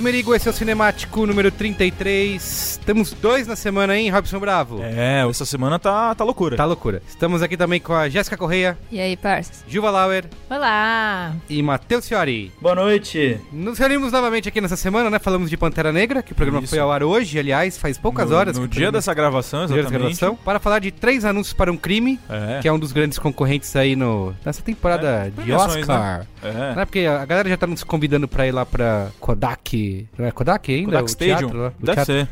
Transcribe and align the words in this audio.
Merigo, 0.00 0.34
esse 0.34 0.48
é 0.48 0.50
o 0.50 0.54
Cinemático 0.54 1.26
número 1.26 1.50
33. 1.50 2.42
Estamos 2.80 3.12
dois 3.12 3.46
na 3.46 3.54
semana, 3.54 3.96
hein, 3.96 4.08
Robson 4.10 4.38
Bravo? 4.40 4.80
É, 4.82 5.28
essa 5.28 5.44
semana 5.44 5.78
tá, 5.78 6.14
tá 6.14 6.24
loucura. 6.24 6.56
Tá 6.56 6.64
loucura. 6.64 7.02
Estamos 7.06 7.42
aqui 7.42 7.54
também 7.56 7.78
com 7.78 7.92
a 7.92 8.08
Jéssica 8.08 8.36
Correia, 8.36 8.78
E 8.90 8.98
aí, 8.98 9.14
parças? 9.16 9.62
Gilva 9.68 9.90
Lauer 9.90 10.24
Olá! 10.48 11.34
e 11.50 11.62
Matheus 11.62 12.08
Fiori. 12.08 12.50
Boa 12.62 12.74
noite. 12.74 13.38
Nos 13.52 13.78
reunimos 13.78 14.10
novamente 14.10 14.48
aqui 14.48 14.60
nessa 14.60 14.76
semana, 14.76 15.10
né? 15.10 15.18
Falamos 15.18 15.50
de 15.50 15.56
Pantera 15.56 15.92
Negra, 15.92 16.22
que 16.22 16.32
o 16.32 16.34
programa 16.34 16.60
Isso. 16.64 16.70
foi 16.70 16.78
ao 16.78 16.90
ar 16.90 17.02
hoje, 17.02 17.38
aliás, 17.38 17.76
faz 17.76 17.98
poucas 17.98 18.30
no, 18.30 18.36
horas. 18.36 18.56
No 18.56 18.62
dia 18.62 18.68
programa- 18.86 18.92
dessa 18.92 19.12
gravação, 19.14 19.60
no 19.62 19.66
dia 19.68 19.80
exatamente. 19.80 20.08
dessa 20.08 20.20
gravação, 20.26 20.44
para 20.44 20.58
falar 20.58 20.78
de 20.78 20.90
três 20.90 21.24
anúncios 21.26 21.52
para 21.52 21.70
um 21.70 21.76
crime, 21.76 22.18
É. 22.28 22.60
que 22.62 22.66
é 22.68 22.72
um 22.72 22.78
dos 22.78 22.92
grandes 22.92 23.18
concorrentes 23.18 23.76
aí 23.76 23.94
no, 23.94 24.34
nessa 24.44 24.62
temporada 24.62 25.26
É, 25.36 25.42
de 25.42 25.52
Oscar. 25.52 26.26
É. 26.42 26.74
Não 26.74 26.82
é 26.82 26.84
porque 26.84 27.00
a 27.00 27.24
galera 27.24 27.48
já 27.48 27.56
tá 27.56 27.66
nos 27.66 27.82
convidando 27.84 28.26
pra 28.28 28.46
ir 28.46 28.52
lá 28.52 28.64
pra 28.66 29.08
Kodak. 29.20 30.08
Não 30.18 30.26
é 30.26 30.30
Kodak 30.30 30.72
ainda? 30.72 30.86
Kodak 30.92 31.04
o 31.04 31.06
Stadium. 31.08 31.38
teatro 31.38 31.58
lá? 31.58 31.72
Deve 31.80 32.04
teatro- 32.04 32.28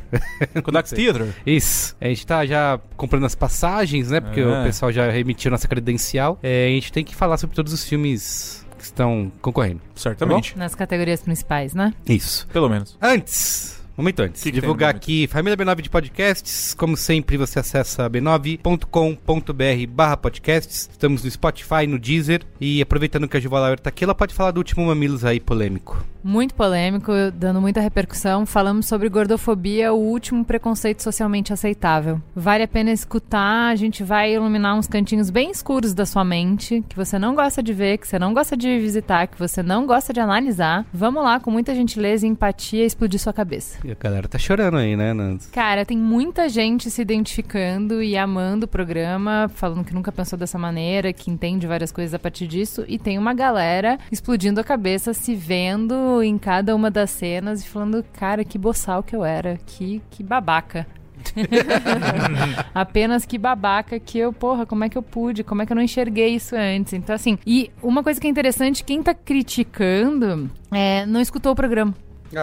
ser. 0.52 0.62
Kodak 0.62 0.94
Theater. 0.94 1.34
Isso. 1.46 1.96
A 2.00 2.08
gente 2.08 2.26
tá 2.26 2.46
já 2.46 2.80
comprando 2.96 3.24
as 3.26 3.34
passagens, 3.34 4.10
né? 4.10 4.20
Porque 4.20 4.40
É. 4.40 4.46
o 4.46 4.64
pessoal 4.64 4.90
já 4.92 5.10
remitiu 5.10 5.50
nossa 5.50 5.68
credencial. 5.68 6.38
É, 6.42 6.66
a 6.66 6.70
gente 6.70 6.92
tem 6.92 7.04
que 7.04 7.14
falar 7.14 7.36
sobre 7.38 7.54
todos 7.56 7.72
os 7.72 7.84
filmes 7.84 8.66
que 8.78 8.84
estão 8.84 9.30
concorrendo. 9.42 9.80
Certamente. 9.94 10.56
Nas 10.56 10.74
categorias 10.74 11.20
principais, 11.20 11.74
né? 11.74 11.92
Isso. 12.08 12.46
Pelo 12.52 12.68
menos. 12.68 12.96
Antes. 13.02 13.78
Momento 13.98 14.20
antes. 14.20 14.44
Que 14.44 14.52
que 14.52 14.60
divulgar 14.60 14.90
aqui 14.94 15.26
Família 15.26 15.56
B9 15.56 15.80
de 15.80 15.90
Podcasts. 15.90 16.72
Como 16.72 16.96
sempre, 16.96 17.36
você 17.36 17.58
acessa 17.58 18.08
b9.com.br 18.08 19.92
barra 19.92 20.16
podcasts. 20.16 20.88
Estamos 20.92 21.24
no 21.24 21.30
Spotify, 21.32 21.84
no 21.88 21.98
Deezer. 21.98 22.42
E 22.60 22.80
aproveitando 22.80 23.26
que 23.26 23.36
a 23.36 23.40
Juva 23.40 23.58
Lauer 23.58 23.80
tá 23.80 23.88
aqui, 23.88 24.04
ela 24.04 24.14
pode 24.14 24.32
falar 24.34 24.52
do 24.52 24.58
último 24.58 24.86
Mamilos 24.86 25.24
aí, 25.24 25.40
polêmico. 25.40 26.00
Muito 26.22 26.54
polêmico, 26.54 27.10
dando 27.34 27.60
muita 27.60 27.80
repercussão. 27.80 28.46
Falamos 28.46 28.86
sobre 28.86 29.08
gordofobia, 29.08 29.92
o 29.92 29.98
último 29.98 30.44
preconceito 30.44 31.02
socialmente 31.02 31.52
aceitável. 31.52 32.20
Vale 32.36 32.64
a 32.64 32.68
pena 32.68 32.92
escutar, 32.92 33.70
a 33.70 33.76
gente 33.76 34.04
vai 34.04 34.34
iluminar 34.34 34.76
uns 34.76 34.86
cantinhos 34.86 35.30
bem 35.30 35.50
escuros 35.50 35.94
da 35.94 36.04
sua 36.06 36.24
mente, 36.24 36.84
que 36.88 36.96
você 36.96 37.18
não 37.18 37.34
gosta 37.34 37.62
de 37.62 37.72
ver, 37.72 37.98
que 37.98 38.06
você 38.06 38.18
não 38.18 38.34
gosta 38.34 38.56
de 38.56 38.78
visitar, 38.78 39.26
que 39.26 39.38
você 39.38 39.62
não 39.62 39.86
gosta 39.86 40.12
de 40.12 40.20
analisar. 40.20 40.86
Vamos 40.92 41.22
lá, 41.22 41.40
com 41.40 41.50
muita 41.50 41.74
gentileza 41.74 42.26
e 42.26 42.30
empatia, 42.30 42.84
explodir 42.84 43.18
sua 43.18 43.32
cabeça. 43.32 43.78
E 43.88 43.92
a 43.92 43.96
galera 43.98 44.28
tá 44.28 44.36
chorando 44.36 44.76
aí, 44.76 44.94
né, 44.94 45.14
Nando? 45.14 45.44
Cara, 45.50 45.82
tem 45.82 45.96
muita 45.96 46.46
gente 46.46 46.90
se 46.90 47.00
identificando 47.00 48.02
e 48.02 48.18
amando 48.18 48.66
o 48.66 48.68
programa, 48.68 49.50
falando 49.54 49.82
que 49.82 49.94
nunca 49.94 50.12
pensou 50.12 50.38
dessa 50.38 50.58
maneira, 50.58 51.10
que 51.10 51.30
entende 51.30 51.66
várias 51.66 51.90
coisas 51.90 52.12
a 52.12 52.18
partir 52.18 52.46
disso, 52.46 52.84
e 52.86 52.98
tem 52.98 53.16
uma 53.16 53.32
galera 53.32 53.98
explodindo 54.12 54.60
a 54.60 54.64
cabeça, 54.64 55.14
se 55.14 55.34
vendo 55.34 56.22
em 56.22 56.36
cada 56.36 56.76
uma 56.76 56.90
das 56.90 57.08
cenas 57.08 57.64
e 57.64 57.66
falando, 57.66 58.04
cara, 58.12 58.44
que 58.44 58.58
boçal 58.58 59.02
que 59.02 59.16
eu 59.16 59.24
era, 59.24 59.58
que, 59.64 60.02
que 60.10 60.22
babaca. 60.22 60.86
Apenas 62.74 63.24
que 63.24 63.38
babaca 63.38 63.98
que 63.98 64.18
eu, 64.18 64.34
porra, 64.34 64.66
como 64.66 64.84
é 64.84 64.90
que 64.90 64.98
eu 64.98 65.02
pude? 65.02 65.42
Como 65.42 65.62
é 65.62 65.66
que 65.66 65.72
eu 65.72 65.76
não 65.76 65.82
enxerguei 65.82 66.34
isso 66.34 66.54
antes? 66.54 66.92
Então, 66.92 67.14
assim, 67.14 67.38
e 67.46 67.70
uma 67.82 68.02
coisa 68.02 68.20
que 68.20 68.26
é 68.26 68.30
interessante, 68.30 68.84
quem 68.84 69.02
tá 69.02 69.14
criticando 69.14 70.50
é, 70.70 71.06
não 71.06 71.22
escutou 71.22 71.52
o 71.52 71.56
programa. 71.56 71.94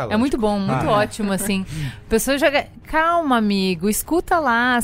É 0.09 0.17
muito 0.17 0.37
bom, 0.37 0.59
muito 0.59 0.87
ótimo, 0.87 1.31
assim. 1.31 1.65
A 2.05 2.09
pessoa 2.09 2.37
joga. 2.37 2.67
Calma, 2.85 3.37
amigo, 3.37 3.89
escuta 3.89 4.37
lá. 4.39 4.79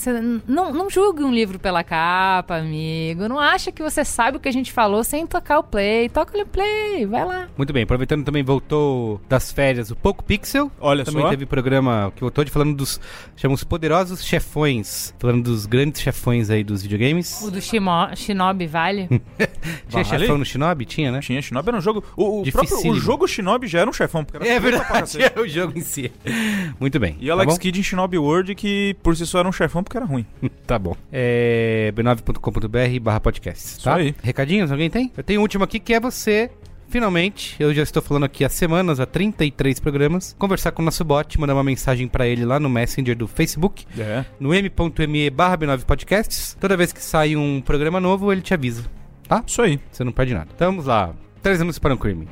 Não, 0.48 0.74
não 0.74 0.90
julgue 0.90 1.24
um 1.24 1.32
livro 1.32 1.60
pela 1.60 1.84
capa, 1.84 2.58
amigo. 2.58 3.28
Não 3.28 3.40
acha 3.40 3.72
que 3.72 3.82
você 3.82 4.04
sabe 4.04 4.38
o 4.38 4.40
que 4.40 4.50
a 4.50 4.52
gente 4.52 4.72
falou 4.72 5.04
sem 5.04 5.28
tocar 5.28 5.60
o 5.60 5.64
play. 5.64 6.10
Toca 6.10 6.36
o 6.38 6.46
play, 6.46 7.06
vai 7.06 7.24
lá. 7.24 7.48
Muito 7.56 7.72
bem, 7.72 7.84
aproveitando 7.84 8.26
também 8.26 8.44
voltou 8.44 9.22
das 9.30 9.52
férias 9.52 9.92
o 9.92 9.96
Poco 9.96 10.24
Pixel. 10.24 10.72
Olha 10.80 11.06
também 11.06 11.22
só. 11.22 11.30
teve 11.30 11.46
programa 11.46 12.12
que 12.16 12.22
voltou 12.22 12.44
de 12.44 12.50
falando 12.50 12.76
dos 12.76 13.00
chama 13.36 13.54
os 13.54 13.64
poderosos 13.64 14.26
chefões, 14.26 15.14
falando 15.20 15.44
dos 15.44 15.66
grandes 15.68 16.02
chefões 16.02 16.50
aí 16.50 16.64
dos 16.64 16.82
videogames. 16.82 17.42
O 17.44 17.52
do 17.52 17.62
Shimo, 17.62 17.92
Shinobi 18.16 18.66
vale? 18.66 19.08
Tinha 19.88 20.04
Vale? 20.04 20.20
chefão 20.20 20.38
no 20.38 20.46
Shinobi? 20.46 20.86
Tinha, 20.86 21.12
né? 21.12 21.20
Tinha 21.20 21.42
Shinobi 21.42 21.70
era 21.70 21.78
um 21.78 21.82
jogo. 21.82 22.04
O, 22.16 22.42
o 22.42 22.52
próprio 22.52 22.92
o 22.92 22.96
jogo 22.96 23.28
Shinobi 23.28 23.68
já 23.68 23.82
era 23.82 23.90
um 23.90 23.94
chefão. 23.94 24.24
Porque 24.26 24.38
era 24.38 24.48
É 24.48 24.60
feio 24.60 24.82
verdade. 24.92 25.18
é 25.36 25.40
o 25.40 25.48
jogo 25.48 25.78
em 25.78 25.82
si. 25.82 26.12
Muito 26.80 27.00
bem. 27.00 27.18
E 27.20 27.30
Alex 27.30 27.54
tá 27.54 27.60
Kidd 27.60 27.80
em 27.80 27.84
Shinobi 27.84 28.18
World, 28.18 28.56
que 28.56 28.96
por 29.02 29.16
si 29.16 29.26
só 29.26 29.40
era 29.40 29.48
um 29.48 29.52
chefão 29.52 29.84
porque 29.84 29.98
era 29.98 30.06
ruim. 30.06 30.26
tá 30.66 30.78
bom. 30.78 30.96
É 31.12 31.92
b9.com.br 31.96 33.00
barra 33.02 33.20
podcast, 33.20 33.76
tá? 33.76 33.80
Isso 33.80 33.90
aí. 33.90 34.16
Recadinhos, 34.24 34.72
alguém 34.72 34.90
tem? 34.90 35.12
Eu 35.16 35.24
tenho 35.24 35.40
um 35.40 35.44
último 35.44 35.64
aqui 35.64 35.80
que 35.80 35.94
é 35.94 36.00
você 36.00 36.50
finalmente, 36.92 37.56
eu 37.58 37.74
já 37.74 37.82
estou 37.82 38.02
falando 38.02 38.26
aqui 38.26 38.44
há 38.44 38.50
semanas, 38.50 39.00
há 39.00 39.06
33 39.06 39.80
programas, 39.80 40.36
conversar 40.38 40.74
com 40.74 40.82
o 40.82 40.86
nosso 40.86 41.06
bot, 41.06 41.40
mandar 41.40 41.54
uma 41.54 41.64
mensagem 41.64 42.06
para 42.06 42.28
ele 42.28 42.44
lá 42.44 42.60
no 42.60 42.70
Messenger 42.70 43.16
do 43.16 43.28
Facebook, 43.28 43.86
é. 43.98 44.26
no 44.38 44.54
m.me 44.54 45.30
barra 45.30 45.58
b9podcasts. 45.58 46.58
Toda 46.60 46.76
vez 46.76 46.92
que 46.92 47.02
sai 47.02 47.36
um 47.36 47.62
programa 47.62 48.00
novo, 48.02 48.32
ele 48.32 48.42
te 48.42 48.54
avisa, 48.54 48.84
tá? 49.26 49.42
Isso 49.48 49.62
aí. 49.62 49.80
Você 49.90 50.04
não 50.04 50.12
perde 50.12 50.34
nada. 50.34 50.50
Então 50.54 50.70
vamos 50.70 50.86
lá. 50.86 51.16
Três 51.42 51.62
anos 51.62 51.80
para 51.80 51.94
um 51.94 51.98
crime. 51.98 52.28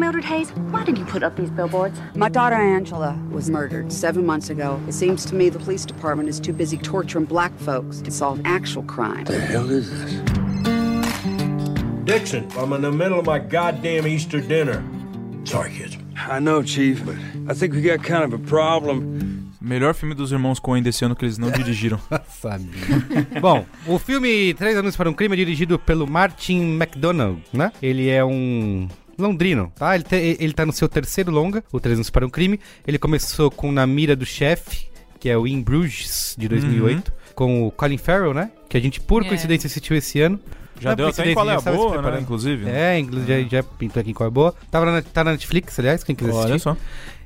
Mildred 0.00 0.24
Hayes, 0.24 0.48
why 0.70 0.82
did 0.82 0.96
you 0.96 1.04
put 1.04 1.22
up 1.22 1.36
these 1.36 1.50
billboards? 1.50 2.00
My 2.14 2.30
daughter 2.30 2.56
Angela 2.56 3.18
was 3.30 3.50
murdered 3.50 3.92
seven 3.92 4.24
months 4.24 4.48
ago. 4.48 4.80
It 4.88 4.94
seems 4.94 5.26
to 5.26 5.34
me 5.34 5.50
the 5.50 5.58
police 5.58 5.84
department 5.84 6.30
is 6.30 6.40
too 6.40 6.54
busy 6.54 6.78
torturing 6.78 7.26
black 7.26 7.52
folks 7.58 8.00
to 8.00 8.10
solve 8.10 8.40
actual 8.46 8.82
crime. 8.84 9.24
The 9.24 9.38
hell 9.38 9.68
is 9.68 9.90
this? 9.90 10.14
Dixon, 12.04 12.48
I'm 12.56 12.72
in 12.72 12.80
the 12.80 12.90
middle 12.90 13.18
of 13.20 13.26
my 13.26 13.38
goddamn 13.38 14.06
Easter 14.06 14.40
dinner. 14.40 14.82
Sorry, 15.44 15.70
kids. 15.70 15.98
I 16.16 16.38
know, 16.40 16.62
Chief, 16.62 17.04
but 17.04 17.16
I 17.46 17.52
think 17.52 17.74
we 17.74 17.82
got 17.82 18.02
kind 18.02 18.24
of 18.24 18.32
a 18.32 18.38
problem. 18.38 19.50
Melhor 19.60 19.92
filme 19.92 20.14
dos 20.14 20.32
irmãos 20.32 20.58
Coen 20.58 20.82
desse 20.82 21.04
ano 21.04 21.14
que 21.14 21.26
eles 21.26 21.36
não 21.36 21.50
dirigiram. 21.52 22.00
Sabia. 22.26 22.70
Bom, 23.42 23.66
o 23.86 23.98
filme 23.98 24.54
Três 24.54 24.74
Anos 24.74 24.96
para 24.96 25.10
um 25.10 25.12
Crime 25.12 25.34
é 25.34 25.36
dirigido 25.36 25.78
pelo 25.78 26.06
Martin 26.08 26.78
McDonald, 26.80 27.42
né? 27.52 27.70
Ele 27.82 28.08
é 28.08 28.24
um 28.24 28.88
londrino, 29.20 29.72
tá? 29.76 29.94
Ele, 29.94 30.04
te, 30.04 30.36
ele 30.40 30.52
tá 30.52 30.66
no 30.66 30.72
seu 30.72 30.88
terceiro 30.88 31.30
longa, 31.30 31.62
o 31.72 31.78
Três 31.78 31.96
Anos 31.96 32.10
para 32.10 32.26
um 32.26 32.30
Crime. 32.30 32.58
Ele 32.86 32.98
começou 32.98 33.50
com 33.50 33.70
Na 33.70 33.86
Mira 33.86 34.16
do 34.16 34.26
Chefe, 34.26 34.88
que 35.18 35.28
é 35.28 35.36
o 35.36 35.46
In 35.46 35.62
Bruges, 35.62 36.34
de 36.38 36.48
2008, 36.48 37.08
uhum. 37.08 37.14
com 37.34 37.66
o 37.66 37.70
Colin 37.70 37.98
Farrell, 37.98 38.34
né? 38.34 38.50
Que 38.68 38.76
a 38.76 38.80
gente, 38.80 39.00
por 39.00 39.24
é. 39.24 39.28
coincidência, 39.28 39.66
assistiu 39.66 39.96
esse 39.96 40.20
ano. 40.20 40.40
Já 40.80 40.94
deu 40.94 41.08
até 41.08 41.30
em 41.30 41.34
qual 41.34 41.48
é 41.48 41.54
a 41.54 41.60
boa, 41.60 42.02
né? 42.10 42.20
Inclusive. 42.20 42.68
É, 42.68 42.98
inclusive 42.98 43.42
já, 43.42 43.48
já 43.48 43.62
pintou 43.62 44.00
aqui 44.00 44.10
em 44.10 44.14
qual 44.14 44.26
é 44.26 44.28
a 44.28 44.30
boa. 44.30 44.54
Tava 44.70 44.86
na, 44.86 45.02
tá 45.02 45.22
na 45.22 45.32
Netflix, 45.32 45.78
aliás, 45.78 46.02
quem 46.02 46.16
quiser 46.16 46.32
Olha 46.32 46.54
assistir. 46.54 46.60
só. 46.60 46.76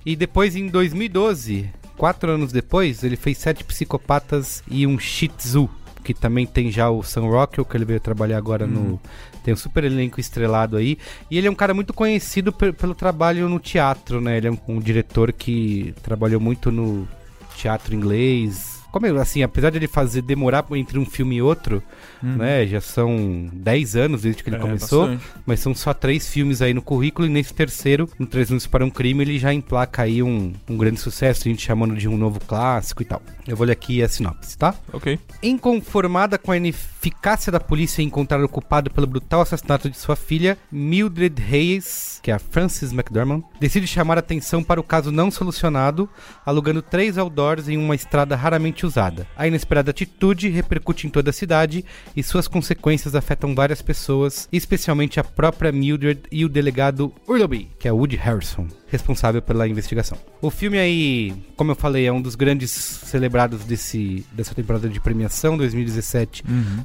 E 0.05 0.17
depois, 0.17 0.57
em 0.57 0.67
2012, 0.67 1.71
quatro 1.97 2.33
anos 2.33 2.53
depois, 2.53 3.05
ele 3.05 3.17
fez 3.17 3.39
Sete 3.39 3.63
Psicopatas 3.63 4.63
e 4.69 4.87
um 4.87 4.99
Shih 4.99 5.29
Tzu, 5.29 5.71
que 6.03 6.13
também 6.13 6.47
tem 6.47 6.71
já 6.71 6.91
o 6.91 7.03
Sam 7.03 7.23
Rockwell, 7.23 7.65
que 7.65 7.77
ele 7.77 7.85
veio 7.85 8.01
trabalhar 8.01 8.39
agora 8.39 8.67
no... 8.67 9.01
Tem 9.45 9.53
um 9.53 9.57
super 9.57 9.85
elenco 9.85 10.19
estrelado 10.19 10.77
aí. 10.77 10.99
E 11.31 11.39
ele 11.39 11.47
é 11.47 11.51
um 11.51 11.55
cara 11.55 11.75
muito 11.75 11.93
conhecido 11.93 12.51
pelo 12.53 12.95
trabalho 12.95 13.49
no 13.49 13.61
teatro, 13.61 14.21
né? 14.21 14.39
Ele 14.39 14.49
é 14.49 14.51
um, 14.51 14.59
um 14.67 14.81
diretor 14.81 15.33
que 15.33 15.95
trabalhou 16.03 16.41
muito 16.41 16.73
no 16.73 17.07
teatro 17.55 17.95
inglês, 17.95 18.74
como 18.95 19.19
assim, 19.19 19.43
apesar 19.43 19.71
de 19.71 19.79
ele 19.79 19.89
fazer 19.89 20.23
demorar 20.23 20.65
entre 20.71 21.01
um 21.01 21.05
filme 21.05 21.35
e 21.35 21.43
outro, 21.43 21.83
uhum. 22.23 22.37
né? 22.37 22.65
Já 22.65 22.81
são 22.81 23.51
10 23.53 23.97
anos 23.97 24.23
desde 24.23 24.41
que 24.41 24.49
ele 24.49 24.57
é, 24.57 24.61
começou, 24.61 25.09
bastante. 25.09 25.25
mas 25.45 25.59
são 25.59 25.75
só 25.75 25.93
três 25.93 26.29
filmes 26.29 26.63
aí 26.63 26.73
no 26.73 26.81
currículo, 26.81 27.27
e 27.27 27.31
nesse 27.31 27.53
terceiro, 27.53 28.09
no 28.17 28.25
Três 28.25 28.51
Minutos 28.51 28.69
para 28.69 28.85
um 28.85 28.91
Crime, 28.91 29.25
ele 29.25 29.37
já 29.37 29.53
emplaca 29.53 30.03
aí 30.03 30.23
um, 30.23 30.53
um 30.71 30.77
grande 30.77 31.01
sucesso, 31.01 31.43
a 31.45 31.51
gente 31.51 31.67
chamando 31.67 31.97
de 31.97 32.09
um 32.09 32.17
novo 32.17 32.39
clássico 32.39 33.03
e 33.03 33.05
tal. 33.05 33.21
Eu 33.49 33.57
vou 33.57 33.67
ler 33.67 33.73
aqui 33.73 34.01
a 34.01 34.09
sinopse, 34.09 34.57
tá? 34.57 34.77
Ok. 34.93 35.19
Inconformada 35.43 36.39
com 36.39 36.53
a 36.53 36.57
ineficácia 36.57 37.51
da 37.51 37.59
polícia 37.59 38.01
em 38.01 38.07
encontrar 38.07 38.43
o 38.45 38.49
culpado 38.49 38.93
pelo 38.93 39.09
brutal 39.09 39.41
assassinato 39.41 39.91
de 39.91 39.99
sua 39.99 40.15
filha, 40.15 40.57
Mildred 40.71 41.43
Hayes, 41.43 42.21
que 42.23 42.31
é 42.31 42.35
a 42.35 42.39
Frances 42.39 42.93
McDormand, 42.93 43.43
decide 43.59 43.89
chamar 43.89 44.19
atenção 44.19 44.63
para 44.63 44.81
o 44.81 44.85
caso 44.85 45.11
não 45.11 45.33
solucionado, 45.33 46.09
alugando 46.47 46.81
três 46.81 47.19
outdoors 47.19 47.69
em 47.69 47.77
uma 47.77 47.97
estrada 47.97 48.37
raramente 48.37 48.84
usada. 48.87 49.27
A 49.37 49.47
inesperada 49.47 49.91
atitude 49.91 50.49
repercute 50.49 51.07
em 51.07 51.11
toda 51.11 51.31
a 51.31 51.33
cidade 51.33 51.85
e 52.17 52.23
suas 52.23 52.49
consequências 52.49 53.15
afetam 53.15 53.55
várias 53.55 53.83
pessoas, 53.83 54.49
especialmente 54.53 55.19
a 55.19 55.25
própria 55.25 55.73
Mildred 55.73 56.23
e 56.31 56.45
o 56.45 56.49
delegado 56.49 57.13
Urloby, 57.27 57.71
que 57.79 57.89
é 57.89 57.93
Woody 57.93 58.17
Harrison 58.17 58.67
responsável 58.95 59.43
pela 59.43 59.67
investigação. 59.67 60.17
O 60.41 60.51
filme 60.51 60.79
aí, 60.79 61.35
como 61.57 61.73
eu 61.73 61.75
falei, 61.75 62.07
é 62.07 62.13
um 62.13 62.23
dos 62.23 62.37
grandes 62.37 62.71
celebrados 62.71 63.65
desse, 63.65 64.25
dessa 64.31 64.55
temporada 64.55 64.89
de 64.89 65.01
premiação 65.01 65.59
2017-2018. 65.59 66.45
Uhum. 66.49 66.85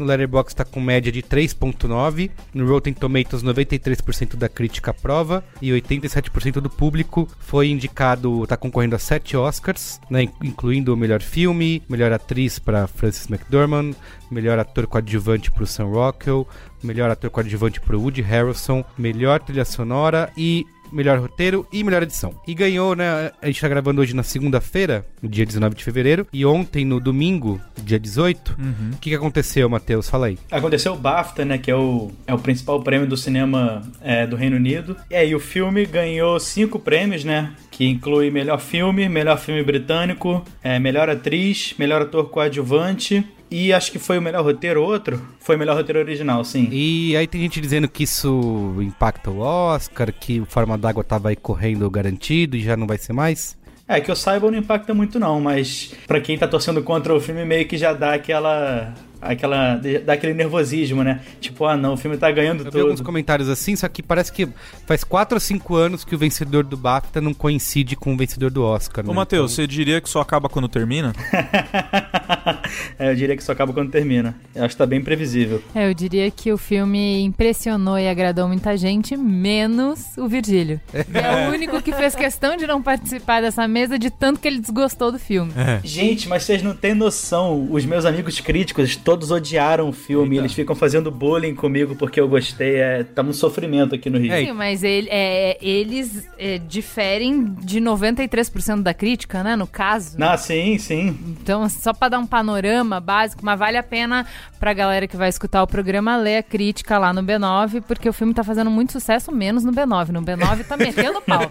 No 0.00 0.06
Letterboxd 0.06 0.52
está 0.52 0.64
com 0.64 0.80
média 0.80 1.12
de 1.12 1.22
3.9, 1.22 2.30
no 2.54 2.66
Rotten 2.66 2.94
Tomatoes 2.94 3.42
93% 3.42 4.34
da 4.34 4.48
crítica 4.48 4.92
aprova 4.92 5.44
e 5.60 5.68
87% 5.68 6.54
do 6.54 6.70
público 6.70 7.28
foi 7.38 7.68
indicado, 7.68 8.42
está 8.42 8.56
concorrendo 8.56 8.96
a 8.96 8.98
7 8.98 9.36
Oscars, 9.36 10.00
né, 10.08 10.26
incluindo 10.42 10.94
o 10.94 10.96
melhor 10.96 11.20
filme, 11.20 11.82
melhor 11.86 12.12
atriz 12.12 12.58
para 12.58 12.86
Frances 12.86 13.28
McDormand, 13.28 13.94
melhor 14.30 14.58
ator 14.58 14.86
coadjuvante 14.86 15.50
para 15.50 15.64
o 15.64 15.66
Sam 15.66 15.88
Rockwell, 15.88 16.48
melhor 16.82 17.10
ator 17.10 17.28
coadjuvante 17.28 17.78
para 17.78 17.94
o 17.94 18.00
Woody 18.00 18.22
Harrelson, 18.22 18.82
melhor 18.96 19.40
trilha 19.40 19.66
sonora 19.66 20.32
e 20.34 20.64
melhor 20.92 21.18
roteiro 21.18 21.66
e 21.72 21.82
melhor 21.82 22.02
edição. 22.02 22.34
E 22.46 22.54
ganhou, 22.54 22.94
né? 22.94 23.30
A 23.40 23.46
gente 23.46 23.60
tá 23.60 23.68
gravando 23.68 24.00
hoje 24.00 24.14
na 24.14 24.22
segunda-feira, 24.22 25.04
no 25.22 25.28
dia 25.28 25.44
19 25.44 25.74
de 25.74 25.84
fevereiro, 25.84 26.26
e 26.32 26.44
ontem, 26.44 26.84
no 26.84 27.00
domingo, 27.00 27.60
dia 27.82 27.98
18. 27.98 28.56
Uhum. 28.58 28.90
O 28.92 28.96
que, 28.98 29.10
que 29.10 29.16
aconteceu, 29.16 29.68
Matheus? 29.68 30.08
Fala 30.08 30.26
aí. 30.26 30.38
Aconteceu 30.50 30.92
o 30.92 30.96
BAFTA, 30.96 31.44
né? 31.44 31.58
Que 31.58 31.70
é 31.70 31.76
o, 31.76 32.10
é 32.26 32.34
o 32.34 32.38
principal 32.38 32.82
prêmio 32.82 33.06
do 33.06 33.16
cinema 33.16 33.82
é, 34.00 34.26
do 34.26 34.36
Reino 34.36 34.56
Unido. 34.56 34.96
E 35.10 35.14
aí, 35.14 35.34
o 35.34 35.40
filme 35.40 35.84
ganhou 35.86 36.38
cinco 36.38 36.78
prêmios, 36.78 37.24
né? 37.24 37.52
que 37.80 37.86
inclui 37.86 38.30
melhor 38.30 38.60
filme, 38.60 39.08
melhor 39.08 39.38
filme 39.38 39.62
britânico, 39.62 40.44
é, 40.62 40.78
melhor 40.78 41.08
atriz, 41.08 41.74
melhor 41.78 42.02
ator 42.02 42.28
coadjuvante, 42.28 43.26
e 43.50 43.72
acho 43.72 43.90
que 43.90 43.98
foi 43.98 44.18
o 44.18 44.22
melhor 44.22 44.44
roteiro, 44.44 44.82
outro? 44.82 45.20
Foi 45.40 45.56
o 45.56 45.58
melhor 45.58 45.76
roteiro 45.76 45.98
original, 45.98 46.44
sim. 46.44 46.68
E 46.70 47.16
aí 47.16 47.26
tem 47.26 47.40
gente 47.40 47.60
dizendo 47.60 47.88
que 47.88 48.04
isso 48.04 48.76
impacta 48.80 49.30
o 49.30 49.40
Oscar, 49.40 50.12
que 50.12 50.40
o 50.40 50.46
Forma 50.46 50.78
d'Água 50.78 51.02
tava 51.02 51.30
aí 51.30 51.36
correndo 51.36 51.90
garantido 51.90 52.56
e 52.56 52.62
já 52.62 52.76
não 52.76 52.86
vai 52.86 52.98
ser 52.98 53.12
mais? 53.12 53.58
É, 53.88 54.00
que 54.00 54.08
eu 54.08 54.14
saiba 54.14 54.48
não 54.48 54.58
impacta 54.58 54.94
muito 54.94 55.18
não, 55.18 55.40
mas 55.40 55.92
para 56.06 56.20
quem 56.20 56.38
tá 56.38 56.46
torcendo 56.46 56.80
contra 56.80 57.12
o 57.12 57.20
filme 57.20 57.44
meio 57.44 57.66
que 57.66 57.76
já 57.76 57.92
dá 57.92 58.14
aquela 58.14 58.94
aquela 59.20 59.80
dá 60.04 60.14
aquele 60.14 60.34
nervosismo, 60.34 61.02
né? 61.02 61.20
Tipo, 61.40 61.64
ah, 61.66 61.76
não, 61.76 61.94
o 61.94 61.96
filme 61.96 62.16
tá 62.16 62.30
ganhando 62.30 62.60
eu 62.60 62.64
tudo. 62.66 62.74
Vi 62.74 62.80
alguns 62.80 63.00
comentários 63.00 63.48
assim, 63.48 63.76
só 63.76 63.88
que 63.88 64.02
parece 64.02 64.32
que 64.32 64.48
faz 64.86 65.04
4 65.04 65.36
ou 65.36 65.40
5 65.40 65.76
anos 65.76 66.04
que 66.04 66.14
o 66.14 66.18
vencedor 66.18 66.64
do 66.64 66.76
BAFTA 66.76 67.20
não 67.20 67.34
coincide 67.34 67.96
com 67.96 68.14
o 68.14 68.16
vencedor 68.16 68.50
do 68.50 68.62
Oscar, 68.62 69.04
né? 69.04 69.10
Ô, 69.10 69.14
Matheus, 69.14 69.52
então... 69.52 69.64
você 69.64 69.66
diria 69.66 70.00
que 70.00 70.08
só 70.08 70.20
acaba 70.20 70.48
quando 70.48 70.68
termina? 70.68 71.12
é, 72.98 73.10
eu 73.10 73.14
diria 73.14 73.36
que 73.36 73.44
só 73.44 73.52
acaba 73.52 73.72
quando 73.72 73.90
termina. 73.90 74.34
Eu 74.54 74.64
acho 74.64 74.74
que 74.74 74.78
tá 74.78 74.86
bem 74.86 75.02
previsível. 75.02 75.62
É, 75.74 75.88
eu 75.88 75.94
diria 75.94 76.30
que 76.30 76.52
o 76.52 76.58
filme 76.58 77.22
impressionou 77.22 77.98
e 77.98 78.08
agradou 78.08 78.48
muita 78.48 78.76
gente, 78.76 79.16
menos 79.16 80.16
o 80.16 80.28
Virgílio. 80.28 80.80
É 81.20 81.48
o 81.48 81.52
único 81.52 81.82
que 81.82 81.92
fez 81.92 82.14
questão 82.14 82.56
de 82.56 82.66
não 82.66 82.82
participar 82.82 83.42
dessa 83.42 83.66
mesa 83.68 83.98
de 83.98 84.10
tanto 84.10 84.40
que 84.40 84.48
ele 84.48 84.60
desgostou 84.60 85.12
do 85.12 85.18
filme. 85.18 85.52
É. 85.56 85.80
Gente, 85.84 86.28
mas 86.28 86.44
vocês 86.44 86.62
não 86.62 86.74
têm 86.74 86.94
noção. 86.94 87.68
Os 87.70 87.84
meus 87.84 88.04
amigos 88.04 88.40
críticos 88.40 88.96
todos 89.10 89.32
odiaram 89.32 89.88
o 89.88 89.92
filme, 89.92 90.36
Eita. 90.36 90.42
eles 90.42 90.52
ficam 90.52 90.76
fazendo 90.76 91.10
bullying 91.10 91.52
comigo 91.52 91.96
porque 91.96 92.20
eu 92.20 92.28
gostei. 92.28 92.76
É, 92.76 93.02
tá 93.02 93.22
um 93.22 93.32
sofrimento 93.32 93.92
aqui 93.92 94.08
no 94.08 94.18
Rio. 94.18 94.32
Sim, 94.32 94.52
mas 94.52 94.84
ele, 94.84 95.08
é, 95.10 95.58
eles 95.60 96.28
é, 96.38 96.58
diferem 96.58 97.52
de 97.60 97.80
93% 97.80 98.82
da 98.82 98.94
crítica, 98.94 99.42
né? 99.42 99.56
No 99.56 99.66
caso. 99.66 100.16
Ah, 100.20 100.36
sim, 100.36 100.78
sim. 100.78 101.18
Então, 101.26 101.68
só 101.68 101.92
para 101.92 102.10
dar 102.10 102.18
um 102.20 102.26
panorama 102.26 103.00
básico, 103.00 103.44
mas 103.44 103.58
vale 103.58 103.76
a 103.76 103.82
pena 103.82 104.24
pra 104.60 104.72
galera 104.72 105.08
que 105.08 105.16
vai 105.16 105.28
escutar 105.28 105.60
o 105.60 105.66
programa 105.66 106.16
ler 106.16 106.36
a 106.36 106.42
crítica 106.44 106.96
lá 106.96 107.12
no 107.12 107.20
B9, 107.20 107.82
porque 107.88 108.08
o 108.08 108.12
filme 108.12 108.32
tá 108.32 108.44
fazendo 108.44 108.70
muito 108.70 108.92
sucesso, 108.92 109.32
menos 109.32 109.64
no 109.64 109.72
B9. 109.72 110.10
No 110.10 110.22
B9 110.22 110.64
tá 110.68 110.76
metendo 110.76 111.20
pau. 111.20 111.48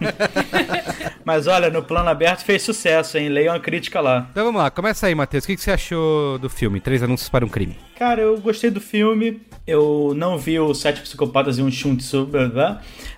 mas 1.26 1.46
olha, 1.46 1.68
no 1.68 1.82
plano 1.82 2.08
aberto 2.08 2.42
fez 2.42 2.62
sucesso, 2.62 3.18
hein? 3.18 3.28
Leiam 3.28 3.54
a 3.54 3.60
crítica 3.60 4.00
lá. 4.00 4.28
Então 4.30 4.46
vamos 4.46 4.62
lá, 4.62 4.70
começa 4.70 5.06
aí, 5.06 5.14
Matheus. 5.14 5.44
O 5.44 5.46
que, 5.46 5.56
que 5.56 5.62
você 5.62 5.72
achou 5.72 6.38
do 6.38 6.48
filme? 6.48 6.80
Três 6.80 7.02
anúncios 7.02 7.28
para 7.28 7.44
um 7.44 7.49
crime. 7.50 7.76
Cara, 7.96 8.22
eu 8.22 8.40
gostei 8.40 8.70
do 8.70 8.80
filme. 8.80 9.40
Eu 9.66 10.14
não 10.16 10.38
vi 10.38 10.58
o 10.58 10.72
Sete 10.72 11.02
Psicopatas 11.02 11.58
e 11.58 11.62
um 11.62 11.70
Shuntsu, 11.70 12.28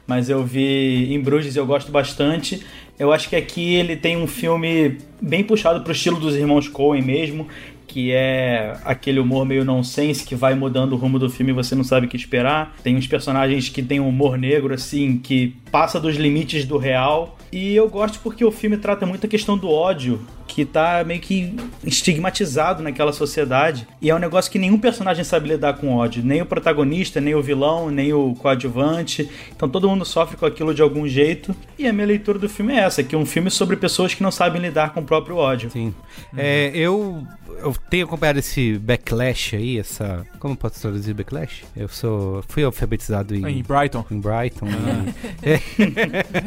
mas 0.06 0.28
eu 0.28 0.44
vi 0.44 1.14
em 1.14 1.20
Bruges 1.20 1.54
e 1.54 1.58
eu 1.58 1.64
gosto 1.64 1.92
bastante. 1.92 2.62
Eu 2.98 3.12
acho 3.12 3.28
que 3.28 3.36
aqui 3.36 3.74
ele 3.74 3.96
tem 3.96 4.16
um 4.16 4.26
filme 4.26 4.98
bem 5.20 5.44
puxado 5.44 5.82
pro 5.82 5.92
estilo 5.92 6.18
dos 6.18 6.34
irmãos 6.34 6.68
Coen 6.68 7.00
mesmo, 7.00 7.46
que 7.86 8.10
é 8.10 8.76
aquele 8.84 9.20
humor 9.20 9.44
meio 9.44 9.64
nonsense 9.64 10.24
que 10.24 10.34
vai 10.34 10.54
mudando 10.54 10.94
o 10.94 10.96
rumo 10.96 11.18
do 11.18 11.30
filme 11.30 11.52
e 11.52 11.54
você 11.54 11.74
não 11.74 11.84
sabe 11.84 12.06
o 12.06 12.08
que 12.08 12.16
esperar. 12.16 12.74
Tem 12.82 12.96
uns 12.96 13.06
personagens 13.06 13.68
que 13.68 13.82
tem 13.82 14.00
um 14.00 14.08
humor 14.08 14.36
negro, 14.36 14.74
assim, 14.74 15.18
que 15.18 15.54
passa 15.70 16.00
dos 16.00 16.16
limites 16.16 16.64
do 16.64 16.76
real. 16.76 17.38
E 17.52 17.74
eu 17.74 17.88
gosto 17.88 18.18
porque 18.20 18.44
o 18.44 18.50
filme 18.50 18.76
trata 18.78 19.04
muito 19.04 19.26
a 19.26 19.28
questão 19.28 19.56
do 19.56 19.68
ódio 19.68 20.20
que 20.52 20.64
tá 20.64 21.02
meio 21.04 21.20
que 21.20 21.54
estigmatizado 21.84 22.82
naquela 22.82 23.12
sociedade. 23.12 23.86
E 24.00 24.10
é 24.10 24.14
um 24.14 24.18
negócio 24.18 24.50
que 24.50 24.58
nenhum 24.58 24.78
personagem 24.78 25.24
sabe 25.24 25.48
lidar 25.48 25.74
com 25.74 25.94
ódio. 25.94 26.22
Nem 26.24 26.42
o 26.42 26.46
protagonista, 26.46 27.20
nem 27.20 27.34
o 27.34 27.42
vilão, 27.42 27.90
nem 27.90 28.12
o 28.12 28.34
coadjuvante. 28.34 29.28
Então 29.54 29.68
todo 29.68 29.88
mundo 29.88 30.04
sofre 30.04 30.36
com 30.36 30.46
aquilo 30.46 30.74
de 30.74 30.82
algum 30.82 31.06
jeito. 31.08 31.54
E 31.78 31.86
a 31.86 31.92
minha 31.92 32.06
leitura 32.06 32.38
do 32.38 32.48
filme 32.48 32.74
é 32.74 32.80
essa, 32.80 33.02
que 33.02 33.14
é 33.14 33.18
um 33.18 33.26
filme 33.26 33.50
sobre 33.50 33.76
pessoas 33.76 34.14
que 34.14 34.22
não 34.22 34.30
sabem 34.30 34.60
lidar 34.60 34.92
com 34.92 35.00
o 35.00 35.04
próprio 35.04 35.36
ódio. 35.36 35.70
Sim. 35.70 35.86
Uhum. 36.32 36.38
É, 36.38 36.70
eu, 36.74 37.26
eu 37.62 37.74
tenho 37.88 38.06
acompanhado 38.06 38.38
esse 38.38 38.78
backlash 38.78 39.56
aí, 39.56 39.78
essa... 39.78 40.26
Como 40.38 40.56
posso 40.56 40.80
traduzir 40.80 41.14
backlash? 41.14 41.64
Eu 41.76 41.88
sou... 41.88 42.42
Fui 42.48 42.62
alfabetizado 42.62 43.34
em... 43.34 43.58
Em 43.58 43.62
Brighton. 43.62 44.04
Em 44.10 44.20
Brighton. 44.20 44.66
Ah. 44.66 45.12
É. 45.42 45.58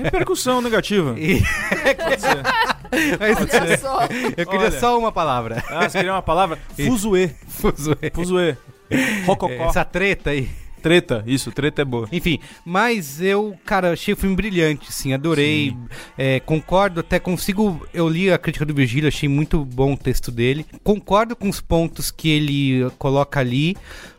Repercussão 0.04 0.62
negativa. 0.62 1.16
E... 1.20 1.42
Pode 1.98 2.22
ser. 2.22 2.75
Mas, 3.20 3.38
Pode 3.38 3.52
ser. 3.52 3.80
Só. 3.80 4.02
Eu 4.38 4.46
queria 4.46 4.68
Olha. 4.68 4.80
só 4.80 4.98
uma 4.98 5.12
palavra. 5.12 5.64
Ah, 5.70 5.90
você 5.90 5.98
queria 6.00 6.14
uma 6.14 6.22
palavra? 6.22 6.58
Fuzuê. 6.76 7.32
Fuzuê. 7.48 8.12
Fuzuê. 8.14 8.58
Rococó. 9.26 9.66
Essa 9.66 9.84
treta 9.84 10.30
aí. 10.32 10.50
Treta, 10.86 11.24
isso, 11.26 11.52
treta 11.52 11.82
é 11.82 11.86
boa. 11.86 12.08
Enfim, 12.12 12.40
mas 12.64 13.20
eu, 13.20 13.58
cara, 13.66 13.94
achei 13.94 14.14
o 14.14 14.18
filme 14.18 14.36
brilhante, 14.36 14.94
sim, 14.94 15.14
adorei. 15.14 15.76
É, 16.16 16.40
concordo, 16.40 17.00
até 17.00 17.18
consigo. 17.18 17.84
Eu 17.92 18.08
li 18.08 18.32
a 18.32 18.38
crítica 18.38 18.64
do 18.64 18.72
Virgílio, 18.72 19.08
achei 19.08 19.28
muito 19.28 19.66
bom 19.66 19.94
o 19.94 19.98
texto 19.98 20.32
dele. 20.32 20.64
Concordo 20.84 21.36
com 21.36 21.50
os 21.50 21.60
pontos 21.60 22.12
que 22.12 22.30
ele 22.30 22.88
coloca 23.00 23.40
ali 23.40 23.76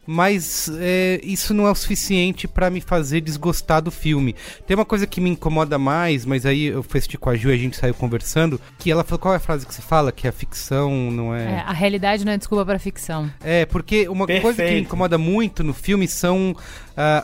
mas 0.06 0.70
é, 0.78 1.20
isso 1.22 1.52
não 1.52 1.66
é 1.66 1.70
o 1.70 1.74
suficiente 1.74 2.46
para 2.46 2.70
me 2.70 2.80
fazer 2.80 3.20
desgostar 3.20 3.82
do 3.82 3.90
filme. 3.90 4.34
Tem 4.66 4.74
uma 4.74 4.84
coisa 4.84 5.06
que 5.06 5.20
me 5.20 5.30
incomoda 5.30 5.78
mais, 5.78 6.24
mas 6.24 6.46
aí 6.46 6.66
eu 6.66 6.82
fui 6.82 6.98
assistir 6.98 7.18
com 7.18 7.30
a 7.30 7.36
Ju 7.36 7.50
e 7.50 7.54
a 7.54 7.56
gente 7.56 7.76
saiu 7.76 7.94
conversando, 7.94 8.60
que 8.78 8.90
ela 8.90 9.02
falou, 9.02 9.18
qual 9.18 9.34
é 9.34 9.36
a 9.38 9.40
frase 9.40 9.66
que 9.66 9.74
você 9.74 9.82
fala? 9.82 10.12
Que 10.12 10.28
a 10.28 10.32
ficção 10.32 11.10
não 11.10 11.34
é... 11.34 11.54
é 11.54 11.58
a 11.58 11.72
realidade 11.72 12.24
não 12.24 12.32
é 12.32 12.38
desculpa 12.38 12.64
para 12.64 12.78
ficção. 12.78 13.30
É, 13.42 13.66
porque 13.66 14.08
uma 14.08 14.26
Perfeito. 14.26 14.42
coisa 14.42 14.64
que 14.64 14.74
me 14.74 14.80
incomoda 14.80 15.18
muito 15.18 15.64
no 15.64 15.74
filme 15.74 16.06
são 16.06 16.52
uh, 16.52 16.56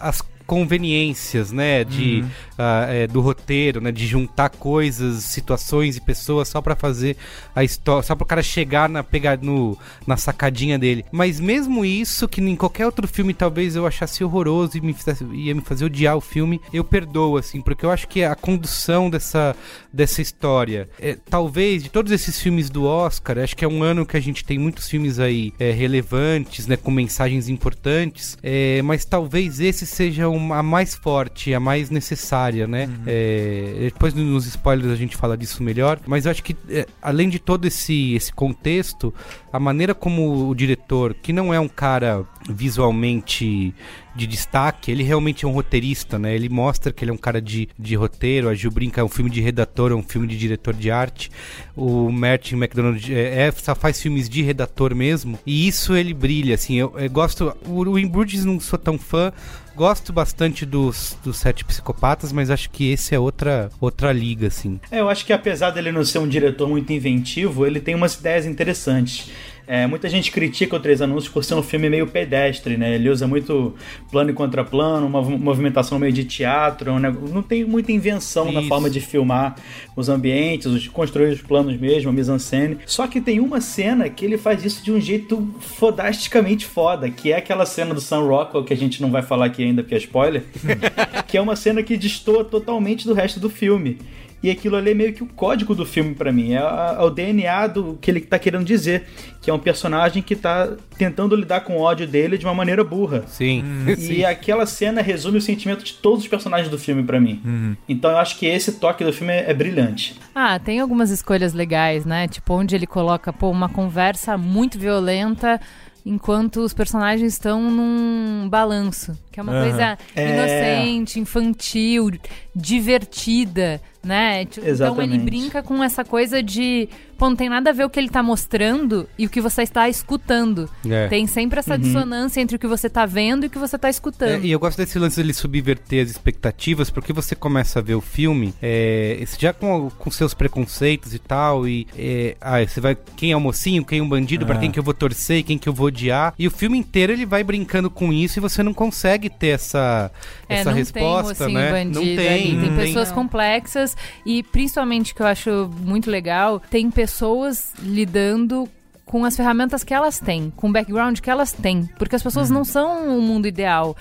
as 0.00 0.22
conveniências, 0.46 1.52
né, 1.52 1.84
de 1.84 2.20
uhum. 2.20 2.28
Uh, 2.62 2.90
é, 2.90 3.06
do 3.06 3.20
roteiro, 3.20 3.80
né, 3.80 3.90
de 3.90 4.06
juntar 4.06 4.50
coisas, 4.50 5.24
situações 5.24 5.96
e 5.96 6.00
pessoas 6.00 6.48
só 6.48 6.60
para 6.60 6.76
fazer 6.76 7.16
a 7.54 7.64
história, 7.64 8.02
só 8.02 8.14
para 8.14 8.24
o 8.24 8.26
cara 8.26 8.42
chegar 8.42 8.88
na 8.88 9.02
pegar 9.02 9.38
no 9.38 9.76
na 10.06 10.16
sacadinha 10.16 10.78
dele. 10.78 11.04
Mas 11.10 11.40
mesmo 11.40 11.84
isso 11.84 12.28
que 12.28 12.40
em 12.40 12.56
qualquer 12.56 12.86
outro 12.86 13.06
filme 13.08 13.34
talvez 13.34 13.76
eu 13.76 13.86
achasse 13.86 14.22
horroroso 14.22 14.76
e 14.76 14.80
me 14.80 14.92
fizesse, 14.92 15.24
ia 15.32 15.54
me 15.54 15.60
fazer 15.60 15.84
odiar 15.84 16.16
o 16.16 16.20
filme, 16.20 16.60
eu 16.72 16.84
perdoo 16.84 17.36
assim, 17.36 17.60
porque 17.60 17.84
eu 17.84 17.90
acho 17.90 18.08
que 18.08 18.24
a 18.24 18.34
condução 18.34 19.10
dessa 19.10 19.56
dessa 19.92 20.22
história, 20.22 20.88
é, 20.98 21.16
talvez 21.28 21.82
de 21.82 21.90
todos 21.90 22.12
esses 22.12 22.40
filmes 22.40 22.70
do 22.70 22.84
Oscar, 22.84 23.38
acho 23.38 23.56
que 23.56 23.64
é 23.64 23.68
um 23.68 23.82
ano 23.82 24.06
que 24.06 24.16
a 24.16 24.20
gente 24.20 24.44
tem 24.44 24.58
muitos 24.58 24.88
filmes 24.88 25.18
aí 25.18 25.52
é, 25.58 25.70
relevantes, 25.70 26.66
né, 26.66 26.76
com 26.76 26.90
mensagens 26.90 27.48
importantes, 27.48 28.38
é, 28.42 28.80
mas 28.82 29.04
talvez 29.04 29.60
esse 29.60 29.86
seja 29.86 30.28
uma, 30.28 30.58
a 30.58 30.62
mais 30.62 30.94
forte, 30.94 31.52
a 31.54 31.60
mais 31.60 31.90
necessária, 31.90 32.51
né? 32.66 32.86
Uhum. 32.86 33.02
É, 33.06 33.74
depois 33.92 34.14
nos 34.14 34.46
spoilers 34.46 34.90
a 34.92 34.96
gente 34.96 35.16
fala 35.16 35.36
disso 35.36 35.62
melhor, 35.62 35.98
mas 36.06 36.24
eu 36.24 36.30
acho 36.30 36.42
que 36.42 36.56
é, 36.68 36.86
além 37.00 37.28
de 37.28 37.38
todo 37.38 37.66
esse, 37.66 38.14
esse 38.14 38.32
contexto, 38.32 39.12
a 39.52 39.58
maneira 39.58 39.94
como 39.94 40.48
o 40.48 40.54
diretor, 40.54 41.14
que 41.14 41.32
não 41.32 41.52
é 41.52 41.60
um 41.60 41.68
cara 41.68 42.24
visualmente 42.48 43.74
de 44.14 44.26
destaque, 44.26 44.90
ele 44.90 45.02
realmente 45.02 45.44
é 45.44 45.48
um 45.48 45.52
roteirista, 45.52 46.18
né? 46.18 46.34
Ele 46.34 46.48
mostra 46.48 46.92
que 46.92 47.02
ele 47.02 47.10
é 47.10 47.14
um 47.14 47.18
cara 47.18 47.40
de, 47.40 47.68
de 47.78 47.94
roteiro. 47.94 48.48
A 48.48 48.54
Gil 48.54 48.70
brinca, 48.70 49.00
é 49.00 49.04
um 49.04 49.08
filme 49.08 49.30
de 49.30 49.40
redator, 49.40 49.90
é 49.90 49.94
um 49.94 50.02
filme 50.02 50.26
de 50.26 50.36
diretor 50.36 50.74
de 50.74 50.90
arte. 50.90 51.30
O 51.74 52.10
Martin 52.10 52.56
McDonald 52.56 53.12
é, 53.12 53.46
é, 53.46 53.52
só 53.52 53.74
faz 53.74 54.00
filmes 54.00 54.28
de 54.28 54.42
redator 54.42 54.94
mesmo. 54.94 55.38
E 55.46 55.66
isso 55.66 55.94
ele 55.94 56.12
brilha, 56.12 56.54
assim. 56.54 56.76
Eu, 56.76 56.92
eu 56.98 57.10
gosto. 57.10 57.56
O, 57.66 57.82
o 57.82 57.98
In 57.98 58.06
Bruges 58.06 58.44
não 58.44 58.60
sou 58.60 58.78
tão 58.78 58.98
fã, 58.98 59.32
Gosto 59.74 60.12
bastante 60.12 60.66
dos, 60.66 61.16
dos 61.24 61.38
Sete 61.38 61.64
Psicopatas, 61.64 62.32
mas 62.32 62.50
acho 62.50 62.68
que 62.70 62.92
esse 62.92 63.14
é 63.14 63.18
outra, 63.18 63.70
outra 63.80 64.12
liga, 64.12 64.48
assim. 64.48 64.78
É, 64.90 65.00
eu 65.00 65.08
acho 65.08 65.24
que 65.24 65.32
apesar 65.32 65.70
dele 65.70 65.90
não 65.90 66.04
ser 66.04 66.18
um 66.18 66.28
diretor 66.28 66.68
muito 66.68 66.92
inventivo, 66.92 67.66
ele 67.66 67.80
tem 67.80 67.94
umas 67.94 68.14
ideias 68.14 68.44
interessantes. 68.44 69.30
É, 69.72 69.86
muita 69.86 70.06
gente 70.06 70.30
critica 70.30 70.76
o 70.76 70.78
Três 70.78 71.00
Anúncios 71.00 71.32
por 71.32 71.42
ser 71.42 71.54
um 71.54 71.62
filme 71.62 71.88
meio 71.88 72.06
pedestre, 72.06 72.76
né? 72.76 72.94
Ele 72.94 73.08
usa 73.08 73.26
muito 73.26 73.74
plano 74.10 74.28
e 74.28 74.34
contraplano, 74.34 75.06
uma 75.06 75.22
movimentação 75.22 75.98
meio 75.98 76.12
de 76.12 76.24
teatro, 76.24 76.98
né? 76.98 77.10
não 77.30 77.42
tem 77.42 77.64
muita 77.64 77.90
invenção 77.90 78.50
Isso. 78.50 78.52
na 78.52 78.62
forma 78.64 78.90
de 78.90 79.00
filmar 79.00 79.56
os 79.96 80.10
ambientes, 80.10 80.66
os, 80.66 80.88
construir 80.88 81.30
os 81.32 81.40
planos 81.40 81.80
mesmo, 81.80 82.10
a 82.10 82.12
mise-en-scène. 82.12 82.80
Só 82.84 83.06
que 83.06 83.18
tem 83.18 83.40
uma 83.40 83.62
cena 83.62 84.10
que 84.10 84.26
ele 84.26 84.36
faz 84.36 84.62
isso 84.62 84.84
de 84.84 84.92
um 84.92 85.00
jeito 85.00 85.42
fodasticamente 85.58 86.66
foda, 86.66 87.08
que 87.08 87.32
é 87.32 87.38
aquela 87.38 87.64
cena 87.64 87.94
do 87.94 88.00
Sam 88.02 88.26
Rockwell, 88.26 88.64
que 88.64 88.74
a 88.74 88.76
gente 88.76 89.00
não 89.00 89.10
vai 89.10 89.22
falar 89.22 89.46
aqui 89.46 89.64
ainda 89.64 89.82
porque 89.82 89.94
é 89.94 89.98
spoiler, 89.98 90.42
que 91.26 91.38
é 91.38 91.40
uma 91.40 91.56
cena 91.56 91.82
que 91.82 91.96
destoa 91.96 92.44
totalmente 92.44 93.06
do 93.06 93.14
resto 93.14 93.40
do 93.40 93.48
filme. 93.48 93.96
E 94.42 94.50
aquilo 94.50 94.76
ali 94.76 94.90
é 94.90 94.94
meio 94.94 95.12
que 95.12 95.22
o 95.22 95.26
código 95.26 95.74
do 95.74 95.86
filme 95.86 96.14
para 96.14 96.32
mim. 96.32 96.54
É, 96.54 96.58
é, 96.58 97.00
o 97.00 97.10
DNA 97.10 97.66
do 97.68 97.98
que 98.00 98.10
ele 98.10 98.20
tá 98.20 98.38
querendo 98.38 98.64
dizer. 98.64 99.04
Que 99.40 99.50
é 99.50 99.54
um 99.54 99.58
personagem 99.58 100.22
que 100.22 100.36
tá 100.36 100.68
tentando 100.96 101.34
lidar 101.34 101.60
com 101.62 101.76
o 101.76 101.80
ódio 101.80 102.06
dele 102.06 102.38
de 102.38 102.44
uma 102.44 102.54
maneira 102.54 102.84
burra. 102.84 103.24
Sim. 103.26 103.62
Hum. 103.64 103.84
E 103.88 103.96
Sim. 103.96 104.24
aquela 104.24 104.66
cena 104.66 105.00
resume 105.02 105.38
o 105.38 105.40
sentimento 105.40 105.84
de 105.84 105.94
todos 105.94 106.20
os 106.20 106.28
personagens 106.28 106.68
do 106.68 106.78
filme 106.78 107.02
para 107.02 107.20
mim. 107.20 107.40
Uhum. 107.44 107.76
Então 107.88 108.10
eu 108.10 108.18
acho 108.18 108.38
que 108.38 108.46
esse 108.46 108.72
toque 108.72 109.04
do 109.04 109.12
filme 109.12 109.32
é, 109.32 109.50
é, 109.50 109.54
brilhante. 109.54 110.18
Ah, 110.34 110.58
tem 110.58 110.80
algumas 110.80 111.10
escolhas 111.10 111.52
legais, 111.52 112.04
né? 112.04 112.28
Tipo, 112.28 112.54
onde 112.54 112.74
ele 112.74 112.86
coloca, 112.86 113.32
pô, 113.32 113.50
uma 113.50 113.68
conversa 113.68 114.38
muito 114.38 114.78
violenta 114.78 115.60
enquanto 116.04 116.60
os 116.60 116.74
personagens 116.74 117.32
estão 117.32 117.70
num 117.70 118.48
balanço, 118.48 119.16
que 119.30 119.38
é 119.38 119.42
uma 119.42 119.52
uhum. 119.52 119.62
coisa 119.62 119.98
é. 120.14 120.28
inocente, 120.28 121.20
infantil, 121.20 122.10
divertida, 122.54 123.80
né? 124.04 124.42
Exatamente. 124.42 124.82
Então 124.82 125.02
ele 125.02 125.18
brinca 125.18 125.62
com 125.62 125.82
essa 125.82 126.04
coisa 126.04 126.42
de, 126.42 126.88
pô, 127.16 127.28
não 127.28 127.36
tem 127.36 127.48
nada 127.48 127.70
a 127.70 127.72
ver 127.72 127.84
o 127.84 127.90
que 127.90 128.00
ele 128.00 128.08
tá 128.08 128.22
mostrando 128.22 129.08
e 129.16 129.26
o 129.26 129.30
que 129.30 129.40
você 129.40 129.62
está 129.62 129.88
escutando. 129.88 130.68
É. 130.88 131.06
Tem 131.06 131.26
sempre 131.26 131.60
essa 131.60 131.74
uhum. 131.74 131.80
dissonância 131.80 132.40
entre 132.40 132.56
o 132.56 132.58
que 132.58 132.66
você 132.66 132.90
tá 132.90 133.06
vendo 133.06 133.44
e 133.44 133.46
o 133.46 133.50
que 133.50 133.58
você 133.58 133.78
tá 133.78 133.88
escutando. 133.88 134.30
É, 134.30 134.40
e 134.40 134.50
eu 134.50 134.58
gosto 134.58 134.78
desse 134.78 134.98
lance 134.98 135.16
dele 135.16 135.32
subverter 135.32 136.02
as 136.02 136.10
expectativas, 136.10 136.90
porque 136.90 137.12
você 137.12 137.36
começa 137.36 137.78
a 137.78 137.82
ver 137.82 137.94
o 137.94 138.00
filme, 138.00 138.52
é, 138.60 139.22
já 139.38 139.52
com, 139.52 139.88
com 139.90 140.10
seus 140.10 140.34
preconceitos 140.34 141.14
e 141.14 141.18
tal, 141.18 141.68
e 141.68 141.86
é, 141.96 142.36
ah, 142.40 142.64
você 142.64 142.80
vai, 142.80 142.96
quem 143.16 143.30
é 143.30 143.36
o 143.36 143.40
mocinho, 143.40 143.84
quem 143.84 144.00
é 144.00 144.02
um 144.02 144.08
bandido, 144.08 144.44
para 144.44 144.58
quem 144.58 144.70
que 144.70 144.78
eu 144.78 144.82
vou 144.82 144.94
torcer, 144.94 145.44
quem 145.44 145.56
que 145.56 145.68
eu 145.68 145.72
vou 145.72 145.86
odiar, 145.86 146.34
e 146.36 146.48
o 146.48 146.50
filme 146.50 146.76
inteiro 146.76 147.12
ele 147.12 147.24
vai 147.24 147.44
brincando 147.44 147.88
com 147.88 148.12
isso 148.12 148.38
e 148.38 148.40
você 148.40 148.62
não 148.62 148.74
consegue 148.74 149.30
ter 149.30 149.48
essa, 149.48 150.10
é, 150.48 150.56
essa 150.56 150.72
resposta, 150.72 151.46
tem 151.46 151.54
né? 151.54 151.70
Bandido, 151.70 152.00
não 152.00 152.16
tem. 152.16 152.60
Tem 152.60 152.76
pessoas 152.76 153.08
não. 153.08 153.14
complexas 153.14 153.91
e 154.24 154.42
principalmente 154.42 155.14
que 155.14 155.22
eu 155.22 155.26
acho 155.26 155.70
muito 155.80 156.10
legal, 156.10 156.60
tem 156.60 156.90
pessoas 156.90 157.72
lidando 157.80 158.68
com 159.12 159.26
as 159.26 159.36
ferramentas 159.36 159.84
que 159.84 159.92
elas 159.92 160.18
têm, 160.18 160.50
com 160.56 160.70
o 160.70 160.72
background 160.72 161.20
que 161.20 161.28
elas 161.28 161.52
têm. 161.52 161.86
Porque 161.98 162.16
as 162.16 162.22
pessoas 162.22 162.48
uhum. 162.48 162.56
não 162.56 162.64
são 162.64 163.18
o 163.18 163.20
mundo 163.20 163.46
ideal. 163.46 163.94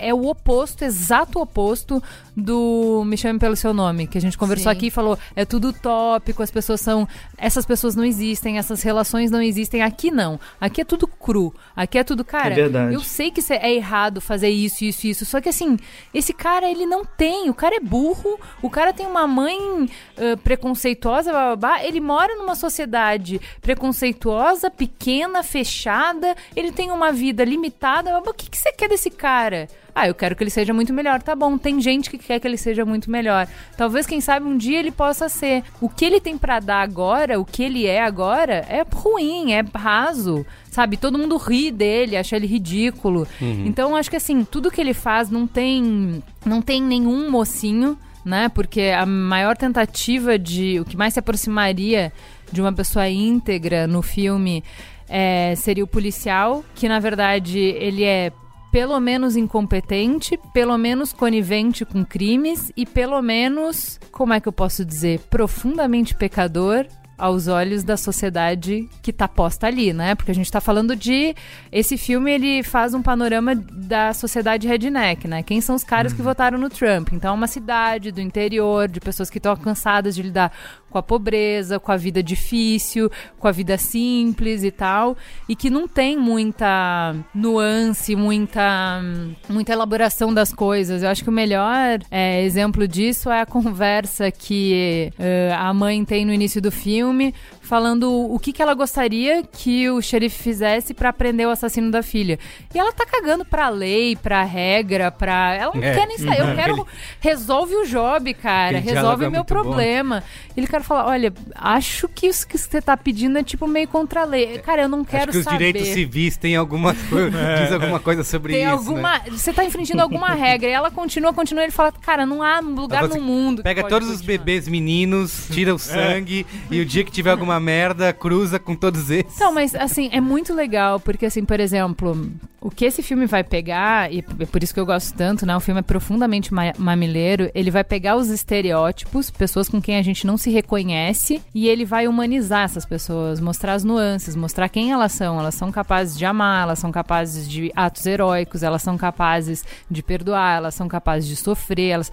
É 0.00 0.14
o 0.14 0.26
oposto, 0.26 0.82
exato 0.82 1.38
oposto 1.38 2.02
do 2.34 3.04
Me 3.04 3.14
Chame 3.18 3.38
Pelo 3.38 3.56
Seu 3.56 3.74
Nome, 3.74 4.06
que 4.06 4.16
a 4.16 4.20
gente 4.22 4.38
conversou 4.38 4.72
Sim. 4.72 4.78
aqui 4.78 4.86
e 4.86 4.90
falou, 4.90 5.18
é 5.36 5.44
tudo 5.44 5.70
tópico, 5.70 6.42
as 6.42 6.50
pessoas 6.50 6.80
são. 6.80 7.06
Essas 7.36 7.66
pessoas 7.66 7.94
não 7.94 8.04
existem, 8.04 8.56
essas 8.56 8.82
relações 8.82 9.30
não 9.30 9.42
existem. 9.42 9.82
Aqui 9.82 10.10
não. 10.10 10.40
Aqui 10.58 10.80
é 10.80 10.84
tudo 10.84 11.06
cru. 11.06 11.54
Aqui 11.76 11.98
é 11.98 12.02
tudo, 12.02 12.24
cara. 12.24 12.54
É 12.54 12.56
verdade. 12.56 12.94
Eu 12.94 13.00
sei 13.00 13.30
que 13.30 13.42
é 13.52 13.74
errado 13.74 14.18
fazer 14.18 14.48
isso, 14.48 14.82
isso, 14.82 15.06
isso. 15.06 15.26
Só 15.26 15.42
que 15.42 15.50
assim, 15.50 15.76
esse 16.14 16.32
cara, 16.32 16.70
ele 16.70 16.86
não 16.86 17.04
tem. 17.04 17.50
O 17.50 17.54
cara 17.54 17.76
é 17.76 17.80
burro, 17.80 18.40
o 18.62 18.70
cara 18.70 18.94
tem 18.94 19.06
uma 19.06 19.26
mãe 19.26 19.58
uh, 19.58 20.38
preconceituosa, 20.42 21.30
blá, 21.30 21.44
blá, 21.48 21.56
blá. 21.56 21.84
ele 21.84 22.00
mora 22.00 22.34
numa 22.36 22.54
sociedade 22.54 23.38
preconceituosa, 23.60 24.53
pequena, 24.70 25.42
fechada, 25.42 26.34
ele 26.54 26.72
tem 26.72 26.90
uma 26.90 27.12
vida 27.12 27.44
limitada. 27.44 28.18
O 28.18 28.34
que, 28.34 28.50
que 28.50 28.56
você 28.56 28.72
quer 28.72 28.88
desse 28.88 29.10
cara? 29.10 29.68
Ah, 29.94 30.08
eu 30.08 30.14
quero 30.14 30.34
que 30.34 30.42
ele 30.42 30.50
seja 30.50 30.74
muito 30.74 30.92
melhor. 30.92 31.22
Tá 31.22 31.36
bom, 31.36 31.56
tem 31.56 31.80
gente 31.80 32.10
que 32.10 32.18
quer 32.18 32.40
que 32.40 32.48
ele 32.48 32.56
seja 32.56 32.84
muito 32.84 33.08
melhor. 33.08 33.46
Talvez, 33.76 34.06
quem 34.06 34.20
sabe, 34.20 34.44
um 34.44 34.56
dia 34.56 34.80
ele 34.80 34.90
possa 34.90 35.28
ser. 35.28 35.62
O 35.80 35.88
que 35.88 36.04
ele 36.04 36.20
tem 36.20 36.36
para 36.36 36.58
dar 36.58 36.82
agora, 36.82 37.38
o 37.38 37.44
que 37.44 37.62
ele 37.62 37.86
é 37.86 38.02
agora, 38.02 38.66
é 38.68 38.84
ruim, 38.92 39.52
é 39.52 39.64
raso. 39.72 40.44
Sabe, 40.68 40.96
todo 40.96 41.16
mundo 41.16 41.36
ri 41.36 41.70
dele, 41.70 42.16
acha 42.16 42.34
ele 42.34 42.48
ridículo. 42.48 43.28
Uhum. 43.40 43.66
Então, 43.66 43.94
acho 43.94 44.10
que 44.10 44.16
assim, 44.16 44.44
tudo 44.44 44.70
que 44.70 44.80
ele 44.80 44.94
faz 44.94 45.30
não 45.30 45.46
tem. 45.46 46.22
Não 46.44 46.60
tem 46.60 46.82
nenhum 46.82 47.30
mocinho, 47.30 47.96
né? 48.24 48.48
Porque 48.48 48.92
a 48.96 49.06
maior 49.06 49.56
tentativa 49.56 50.36
de. 50.36 50.80
O 50.80 50.84
que 50.84 50.96
mais 50.96 51.14
se 51.14 51.20
aproximaria 51.20 52.12
de 52.54 52.60
uma 52.60 52.72
pessoa 52.72 53.08
íntegra 53.08 53.86
no 53.86 54.00
filme 54.00 54.62
é, 55.08 55.54
seria 55.56 55.84
o 55.84 55.88
policial, 55.88 56.64
que 56.74 56.88
na 56.88 56.98
verdade 56.98 57.58
ele 57.58 58.04
é 58.04 58.32
pelo 58.70 58.98
menos 58.98 59.36
incompetente, 59.36 60.38
pelo 60.52 60.76
menos 60.78 61.12
conivente 61.12 61.84
com 61.84 62.04
crimes 62.04 62.72
e 62.76 62.84
pelo 62.84 63.20
menos, 63.22 64.00
como 64.10 64.32
é 64.32 64.40
que 64.40 64.48
eu 64.48 64.52
posso 64.52 64.84
dizer, 64.84 65.20
profundamente 65.30 66.14
pecador 66.14 66.86
aos 67.16 67.46
olhos 67.46 67.84
da 67.84 67.96
sociedade 67.96 68.88
que 69.02 69.12
tá 69.12 69.28
posta 69.28 69.66
ali, 69.66 69.92
né? 69.92 70.14
Porque 70.14 70.30
a 70.30 70.34
gente 70.34 70.50
tá 70.50 70.60
falando 70.60 70.96
de 70.96 71.34
esse 71.70 71.96
filme 71.96 72.32
ele 72.32 72.62
faz 72.62 72.94
um 72.94 73.02
panorama 73.02 73.54
da 73.54 74.12
sociedade 74.12 74.66
redneck, 74.66 75.28
né? 75.28 75.42
Quem 75.42 75.60
são 75.60 75.76
os 75.76 75.84
caras 75.84 76.12
que 76.12 76.22
votaram 76.22 76.58
no 76.58 76.68
Trump? 76.68 77.12
Então 77.12 77.30
é 77.30 77.34
uma 77.34 77.46
cidade 77.46 78.10
do 78.10 78.20
interior, 78.20 78.88
de 78.88 79.00
pessoas 79.00 79.30
que 79.30 79.38
estão 79.38 79.54
cansadas 79.56 80.14
de 80.14 80.22
lidar 80.22 80.52
com 80.94 80.98
a 80.98 81.02
pobreza, 81.02 81.80
com 81.80 81.90
a 81.90 81.96
vida 81.96 82.22
difícil, 82.22 83.10
com 83.36 83.48
a 83.48 83.50
vida 83.50 83.76
simples 83.76 84.62
e 84.62 84.70
tal, 84.70 85.16
e 85.48 85.56
que 85.56 85.68
não 85.68 85.88
tem 85.88 86.16
muita 86.16 87.16
nuance, 87.34 88.14
muita, 88.14 89.02
muita 89.48 89.72
elaboração 89.72 90.32
das 90.32 90.52
coisas. 90.52 91.02
Eu 91.02 91.08
acho 91.08 91.24
que 91.24 91.28
o 91.28 91.32
melhor 91.32 91.98
é, 92.12 92.44
exemplo 92.44 92.86
disso 92.86 93.28
é 93.28 93.40
a 93.40 93.46
conversa 93.46 94.30
que 94.30 95.12
uh, 95.18 95.54
a 95.58 95.74
mãe 95.74 96.04
tem 96.04 96.24
no 96.24 96.32
início 96.32 96.62
do 96.62 96.70
filme, 96.70 97.34
falando 97.64 98.10
o 98.12 98.38
que, 98.38 98.52
que 98.52 98.62
ela 98.62 98.74
gostaria 98.74 99.42
que 99.42 99.88
o 99.90 100.00
xerife 100.00 100.42
fizesse 100.42 100.92
para 100.94 101.12
prender 101.12 101.46
o 101.46 101.50
assassino 101.50 101.90
da 101.90 102.02
filha. 102.02 102.38
E 102.74 102.78
ela 102.78 102.92
tá 102.92 103.06
cagando 103.06 103.44
pra 103.44 103.68
lei, 103.68 104.16
pra 104.16 104.42
regra, 104.44 105.10
pra. 105.10 105.54
Ela 105.54 105.74
não 105.74 105.82
é. 105.82 105.94
quer 105.94 106.06
nem 106.06 106.18
sair. 106.18 106.40
Eu 106.40 106.54
quero. 106.54 106.74
Ele... 106.74 106.84
Resolve 107.20 107.74
o 107.74 107.86
job, 107.86 108.34
cara. 108.34 108.78
Resolve 108.78 109.26
o 109.26 109.30
meu 109.30 109.44
problema. 109.44 110.20
Bom. 110.20 110.50
Ele 110.56 110.66
quer 110.66 110.82
falar: 110.82 111.06
olha, 111.06 111.32
acho 111.54 112.08
que 112.08 112.26
isso 112.26 112.46
que 112.46 112.58
você 112.58 112.80
tá 112.80 112.96
pedindo 112.96 113.38
é 113.38 113.42
tipo 113.42 113.66
meio 113.66 113.88
contra 113.88 114.22
a 114.22 114.24
lei. 114.24 114.58
Cara, 114.58 114.82
eu 114.82 114.88
não 114.88 115.04
quero 115.04 115.30
acho 115.30 115.38
que 115.38 115.44
saber. 115.44 115.54
os 115.54 115.58
direitos 115.58 115.88
civis 115.88 116.36
têm 116.36 116.56
alguma 116.56 116.94
coisa. 117.08 117.38
é. 117.38 117.62
Diz 117.64 117.72
alguma 117.72 117.98
coisa 117.98 118.22
sobre 118.22 118.52
Tem 118.54 118.62
isso. 118.64 118.72
Alguma, 118.72 119.18
né? 119.18 119.24
Você 119.30 119.52
tá 119.52 119.64
infringindo 119.64 120.02
alguma 120.02 120.28
regra. 120.34 120.68
E 120.68 120.72
ela 120.72 120.90
continua, 120.90 121.32
continua. 121.32 121.62
Ele 121.64 121.72
fala: 121.72 121.90
cara, 121.92 122.26
não 122.26 122.42
há 122.42 122.60
lugar 122.60 123.08
no 123.08 123.20
mundo. 123.20 123.62
Pega 123.62 123.82
todos 123.82 124.08
continuar. 124.08 124.14
os 124.14 124.22
bebês 124.22 124.68
meninos, 124.68 125.48
tira 125.50 125.72
o 125.72 125.76
é. 125.76 125.78
sangue. 125.78 126.46
e 126.70 126.80
o 126.80 126.84
dia 126.84 127.04
que 127.04 127.10
tiver 127.10 127.30
alguma 127.30 127.53
merda, 127.60 128.12
cruza 128.12 128.58
com 128.58 128.74
todos 128.74 129.10
esses. 129.10 129.34
Então, 129.34 129.52
mas 129.52 129.74
assim, 129.74 130.08
é 130.12 130.20
muito 130.20 130.54
legal, 130.54 131.00
porque 131.00 131.26
assim, 131.26 131.44
por 131.44 131.60
exemplo, 131.60 132.16
o 132.60 132.70
que 132.70 132.86
esse 132.86 133.02
filme 133.02 133.26
vai 133.26 133.44
pegar, 133.44 134.10
e 134.12 134.24
é 134.40 134.46
por 134.46 134.62
isso 134.62 134.72
que 134.72 134.80
eu 134.80 134.86
gosto 134.86 135.14
tanto, 135.14 135.44
né? 135.44 135.54
O 135.54 135.60
filme 135.60 135.80
é 135.80 135.82
profundamente 135.82 136.52
ma 136.52 136.72
mamileiro, 136.78 137.50
ele 137.54 137.70
vai 137.70 137.84
pegar 137.84 138.16
os 138.16 138.28
estereótipos, 138.28 139.30
pessoas 139.30 139.68
com 139.68 139.82
quem 139.82 139.96
a 139.96 140.02
gente 140.02 140.26
não 140.26 140.38
se 140.38 140.50
reconhece, 140.50 141.42
e 141.54 141.68
ele 141.68 141.84
vai 141.84 142.08
humanizar 142.08 142.64
essas 142.64 142.86
pessoas, 142.86 143.38
mostrar 143.38 143.74
as 143.74 143.84
nuances, 143.84 144.34
mostrar 144.34 144.68
quem 144.68 144.92
elas 144.92 145.12
são. 145.12 145.38
Elas 145.38 145.54
são 145.54 145.70
capazes 145.70 146.16
de 146.16 146.24
amar, 146.24 146.62
elas 146.62 146.78
são 146.78 146.90
capazes 146.90 147.48
de 147.48 147.70
atos 147.76 148.06
heróicos, 148.06 148.62
elas 148.62 148.80
são 148.80 148.96
capazes 148.96 149.64
de 149.90 150.02
perdoar, 150.02 150.56
elas 150.56 150.74
são 150.74 150.88
capazes 150.88 151.28
de 151.28 151.36
sofrer, 151.36 151.90
elas 151.90 152.10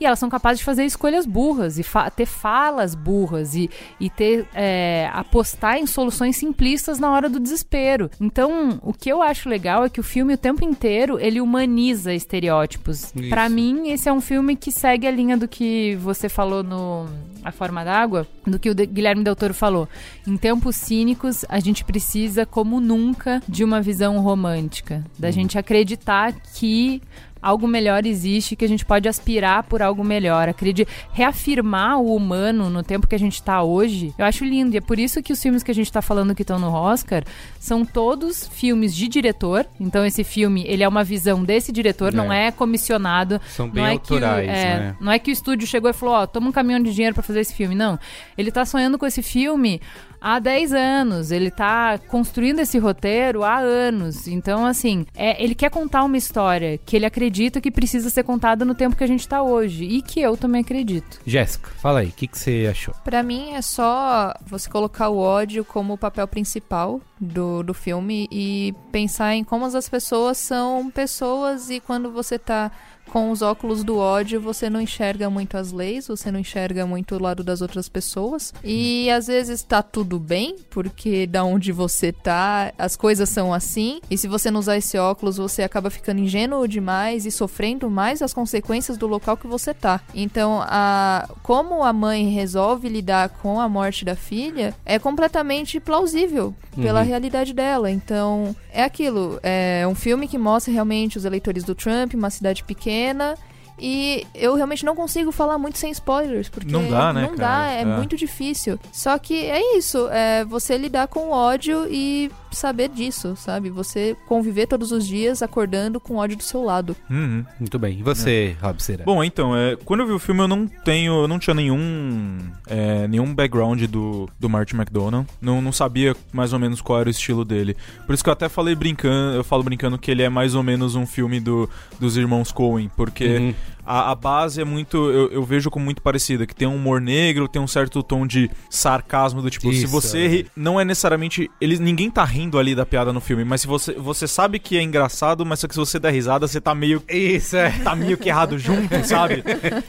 e 0.00 0.06
elas 0.06 0.18
são 0.18 0.28
capazes 0.28 0.58
de 0.58 0.64
fazer 0.64 0.84
escolhas 0.84 1.26
burras 1.26 1.78
e 1.78 1.82
fa 1.82 2.10
ter 2.10 2.26
falas 2.26 2.94
burras 2.94 3.54
e, 3.54 3.70
e 4.00 4.10
ter 4.10 4.46
é, 4.54 5.10
apostar 5.12 5.76
em 5.76 5.86
soluções 5.86 6.36
simplistas 6.36 6.98
na 6.98 7.10
hora 7.10 7.28
do 7.28 7.40
desespero. 7.40 8.10
Então, 8.20 8.78
o 8.82 8.92
que 8.92 9.10
eu 9.10 9.22
acho 9.22 9.48
legal 9.48 9.84
é 9.84 9.88
que 9.88 10.00
o 10.00 10.02
filme 10.02 10.34
o 10.34 10.38
tempo 10.38 10.64
inteiro 10.64 11.18
ele 11.18 11.40
humaniza 11.40 12.12
estereótipos. 12.12 13.12
Para 13.28 13.48
mim, 13.48 13.88
esse 13.90 14.08
é 14.08 14.12
um 14.12 14.20
filme 14.20 14.56
que 14.56 14.70
segue 14.72 15.06
a 15.06 15.10
linha 15.10 15.36
do 15.36 15.48
que 15.48 15.96
você 15.96 16.28
falou 16.28 16.62
no 16.62 17.06
A 17.42 17.52
Forma 17.52 17.84
d'Água, 17.84 18.26
do 18.46 18.58
que 18.58 18.70
o 18.70 18.74
Guilherme 18.74 19.24
Del 19.24 19.36
Toro 19.36 19.54
falou. 19.54 19.88
Em 20.26 20.36
tempos 20.36 20.76
cínicos, 20.76 21.44
a 21.48 21.60
gente 21.60 21.84
precisa 21.84 22.46
como 22.46 22.80
nunca 22.80 23.42
de 23.48 23.64
uma 23.64 23.80
visão 23.80 24.18
romântica, 24.20 25.04
da 25.18 25.28
hum. 25.28 25.32
gente 25.32 25.58
acreditar 25.58 26.32
que 26.32 27.02
algo 27.44 27.68
melhor 27.68 28.06
existe, 28.06 28.56
que 28.56 28.64
a 28.64 28.68
gente 28.68 28.86
pode 28.86 29.06
aspirar 29.06 29.64
por 29.64 29.82
algo 29.82 30.02
melhor. 30.02 30.48
Acredito, 30.48 30.90
reafirmar 31.12 32.00
o 32.00 32.16
humano 32.16 32.70
no 32.70 32.82
tempo 32.82 33.06
que 33.06 33.14
a 33.14 33.18
gente 33.18 33.34
está 33.34 33.62
hoje, 33.62 34.14
eu 34.16 34.24
acho 34.24 34.44
lindo. 34.46 34.74
E 34.74 34.78
é 34.78 34.80
por 34.80 34.98
isso 34.98 35.22
que 35.22 35.32
os 35.32 35.42
filmes 35.42 35.62
que 35.62 35.70
a 35.70 35.74
gente 35.74 35.86
está 35.86 36.00
falando 36.00 36.34
que 36.34 36.42
estão 36.42 36.58
no 36.58 36.72
Oscar 36.72 37.22
são 37.64 37.82
todos 37.82 38.46
filmes 38.46 38.94
de 38.94 39.08
diretor. 39.08 39.66
Então 39.80 40.04
esse 40.04 40.22
filme, 40.22 40.64
ele 40.66 40.82
é 40.82 40.88
uma 40.88 41.02
visão 41.02 41.42
desse 41.42 41.72
diretor, 41.72 42.12
é. 42.12 42.16
não 42.16 42.30
é 42.30 42.50
comissionado. 42.50 43.40
São 43.48 43.70
bem 43.70 43.82
não 43.82 43.88
é 43.88 43.92
autorais, 43.92 44.46
que 44.46 44.52
o, 44.52 44.54
é, 44.54 44.78
né? 44.78 44.96
Não 45.00 45.10
é 45.10 45.18
que 45.18 45.30
o 45.30 45.32
estúdio 45.32 45.66
chegou 45.66 45.88
e 45.88 45.94
falou, 45.94 46.14
ó, 46.14 46.22
oh, 46.22 46.26
toma 46.26 46.50
um 46.50 46.52
caminhão 46.52 46.80
de 46.80 46.92
dinheiro 46.92 47.14
para 47.14 47.22
fazer 47.22 47.40
esse 47.40 47.54
filme. 47.54 47.74
Não. 47.74 47.98
Ele 48.36 48.50
está 48.50 48.66
sonhando 48.66 48.98
com 48.98 49.06
esse 49.06 49.22
filme 49.22 49.80
há 50.20 50.38
10 50.38 50.74
anos. 50.74 51.30
Ele 51.30 51.50
tá 51.50 51.98
construindo 52.08 52.58
esse 52.58 52.78
roteiro 52.78 53.42
há 53.42 53.58
anos. 53.58 54.28
Então, 54.28 54.66
assim, 54.66 55.06
é, 55.14 55.42
ele 55.42 55.54
quer 55.54 55.70
contar 55.70 56.04
uma 56.04 56.18
história 56.18 56.78
que 56.84 56.94
ele 56.94 57.06
acredita 57.06 57.62
que 57.62 57.70
precisa 57.70 58.10
ser 58.10 58.24
contada 58.24 58.62
no 58.64 58.74
tempo 58.74 58.96
que 58.96 59.04
a 59.04 59.08
gente 59.08 59.26
tá 59.26 59.42
hoje. 59.42 59.84
E 59.84 60.02
que 60.02 60.20
eu 60.20 60.36
também 60.36 60.60
acredito. 60.60 61.18
Jéssica, 61.26 61.70
fala 61.78 62.00
aí, 62.00 62.08
o 62.08 62.12
que, 62.12 62.26
que 62.26 62.38
você 62.38 62.68
achou? 62.70 62.94
Para 63.02 63.22
mim 63.22 63.52
é 63.52 63.62
só 63.62 64.34
você 64.46 64.68
colocar 64.68 65.08
o 65.08 65.16
ódio 65.16 65.64
como 65.64 65.94
o 65.94 65.98
papel 65.98 66.28
principal 66.28 67.00
do, 67.20 67.62
do 67.62 67.72
filme 67.72 68.28
e 68.30 68.74
pensar 68.90 69.34
em 69.34 69.44
como 69.44 69.64
as 69.64 69.88
pessoas 69.88 70.38
são 70.38 70.90
pessoas 70.90 71.70
e 71.70 71.80
quando 71.80 72.10
você 72.10 72.38
tá 72.38 72.70
com 73.10 73.30
os 73.30 73.42
óculos 73.42 73.84
do 73.84 73.98
ódio, 73.98 74.40
você 74.40 74.68
não 74.68 74.80
enxerga 74.80 75.30
muito 75.30 75.56
as 75.56 75.70
leis, 75.70 76.08
você 76.08 76.30
não 76.30 76.40
enxerga 76.40 76.86
muito 76.86 77.14
o 77.14 77.22
lado 77.22 77.44
das 77.44 77.60
outras 77.60 77.88
pessoas. 77.88 78.52
E 78.62 79.08
às 79.10 79.26
vezes 79.26 79.62
tá 79.62 79.82
tudo 79.82 80.18
bem, 80.18 80.56
porque 80.70 81.26
da 81.26 81.44
onde 81.44 81.70
você 81.70 82.12
tá, 82.12 82.72
as 82.76 82.96
coisas 82.96 83.28
são 83.28 83.54
assim. 83.54 84.00
E 84.10 84.18
se 84.18 84.26
você 84.26 84.50
não 84.50 84.60
usar 84.60 84.76
esse 84.76 84.98
óculos, 84.98 85.36
você 85.36 85.62
acaba 85.62 85.90
ficando 85.90 86.20
ingênuo 86.20 86.66
demais 86.66 87.24
e 87.26 87.30
sofrendo 87.30 87.88
mais 87.88 88.20
as 88.20 88.34
consequências 88.34 88.96
do 88.96 89.06
local 89.06 89.36
que 89.36 89.46
você 89.46 89.72
tá. 89.72 90.00
Então, 90.14 90.60
a 90.62 91.28
como 91.42 91.82
a 91.82 91.92
mãe 91.92 92.28
resolve 92.30 92.88
lidar 92.88 93.28
com 93.28 93.60
a 93.60 93.68
morte 93.68 94.04
da 94.04 94.16
filha 94.16 94.74
é 94.84 94.98
completamente 94.98 95.78
plausível 95.78 96.54
pela 96.74 97.00
uhum. 97.00 97.06
realidade 97.06 97.52
dela. 97.52 97.90
Então, 97.90 98.56
é 98.72 98.82
aquilo, 98.82 99.38
é 99.42 99.86
um 99.88 99.94
filme 99.94 100.26
que 100.26 100.36
mostra 100.36 100.72
realmente 100.72 101.16
os 101.16 101.24
eleitores 101.24 101.62
do 101.62 101.74
Trump, 101.74 102.14
uma 102.14 102.30
cidade 102.30 102.64
pequena 102.64 102.93
pequena. 102.94 103.36
E 103.78 104.26
eu 104.34 104.54
realmente 104.54 104.84
não 104.84 104.94
consigo 104.94 105.32
falar 105.32 105.58
muito 105.58 105.78
sem 105.78 105.90
spoilers, 105.90 106.48
porque 106.48 106.70
não 106.70 106.88
dá, 106.88 107.12
né? 107.12 107.22
Não 107.22 107.34
dá, 107.34 107.70
é, 107.70 107.80
é, 107.80 107.84
muito 107.84 108.16
difícil. 108.16 108.78
Só 108.92 109.18
que 109.18 109.34
é 109.34 109.76
isso, 109.76 110.08
é 110.10 110.44
você 110.44 110.78
lidar 110.78 111.08
com 111.08 111.28
o 111.28 111.30
ódio 111.30 111.86
e 111.90 112.30
saber 112.52 112.88
disso, 112.88 113.34
sabe? 113.36 113.68
Você 113.70 114.16
conviver 114.28 114.66
todos 114.66 114.92
os 114.92 115.04
dias 115.04 115.42
acordando 115.42 115.98
com 115.98 116.16
ódio 116.16 116.36
do 116.36 116.42
seu 116.42 116.62
lado. 116.62 116.96
Uhum. 117.10 117.44
Muito 117.58 117.78
bem. 117.78 117.98
E 117.98 118.02
você, 118.02 118.56
é. 118.60 118.64
Rob 118.64 118.80
Cera? 118.80 119.04
Bom, 119.04 119.24
então, 119.24 119.56
é, 119.56 119.76
quando 119.84 120.00
eu 120.00 120.06
vi 120.06 120.12
o 120.12 120.18
filme, 120.20 120.40
eu 120.40 120.48
não 120.48 120.66
tenho. 120.66 121.22
Eu 121.22 121.28
não 121.28 121.38
tinha 121.38 121.54
nenhum. 121.54 122.38
É, 122.68 123.08
nenhum 123.08 123.34
background 123.34 123.82
do, 123.86 124.28
do 124.38 124.48
Martin 124.48 124.76
McDonald. 124.76 125.26
Não, 125.40 125.60
não 125.60 125.72
sabia 125.72 126.14
mais 126.32 126.52
ou 126.52 126.60
menos 126.60 126.80
qual 126.80 127.00
era 127.00 127.08
o 127.08 127.10
estilo 127.10 127.44
dele. 127.44 127.76
Por 128.06 128.14
isso 128.14 128.22
que 128.22 128.28
eu 128.30 128.32
até 128.32 128.48
falei 128.48 128.74
brincando, 128.76 129.36
eu 129.36 129.42
falo 129.42 129.64
brincando 129.64 129.98
que 129.98 130.10
ele 130.10 130.22
é 130.22 130.28
mais 130.28 130.54
ou 130.54 130.62
menos 130.62 130.94
um 130.94 131.06
filme 131.06 131.40
do, 131.40 131.68
dos 131.98 132.16
irmãos 132.16 132.52
Coen, 132.52 132.88
porque. 132.96 133.36
Uhum 133.36 133.54
a, 133.84 134.10
a 134.10 134.14
base 134.14 134.60
é 134.60 134.64
muito. 134.64 134.96
Eu, 135.10 135.30
eu, 135.30 135.44
vejo 135.44 135.70
como 135.70 135.84
muito 135.84 136.02
parecida, 136.02 136.46
que 136.46 136.54
tem 136.54 136.66
um 136.66 136.76
humor 136.76 137.00
negro, 137.00 137.48
tem 137.48 137.60
um 137.60 137.66
certo 137.66 138.02
tom 138.02 138.26
de 138.26 138.50
sarcasmo 138.70 139.42
do 139.42 139.50
tipo, 139.50 139.70
Isso, 139.70 139.82
se 139.82 139.86
você 139.86 140.24
é. 140.24 140.28
ri, 140.28 140.46
não 140.56 140.80
é 140.80 140.84
necessariamente. 140.84 141.50
Eles, 141.60 141.80
ninguém 141.80 142.10
tá 142.10 142.24
rindo 142.24 142.58
ali 142.58 142.74
da 142.74 142.86
piada 142.86 143.12
no 143.12 143.20
filme, 143.20 143.44
mas 143.44 143.60
se 143.60 143.66
você, 143.66 143.92
você 143.92 144.26
sabe 144.26 144.58
que 144.58 144.76
é 144.76 144.82
engraçado, 144.82 145.44
mas 145.44 145.60
só 145.60 145.68
que 145.68 145.74
se 145.74 145.80
você 145.80 145.98
der 145.98 146.12
risada, 146.12 146.46
você 146.46 146.60
tá 146.60 146.74
meio. 146.74 147.02
Isso, 147.08 147.56
é. 147.56 147.70
Tá 147.70 147.94
meio 147.94 148.16
que 148.16 148.28
errado 148.28 148.58
junto, 148.58 149.04
sabe? 149.04 149.44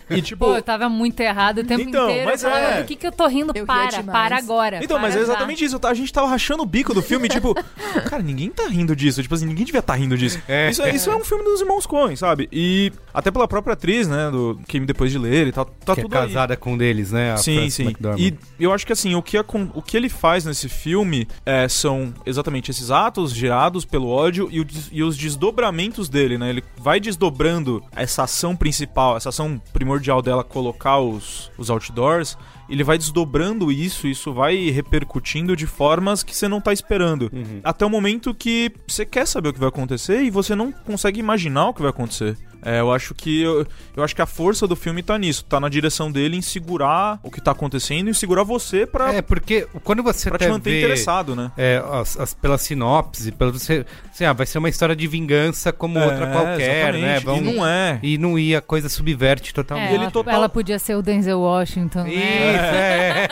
E 0.09 0.21
tipo. 0.21 0.45
Pô, 0.45 0.55
eu 0.55 0.63
tava 0.63 0.89
muito 0.89 1.19
errado 1.19 1.59
o 1.59 1.63
tempo 1.63 1.81
então, 1.81 2.09
inteiro. 2.09 2.29
Mas 2.29 2.43
é. 2.43 2.81
Do 2.81 2.87
que, 2.87 2.95
que 2.95 3.07
eu 3.07 3.11
tô 3.11 3.27
rindo? 3.27 3.53
Eu 3.55 3.65
para, 3.65 4.03
para 4.03 4.37
agora. 4.37 4.83
Então, 4.83 4.97
para 4.99 5.07
mas 5.07 5.15
é 5.15 5.19
exatamente 5.19 5.59
já. 5.59 5.65
isso. 5.65 5.79
A 5.85 5.93
gente 5.93 6.11
tava 6.11 6.27
rachando 6.27 6.63
o 6.63 6.65
bico 6.65 6.93
do 6.93 7.01
filme, 7.01 7.29
tipo, 7.29 7.53
cara, 8.09 8.21
ninguém 8.21 8.49
tá 8.49 8.67
rindo 8.67 8.95
disso. 8.95 9.21
Tipo 9.21 9.35
assim, 9.35 9.45
ninguém 9.45 9.65
devia 9.65 9.79
estar 9.79 9.93
tá 9.93 9.99
rindo 9.99 10.17
disso. 10.17 10.41
É. 10.47 10.69
Isso, 10.69 10.81
é, 10.81 10.93
isso 10.93 11.09
é 11.09 11.15
um 11.15 11.23
filme 11.23 11.43
dos 11.43 11.61
irmãos 11.61 11.85
Coen, 11.85 12.15
sabe? 12.15 12.49
E 12.51 12.91
até 13.13 13.31
pela 13.31 13.47
própria 13.47 13.75
atriz, 13.85 14.07
né? 14.07 14.31
Do, 14.31 14.59
que 14.67 14.79
depois 14.79 15.11
de 15.11 15.17
ler 15.17 15.47
e 15.47 15.51
tal. 15.51 15.65
Tá 15.65 15.93
que 15.93 16.01
é 16.01 16.03
tudo 16.03 16.15
é 16.15 16.19
casada 16.19 16.53
aí. 16.53 16.57
com 16.57 16.73
um 16.73 16.77
deles, 16.77 17.11
né? 17.11 17.33
A 17.33 17.37
sim, 17.37 17.69
sim. 17.69 17.83
McDormand. 17.83 18.19
E 18.19 18.33
eu 18.59 18.73
acho 18.73 18.85
que 18.85 18.91
assim, 18.91 19.13
o 19.15 19.21
que, 19.21 19.37
a, 19.37 19.45
o 19.73 19.81
que 19.81 19.95
ele 19.95 20.09
faz 20.09 20.43
nesse 20.43 20.67
filme 20.67 21.27
é, 21.45 21.67
são 21.69 22.13
exatamente 22.25 22.71
esses 22.71 22.89
atos 22.89 23.31
gerados 23.33 23.85
pelo 23.85 24.09
ódio 24.09 24.49
e, 24.51 24.59
o, 24.59 24.67
e 24.91 25.03
os 25.03 25.15
desdobramentos 25.15 26.09
dele, 26.09 26.37
né? 26.37 26.49
Ele 26.49 26.63
vai 26.77 26.99
desdobrando 26.99 27.83
essa 27.95 28.23
ação 28.23 28.55
principal, 28.55 29.15
essa 29.15 29.29
ação 29.29 29.61
primordial 29.71 30.21
dela, 30.21 30.43
colocar 30.43 30.99
os, 30.99 31.51
os 31.57 31.69
outdoors 31.69 32.37
ele 32.67 32.83
vai 32.83 32.97
desdobrando 32.97 33.71
isso, 33.71 34.07
isso 34.07 34.33
vai 34.33 34.69
repercutindo 34.69 35.55
de 35.55 35.67
formas 35.67 36.23
que 36.23 36.35
você 36.35 36.47
não 36.47 36.59
tá 36.59 36.73
esperando. 36.73 37.29
Uhum. 37.31 37.59
Até 37.63 37.85
o 37.85 37.89
momento 37.89 38.33
que 38.33 38.71
você 38.87 39.05
quer 39.05 39.27
saber 39.27 39.49
o 39.49 39.53
que 39.53 39.59
vai 39.59 39.69
acontecer 39.69 40.23
e 40.23 40.31
você 40.31 40.55
não 40.55 40.71
consegue 40.71 41.19
imaginar 41.19 41.69
o 41.69 41.73
que 41.73 41.81
vai 41.81 41.91
acontecer. 41.91 42.35
É, 42.65 42.79
eu 42.79 42.91
acho 42.91 43.13
que 43.13 43.43
eu, 43.43 43.65
eu 43.95 44.03
acho 44.03 44.15
que 44.15 44.21
a 44.21 44.25
força 44.25 44.67
do 44.67 44.75
filme 44.75 45.03
tá 45.03 45.17
nisso, 45.17 45.45
tá 45.45 45.59
na 45.59 45.69
direção 45.69 46.11
dele 46.11 46.35
em 46.35 46.41
segurar 46.41 47.19
o 47.21 47.29
que 47.29 47.39
tá 47.39 47.51
acontecendo 47.51 48.09
e 48.09 48.13
segurar 48.15 48.43
você 48.43 48.87
pra. 48.87 49.13
É, 49.13 49.21
porque 49.21 49.67
quando 49.83 50.01
você 50.01 50.29
pra 50.29 50.39
te 50.39 50.47
manter 50.47 50.71
vê, 50.71 50.79
interessado, 50.79 51.35
né? 51.35 51.51
É, 51.55 51.83
as, 51.91 52.19
as, 52.19 52.33
pela 52.33 52.57
sinopse, 52.57 53.31
pelo 53.31 53.51
você, 53.51 53.85
assim, 54.11 54.25
ah, 54.25 54.33
vai 54.33 54.47
ser 54.47 54.57
uma 54.57 54.67
história 54.67 54.95
de 54.95 55.07
vingança 55.07 55.71
como 55.71 55.99
É, 55.99 56.05
outra 56.05 56.27
qualquer, 56.27 56.93
né? 56.93 57.17
exatamente. 57.17 57.49
E 57.49 57.53
não 57.53 57.67
é. 57.67 57.99
E 58.01 58.17
não 58.17 58.39
ia, 58.39 58.57
a 58.57 58.61
coisa 58.61 58.89
subverte 58.89 59.53
totalmente. 59.53 59.91
É, 59.91 59.95
ela, 59.95 60.33
ela 60.33 60.49
podia 60.49 60.79
ser 60.79 60.95
o 60.95 61.03
Denzel 61.03 61.39
Washington, 61.39 62.03
né? 62.03 62.13
Isso, 62.13 62.75
é. 62.75 63.27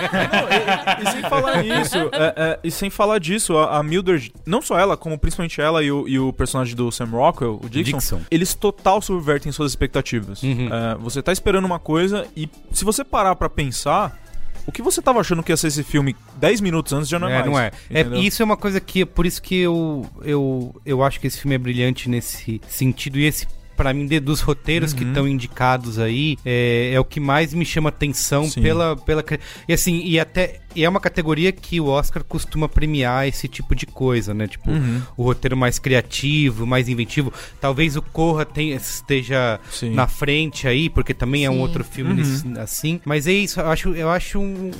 e, 1.02 1.08
e 1.08 1.12
sem 1.12 1.22
falar 1.24 1.64
nisso, 1.64 1.98
é, 2.12 2.34
é, 2.38 2.60
e 2.64 2.70
sem 2.72 2.90
falar 2.92 3.20
disso, 3.20 3.58
a, 3.58 3.80
a 3.80 3.84
Mildred, 3.84 4.32
não 4.46 4.62
só 4.62 4.78
ela, 4.78 4.96
como 4.96 5.18
principalmente 5.18 5.60
ela 5.60 5.84
e 5.84 5.92
o, 5.92 6.08
e 6.08 6.20
o 6.20 6.32
personagem 6.32 6.76
do 6.76 6.92
Sam 6.92 7.06
Rockwell, 7.06 7.60
o 7.64 7.68
Dixon, 7.68 7.98
Dixon. 7.98 8.22
eles 8.30 8.54
total 8.54 9.02
subvertem 9.02 9.23
suas 9.52 9.72
expectativas. 9.72 10.42
Uhum. 10.44 10.70
É, 10.74 10.96
você 10.96 11.22
tá 11.22 11.32
esperando 11.32 11.66
uma 11.66 11.80
coisa 11.80 12.28
e 12.36 12.50
se 12.72 12.84
você 12.86 13.04
parar 13.04 13.36
pra 13.36 13.50
pensar, 13.50 14.18
o 14.66 14.72
que 14.72 14.82
você 14.82 15.02
tava 15.02 15.20
achando 15.20 15.44
que 15.44 15.52
ia 15.52 15.58
ser 15.58 15.68
esse 15.68 15.84
filme 15.84 16.16
10 16.38 16.62
minutos 16.62 16.94
antes 16.94 17.10
já 17.10 17.20
não 17.20 17.28
é, 17.28 17.32
É, 17.32 17.36
mais. 17.40 17.46
não 17.46 17.60
é. 17.60 17.72
é. 17.90 18.20
Isso 18.20 18.42
é 18.42 18.46
uma 18.46 18.58
coisa 18.58 18.80
que, 18.80 19.06
por 19.06 19.26
isso 19.26 19.42
que 19.42 19.56
eu, 19.56 20.06
eu, 20.22 20.76
eu 20.86 21.04
acho 21.04 21.20
que 21.20 21.28
esse 21.28 21.40
filme 21.40 21.56
é 21.56 21.58
brilhante 21.58 22.10
nesse 22.10 22.62
sentido. 22.68 23.18
E 23.20 23.26
esse, 23.26 23.48
pra 23.76 23.94
mim, 23.94 24.06
dos 24.20 24.42
roteiros 24.42 24.94
que 24.94 25.04
Uhum. 25.04 25.10
estão 25.10 25.28
indicados 25.28 26.00
aí, 26.00 26.38
é, 26.46 26.92
é 26.94 27.00
o 27.00 27.06
que 27.06 27.20
mais 27.20 27.54
me 27.54 27.66
chama 27.66 27.90
atenção 27.90 28.46
Sim. 28.46 28.62
pela, 28.62 28.96
pela. 28.96 29.24
E 29.68 29.74
assim, 29.74 30.02
e 30.06 30.20
até. 30.20 30.60
E 30.76 30.84
é 30.84 30.90
uma 30.90 31.00
categoria 31.00 31.52
que 31.52 31.80
o 31.80 31.86
Oscar 31.86 32.24
costuma 32.24 32.68
premiar 32.68 33.28
esse 33.28 33.48
tipo 33.48 33.76
de 33.76 33.86
coisa, 33.86 34.34
né? 34.34 34.48
Tipo, 34.48 34.72
Uhum. 34.72 35.02
o 35.16 35.24
roteiro 35.24 35.56
mais 35.56 35.78
criativo, 35.78 36.66
mais 36.66 36.90
inventivo. 36.90 37.32
Talvez 37.62 37.96
o 37.96 38.02
Corra 38.02 38.44
tenha, 38.44 38.76
esteja 38.76 39.60
Sim. 39.72 39.92
na 39.94 40.08
frente 40.08 40.68
aí, 40.68 40.90
porque 40.90 41.14
também 41.14 41.46
é 41.46 41.50
um 41.50 41.54
Sim. 41.56 41.60
outro 41.60 41.84
filme 41.84 42.12
Uhum. 42.12 42.18
nesse- 42.18 42.60
assim. 42.60 43.00
Mas 43.06 43.28
é 43.28 43.34
isso, 43.34 43.60
eu 43.60 43.68
acho, 43.70 43.90
eu 43.90 44.10
acho 44.10 44.40
um. 44.40 44.72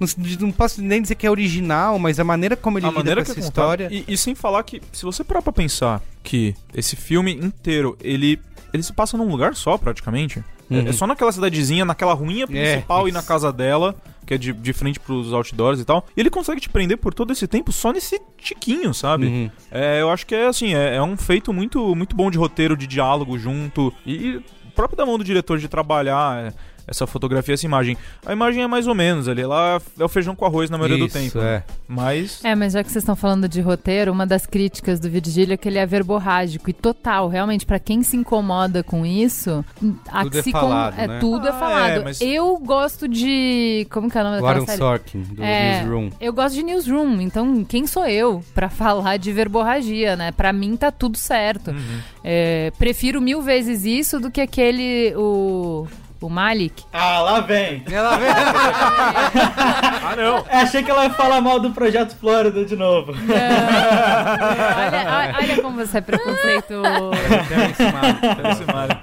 Não, 0.00 0.08
não 0.40 0.52
posso 0.52 0.80
nem 0.82 1.02
dizer 1.02 1.14
que 1.16 1.26
é 1.26 1.30
original, 1.30 1.98
mas 1.98 2.18
a 2.18 2.24
maneira 2.24 2.56
como 2.56 2.78
ele 2.78 2.86
a 2.86 2.88
lida 2.88 2.98
maneira 2.98 3.20
com 3.20 3.26
que 3.26 3.30
essa 3.32 3.40
é 3.40 3.44
história. 3.44 3.88
E, 3.90 4.04
e 4.08 4.16
sem 4.16 4.34
falar 4.34 4.62
que, 4.62 4.80
se 4.92 5.04
você 5.04 5.22
parar 5.22 5.42
pra 5.42 5.52
pensar 5.52 6.00
que 6.22 6.54
esse 6.74 6.96
filme 6.96 7.32
inteiro, 7.32 7.96
ele, 8.00 8.40
ele 8.72 8.82
se 8.82 8.92
passa 8.92 9.16
num 9.16 9.28
lugar 9.28 9.54
só, 9.54 9.76
praticamente. 9.78 10.38
É- 10.38 10.52
Uhum. 10.72 10.88
É, 10.88 10.92
só 10.92 11.06
naquela 11.06 11.30
cidadezinha, 11.30 11.84
naquela 11.84 12.14
ruinha 12.14 12.46
principal 12.46 13.06
e 13.06 13.10
isso. 13.10 13.18
na 13.18 13.22
casa 13.22 13.52
dela, 13.52 13.94
que 14.24 14.32
é 14.32 14.38
de, 14.38 14.54
de 14.54 14.72
frente 14.72 14.98
pros 14.98 15.30
outdoors 15.30 15.78
e 15.78 15.84
tal. 15.84 16.06
E 16.16 16.20
ele 16.20 16.30
consegue 16.30 16.62
te 16.62 16.70
prender 16.70 16.96
por 16.96 17.12
todo 17.12 17.30
esse 17.30 17.46
tempo 17.46 17.70
só 17.70 17.92
nesse 17.92 18.18
tiquinho, 18.38 18.94
sabe? 18.94 19.26
Uhum. 19.26 19.50
É, 19.70 20.00
eu 20.00 20.08
acho 20.08 20.24
que 20.26 20.34
é 20.34 20.46
assim, 20.46 20.74
é, 20.74 20.94
é 20.96 21.02
um 21.02 21.14
feito 21.14 21.52
muito, 21.52 21.94
muito 21.94 22.16
bom 22.16 22.30
de 22.30 22.38
roteiro, 22.38 22.74
de 22.74 22.86
diálogo 22.86 23.38
junto. 23.38 23.92
E, 24.06 24.14
e 24.14 24.44
próprio 24.74 24.96
da 24.96 25.04
mão 25.04 25.18
do 25.18 25.24
diretor 25.24 25.58
de 25.58 25.68
trabalhar 25.68 26.42
é, 26.46 26.52
essa 26.86 27.06
fotografia, 27.06 27.54
essa 27.54 27.64
imagem. 27.66 27.96
A 28.26 28.32
imagem 28.32 28.62
é 28.62 28.66
mais 28.66 28.86
ou 28.86 28.94
menos 28.94 29.28
ali, 29.28 29.44
lá 29.44 29.80
é 29.98 30.04
o 30.04 30.08
feijão 30.08 30.34
com 30.34 30.44
arroz 30.44 30.68
na 30.70 30.78
maioria 30.78 30.98
do 30.98 31.06
Isso, 31.06 31.18
tempo. 31.18 31.38
é. 31.40 31.62
Mas. 31.88 32.40
É, 32.44 32.54
mas 32.54 32.72
já 32.72 32.82
que 32.82 32.90
vocês 32.90 33.02
estão 33.02 33.16
falando 33.16 33.48
de 33.48 33.60
roteiro, 33.60 34.12
uma 34.12 34.26
das 34.26 34.46
críticas 34.46 34.98
do 35.00 35.08
Virgílio 35.08 35.54
é 35.54 35.56
que 35.56 35.68
ele 35.68 35.78
é 35.78 35.86
verborrágico 35.86 36.68
e 36.70 36.72
total. 36.72 37.28
Realmente, 37.28 37.64
pra 37.66 37.78
quem 37.78 38.02
se 38.02 38.16
incomoda 38.16 38.82
com 38.82 39.04
isso, 39.06 39.64
a 40.08 40.22
Tudo 40.24 40.38
é 40.38 40.42
se 40.42 40.50
falado, 40.50 40.98
é 40.98 41.06
né? 41.06 41.18
tudo 41.20 41.46
é 41.46 41.50
Ah, 41.50 41.54
falado. 41.54 41.90
é, 41.90 42.04
mas- 42.04 42.20
Eu 42.20 42.56
gosto 42.58 43.06
de 43.08 43.86
como 43.90 44.10
que 44.10 44.16
é 44.18 44.20
o 44.20 44.24
nome 44.24 44.36
daquela 44.36 44.52
Aaron 44.54 44.66
série? 44.66 44.78
Sorkin, 44.78 45.22
do 45.22 45.42
É, 45.42 45.80
Newsroom. 45.80 46.10
Eu 46.20 46.32
gosto 46.32 46.54
de 46.54 46.62
newsroom, 46.62 47.20
então 47.20 47.64
quem 47.64 47.86
sou 47.86 48.06
eu 48.06 48.42
pra 48.54 48.68
falar 48.70 49.16
de 49.18 49.32
verborragia, 49.32 50.16
né? 50.16 50.32
Pra 50.32 50.52
mim 50.52 50.76
tá 50.76 50.90
tudo 50.90 51.16
certo. 51.18 51.70
Uhum. 51.70 52.00
É, 52.24 52.72
prefiro 52.78 53.20
mil 53.20 53.42
vezes 53.42 53.84
isso 53.84 54.18
do 54.20 54.30
que 54.30 54.40
aquele 54.40 55.14
o 55.16 55.86
o 56.26 56.30
Malik. 56.30 56.84
Ah, 56.92 57.20
lá 57.20 57.40
vem. 57.40 57.82
Ela 57.90 58.16
vê. 58.18 58.26
Ah, 58.28 60.14
não! 60.16 60.44
Achei 60.50 60.82
que 60.82 60.90
ela 60.90 61.04
ia 61.04 61.10
falar 61.10 61.40
mal 61.40 61.58
do 61.60 61.70
Projeto 61.70 62.16
Flórida 62.16 62.64
de 62.64 62.76
novo. 62.76 63.12
olha, 63.12 65.04
olha- 65.10 65.34
olha 65.38 65.62
como 65.62 65.76
você 65.86 65.98
é 65.98 66.00
preconceituoso. 66.00 67.10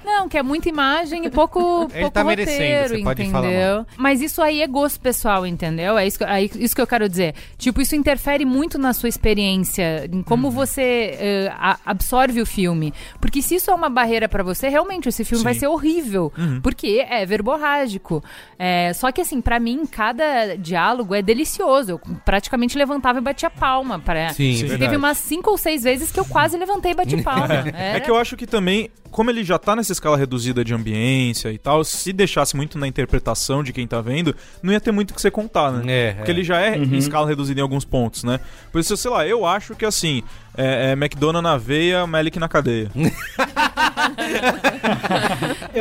Não, 0.04 0.28
que 0.28 0.36
é 0.38 0.42
muita 0.42 0.68
imagem 0.68 1.24
e 1.26 1.30
pouco, 1.30 1.88
Ele 1.92 2.00
pouco 2.00 2.10
tá 2.14 2.24
merecendo, 2.24 2.58
roteiro, 2.58 2.88
você 2.88 3.02
pode 3.02 3.30
falar 3.30 3.46
entendeu? 3.48 3.86
Mas 3.96 4.20
isso 4.20 4.42
aí 4.42 4.62
é 4.62 4.66
gosto 4.66 5.00
pessoal, 5.00 5.46
entendeu? 5.46 5.96
É 5.98 6.06
isso 6.06 6.18
que, 6.18 6.24
é 6.24 6.42
isso 6.42 6.74
que 6.74 6.80
eu 6.80 6.86
quero 6.86 7.08
dizer. 7.08 7.34
Tipo, 7.58 7.80
isso 7.80 7.94
interfere 7.96 8.44
muito 8.44 8.78
na 8.78 8.92
sua 8.92 9.08
experiência, 9.08 10.08
em 10.12 10.22
como 10.22 10.48
Uhum. 10.48 10.52
você 10.54 11.50
a- 11.58 11.78
absorve 11.86 12.40
o 12.40 12.46
filme. 12.46 12.92
Porque 13.20 13.42
se 13.42 13.54
isso 13.56 13.70
é 13.70 13.74
uma 13.74 13.88
barreira 13.88 14.28
pra 14.28 14.42
você, 14.42 14.68
realmente 14.68 15.08
esse 15.08 15.24
filme 15.24 15.38
Sim. 15.40 15.44
vai 15.44 15.54
ser 15.54 15.66
horrível. 15.68 16.32
Uhum. 16.36 16.60
Porque 16.60 17.04
é 17.10 17.26
verborrágico. 17.26 18.22
É, 18.56 18.92
só 18.94 19.10
que 19.10 19.20
assim, 19.20 19.40
pra 19.40 19.58
mim, 19.58 19.84
cada 19.84 20.54
diálogo 20.56 21.14
é 21.14 21.20
delicioso. 21.20 21.92
Eu 21.92 22.00
praticamente 22.24 22.78
levantava 22.78 23.18
e 23.18 23.22
batia 23.22 23.50
palma. 23.50 23.98
Pra... 23.98 24.32
Sim, 24.32 24.54
Sim. 24.54 24.60
verdade. 24.60 24.80
Teve 24.84 24.96
umas 24.96 25.18
cinco 25.18 25.50
ou 25.50 25.58
seis 25.58 25.82
vezes 25.82 26.12
que 26.12 26.20
eu 26.20 26.24
quase 26.24 26.56
levantei 26.56 26.92
e 26.92 26.94
bati 26.94 27.20
palma. 27.22 27.64
É 27.74 27.98
que 27.98 28.10
eu 28.10 28.16
acho 28.16 28.36
que 28.36 28.46
também, 28.46 28.88
como 29.10 29.28
ele 29.28 29.42
já 29.42 29.58
tá 29.58 29.74
nessa 29.74 29.92
escala 29.92 30.16
reduzida 30.16 30.64
de 30.64 30.72
ambiência 30.72 31.52
e 31.52 31.58
tal, 31.58 31.82
se 31.82 32.12
deixasse 32.12 32.54
muito 32.56 32.78
na 32.78 32.86
interpretação 32.86 33.64
de 33.64 33.72
quem 33.72 33.86
tá 33.86 34.00
vendo, 34.00 34.34
não 34.62 34.72
ia 34.72 34.80
ter 34.80 34.92
muito 34.92 35.10
o 35.10 35.14
que 35.14 35.20
você 35.20 35.30
contar, 35.30 35.72
né? 35.72 35.82
É, 35.92 36.12
Porque 36.12 36.30
é. 36.30 36.34
ele 36.34 36.44
já 36.44 36.60
é 36.60 36.76
em 36.76 36.96
escala 36.96 37.26
reduzida 37.26 37.58
em 37.58 37.62
alguns 37.62 37.84
pontos, 37.84 38.22
né? 38.22 38.38
Por 38.70 38.80
isso, 38.80 38.96
sei 38.96 39.10
lá, 39.10 39.26
eu 39.26 39.44
acho 39.44 39.74
que 39.74 39.84
assim, 39.84 40.22
é, 40.56 40.90
é 40.90 40.92
McDonald's 40.92 41.42
na 41.42 41.56
veia, 41.56 42.06
Melick 42.06 42.38
na 42.38 42.48
cadeia. 42.48 42.90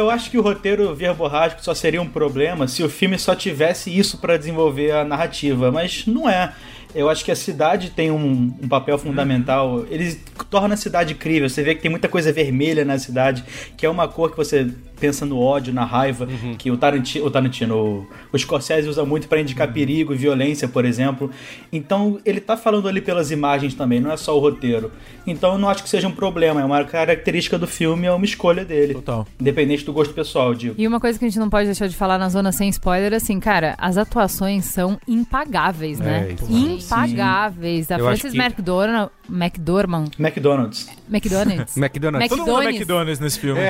Eu 0.09 0.13
acho 0.15 0.31
que 0.31 0.39
o 0.39 0.41
roteiro 0.41 0.95
verborrágico 0.95 1.63
só 1.63 1.71
seria 1.71 2.01
um 2.01 2.09
problema 2.09 2.67
se 2.67 2.81
o 2.81 2.89
filme 2.89 3.19
só 3.19 3.35
tivesse 3.35 3.95
isso 3.95 4.17
pra 4.17 4.37
desenvolver 4.37 4.89
a 4.89 5.03
narrativa, 5.03 5.71
mas 5.71 6.07
não 6.07 6.27
é. 6.27 6.51
Eu 6.95 7.07
acho 7.07 7.23
que 7.23 7.31
a 7.31 7.35
cidade 7.35 7.91
tem 7.91 8.09
um, 8.09 8.51
um 8.59 8.67
papel 8.67 8.97
fundamental. 8.97 9.85
Ele 9.87 10.19
torna 10.49 10.73
a 10.73 10.77
cidade 10.77 11.13
crível. 11.13 11.47
Você 11.47 11.61
vê 11.61 11.75
que 11.75 11.81
tem 11.83 11.91
muita 11.91 12.07
coisa 12.07 12.33
vermelha 12.33 12.83
na 12.83 12.97
cidade, 12.97 13.43
que 13.77 13.85
é 13.85 13.89
uma 13.89 14.07
cor 14.07 14.31
que 14.31 14.37
você 14.37 14.67
pensa 14.99 15.25
no 15.25 15.39
ódio, 15.39 15.73
na 15.73 15.85
raiva, 15.85 16.27
que 16.57 16.69
o 16.69 16.77
Tarantino, 16.77 17.25
o, 17.25 17.31
Tarantino 17.31 18.07
o, 18.31 18.37
Scorsese 18.37 18.87
usa 18.87 19.05
muito 19.05 19.27
pra 19.27 19.39
indicar 19.39 19.71
perigo 19.71 20.13
e 20.13 20.17
violência, 20.17 20.67
por 20.67 20.85
exemplo. 20.85 21.31
Então 21.71 22.19
ele 22.25 22.39
tá 22.39 22.57
falando 22.57 22.87
ali 22.87 23.01
pelas 23.01 23.31
imagens 23.31 23.73
também, 23.73 23.99
não 23.99 24.11
é 24.11 24.17
só 24.17 24.35
o 24.35 24.39
roteiro. 24.39 24.91
Então 25.25 25.53
eu 25.53 25.57
não 25.57 25.69
acho 25.69 25.83
que 25.83 25.89
seja 25.89 26.07
um 26.07 26.11
problema, 26.11 26.61
é 26.61 26.65
uma 26.65 26.83
característica 26.83 27.57
do 27.57 27.67
filme, 27.67 28.07
é 28.07 28.11
uma 28.11 28.25
escolha 28.25 28.65
dele. 28.65 28.95
Total. 28.95 29.27
Independente 29.39 29.85
do 29.85 29.93
gosto 29.93 30.13
pessoal, 30.13 30.53
digo. 30.53 30.75
E 30.77 30.87
uma 30.87 30.99
coisa 30.99 31.17
que 31.17 31.25
a 31.25 31.27
gente 31.27 31.39
não 31.39 31.49
pode 31.49 31.65
deixar 31.65 31.87
de 31.87 31.95
falar 31.95 32.17
na 32.17 32.29
zona 32.29 32.51
sem 32.51 32.67
spoiler, 32.69 33.13
assim, 33.13 33.39
cara, 33.39 33.75
as 33.77 33.97
atuações 33.97 34.65
são 34.65 34.99
impagáveis, 35.07 35.99
né? 35.99 36.29
É, 36.29 36.33
isso. 36.33 36.51
Impagáveis. 36.51 37.91
A 37.91 37.97
Eu 37.97 38.05
Frances 38.05 38.31
que- 38.31 38.37
McDormand, 38.39 39.09
McDormand, 39.29 40.09
McDonald's. 40.17 40.87
McDonald's. 41.09 41.75
McDonald's. 41.77 42.29
Todo 42.29 42.39
mundo 42.39 42.61
é 42.61 42.65
McDonald's. 42.65 42.79
McDonald's 42.79 43.19
nesse 43.19 43.39
filme. 43.39 43.61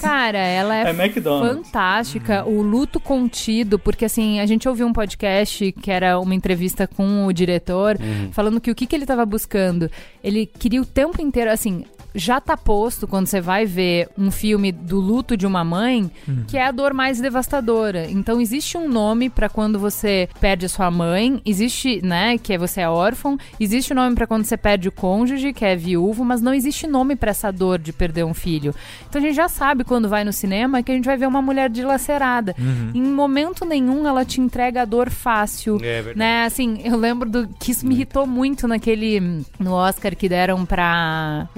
Cara, 0.00 0.38
ela 0.38 0.61
é, 0.70 0.82
É 0.82 0.90
McDonald's. 0.90 1.66
fantástica. 1.66 2.44
O 2.44 2.62
luto 2.62 3.00
contido, 3.00 3.78
porque 3.78 4.04
assim, 4.04 4.40
a 4.40 4.46
gente 4.46 4.68
ouviu 4.68 4.86
um 4.86 4.92
podcast 4.92 5.72
que 5.72 5.90
era 5.90 6.18
uma 6.18 6.34
entrevista 6.34 6.86
com 6.86 7.26
o 7.26 7.32
diretor, 7.32 7.96
falando 8.32 8.60
que 8.60 8.70
o 8.70 8.74
que, 8.74 8.86
que 8.86 8.94
ele 8.94 9.06
tava 9.06 9.24
buscando. 9.24 9.90
Ele 10.22 10.46
queria 10.46 10.82
o 10.82 10.86
tempo 10.86 11.20
inteiro, 11.22 11.50
assim, 11.50 11.84
já 12.14 12.40
tá 12.40 12.56
posto 12.56 13.06
quando 13.08 13.26
você 13.26 13.40
vai 13.40 13.64
ver 13.66 14.08
um 14.18 14.30
filme 14.30 14.70
do 14.72 15.00
luto 15.00 15.36
de 15.36 15.46
uma 15.46 15.64
mãe, 15.64 16.10
que 16.48 16.56
é 16.58 16.66
a 16.66 16.70
dor 16.70 16.92
mais 16.92 17.20
devastadora. 17.20 18.10
Então 18.10 18.40
existe 18.40 18.76
um 18.76 18.88
nome 18.88 19.28
pra 19.30 19.48
quando 19.48 19.78
você 19.78 20.28
perde 20.40 20.66
a 20.66 20.68
sua 20.68 20.90
mãe, 20.90 21.40
existe, 21.44 22.00
né, 22.04 22.38
que 22.38 22.52
é 22.52 22.58
você 22.58 22.80
é 22.82 22.88
órfão, 22.88 23.38
existe 23.58 23.92
o 23.92 23.96
nome 23.96 24.14
pra 24.14 24.26
quando 24.26 24.44
você 24.44 24.56
perde 24.56 24.88
o 24.88 24.92
cônjuge, 24.92 25.52
que 25.52 25.64
é 25.64 25.74
viúvo, 25.76 26.24
mas 26.24 26.40
não 26.40 26.52
existe 26.54 26.86
nome 26.86 27.16
pra 27.16 27.30
essa 27.30 27.50
dor 27.50 27.78
de 27.78 27.92
perder 27.92 28.24
um 28.24 28.34
filho. 28.34 28.74
Então 29.08 29.20
a 29.20 29.24
gente 29.24 29.34
já 29.36 29.48
sabe 29.48 29.84
quando 29.84 30.08
vai 30.08 30.24
no 30.24 30.32
cinema 30.32 30.82
que 30.82 30.90
a 30.90 30.94
gente 30.94 31.04
vai 31.04 31.16
ver 31.16 31.26
uma 31.26 31.42
mulher 31.42 31.68
dilacerada. 31.70 32.54
Em 32.94 33.02
momento 33.02 33.64
nenhum 33.64 34.06
ela 34.06 34.24
te 34.24 34.40
entrega 34.40 34.82
a 34.82 34.84
dor 34.84 35.10
fácil, 35.10 35.76
É 35.82 36.02
verdade. 36.02 36.18
né? 36.18 36.44
Assim, 36.44 36.80
eu 36.84 36.96
lembro 36.96 37.28
do 37.28 37.48
que 37.60 37.70
isso 37.72 37.86
me 37.86 37.94
irritou 37.94 38.26
muito 38.26 38.66
naquele 38.68 39.42
no 39.58 39.72
Oscar 39.72 40.16
que 40.16 40.28
deram 40.28 40.64
pra 40.66 41.48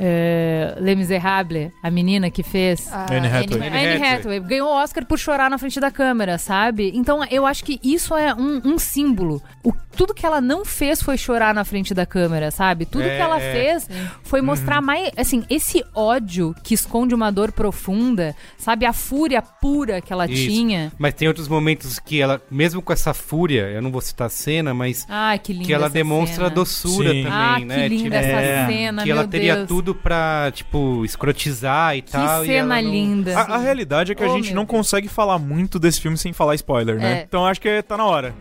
Les 0.81 0.97
Miserables, 0.97 1.71
a 1.83 1.91
menina 1.91 2.31
que 2.31 2.43
fez. 2.43 2.89
Ah, 2.93 3.07
Anne 3.11 3.27
Hathaway. 3.27 3.69
Anne 3.69 3.77
Anne 3.77 3.95
Hathaway. 3.95 4.15
Hathaway 4.15 4.41
ganhou 4.41 4.69
o 4.69 4.83
Oscar 4.83 5.05
por 5.05 5.19
chorar 5.19 5.51
na 5.51 5.59
frente 5.59 5.81
da 5.81 5.91
câmera, 5.91 6.39
sabe? 6.39 6.93
Então 6.95 7.25
eu 7.31 7.47
acho 7.47 7.65
que 7.65 7.81
isso 7.83 8.17
é 8.17 8.35
um, 8.35 8.61
um 8.65 8.79
símbolo. 8.79 9.43
O, 9.63 9.73
tudo 9.95 10.13
que 10.15 10.27
ela 10.27 10.41
não 10.41 10.65
fez 10.65 11.03
foi 11.03 11.17
chorar 11.17 11.55
na 11.55 11.65
frente 11.65 11.95
da 11.95 12.05
câmera, 12.05 12.51
sabe? 12.51 12.85
Tudo 12.87 13.05
É, 13.05 13.17
que 13.17 13.23
ela 13.23 13.41
é. 13.41 13.53
fez 13.53 13.89
foi 14.23 14.41
mostrar 14.43 14.81
mais, 14.81 15.11
assim, 15.17 15.45
esse 15.49 15.85
ódio 15.95 16.55
que 16.63 16.75
esconde 16.75 17.15
uma 17.15 17.31
dor 17.31 17.53
profunda, 17.53 18.35
sabe? 18.59 18.87
A 18.87 18.93
fúria 18.93 19.41
pura 19.43 20.01
que 20.01 20.13
ela 20.13 20.27
Isso. 20.27 20.43
tinha. 20.49 20.93
Mas 20.99 21.15
tem 21.15 21.29
outros 21.29 21.49
momentos 21.49 21.99
que 21.99 22.21
ela, 22.21 22.41
mesmo 22.51 22.83
com 22.83 22.93
essa 22.93 23.15
fúria, 23.15 23.63
eu 23.71 23.81
não 23.83 23.91
vou 23.91 24.01
citar 24.01 24.27
a 24.27 24.31
cena, 24.31 24.73
mas 24.75 25.07
Ai, 25.09 25.39
que 25.39 25.53
linda 25.53 25.65
que 25.67 25.73
ela 25.73 25.87
essa 25.87 25.95
demonstra 25.95 26.45
cena. 26.45 26.51
doçura 26.51 27.11
Sim. 27.13 27.23
também, 27.25 27.33
Ah, 27.33 27.59
né? 27.61 27.83
que 27.83 27.89
linda 27.89 28.05
Tipo, 28.05 28.17
essa 28.17 28.41
É, 28.41 28.67
cena, 28.67 29.03
que 29.03 29.11
ela 29.11 29.27
teria 29.27 29.57
Deus. 29.57 29.69
tudo 29.69 29.95
pra, 29.95 30.51
tipo, 30.53 31.05
escrotizar 31.05 31.97
e 31.97 32.03
Que 32.03 32.13
tal. 32.13 32.43
e 32.45 32.47
cena 32.47 32.59
ela 32.79 32.83
não- 32.83 32.91
linda. 32.91 33.39
A, 33.39 33.55
a 33.55 33.59
realidade 33.59 34.13
é 34.13 34.15
que 34.15 34.23
a 34.23 34.27
Oh, 34.29 34.35
gente 34.37 34.47
meu 34.49 34.57
não 34.57 34.67
consegue 34.67 35.09
falar 35.09 35.39
muito 35.39 35.79
desse 35.79 36.01
filme 36.01 36.17
sem 36.19 36.33
falar 36.33 36.55
spoiler, 36.57 36.97
né? 36.97 37.21
É. 37.21 37.23
Então 37.27 37.47
acho 37.47 37.61
que 37.61 37.83
tá 37.83 37.97
na 37.97 38.05
hora. 38.05 38.35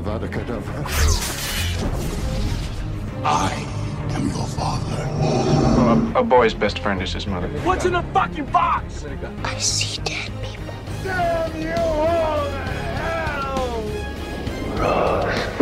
Avada 0.00 0.28
Kedavra. 0.28 0.84
I 3.22 3.52
am 4.14 4.28
your 4.28 4.46
father. 4.46 6.14
a, 6.16 6.20
a 6.20 6.22
boy's 6.24 6.54
best 6.54 6.78
friend 6.78 7.02
is 7.02 7.12
his 7.12 7.26
mother. 7.26 7.48
What's 7.64 7.84
in 7.84 7.92
the 7.92 8.02
fucking 8.14 8.46
box? 8.46 9.04
I 9.44 9.58
see 9.58 10.00
dead 10.02 10.32
people. 10.42 10.72
Damn 11.04 11.60
you 11.60 11.74
all 11.74 12.46
to 12.46 12.64
hell! 14.78 15.59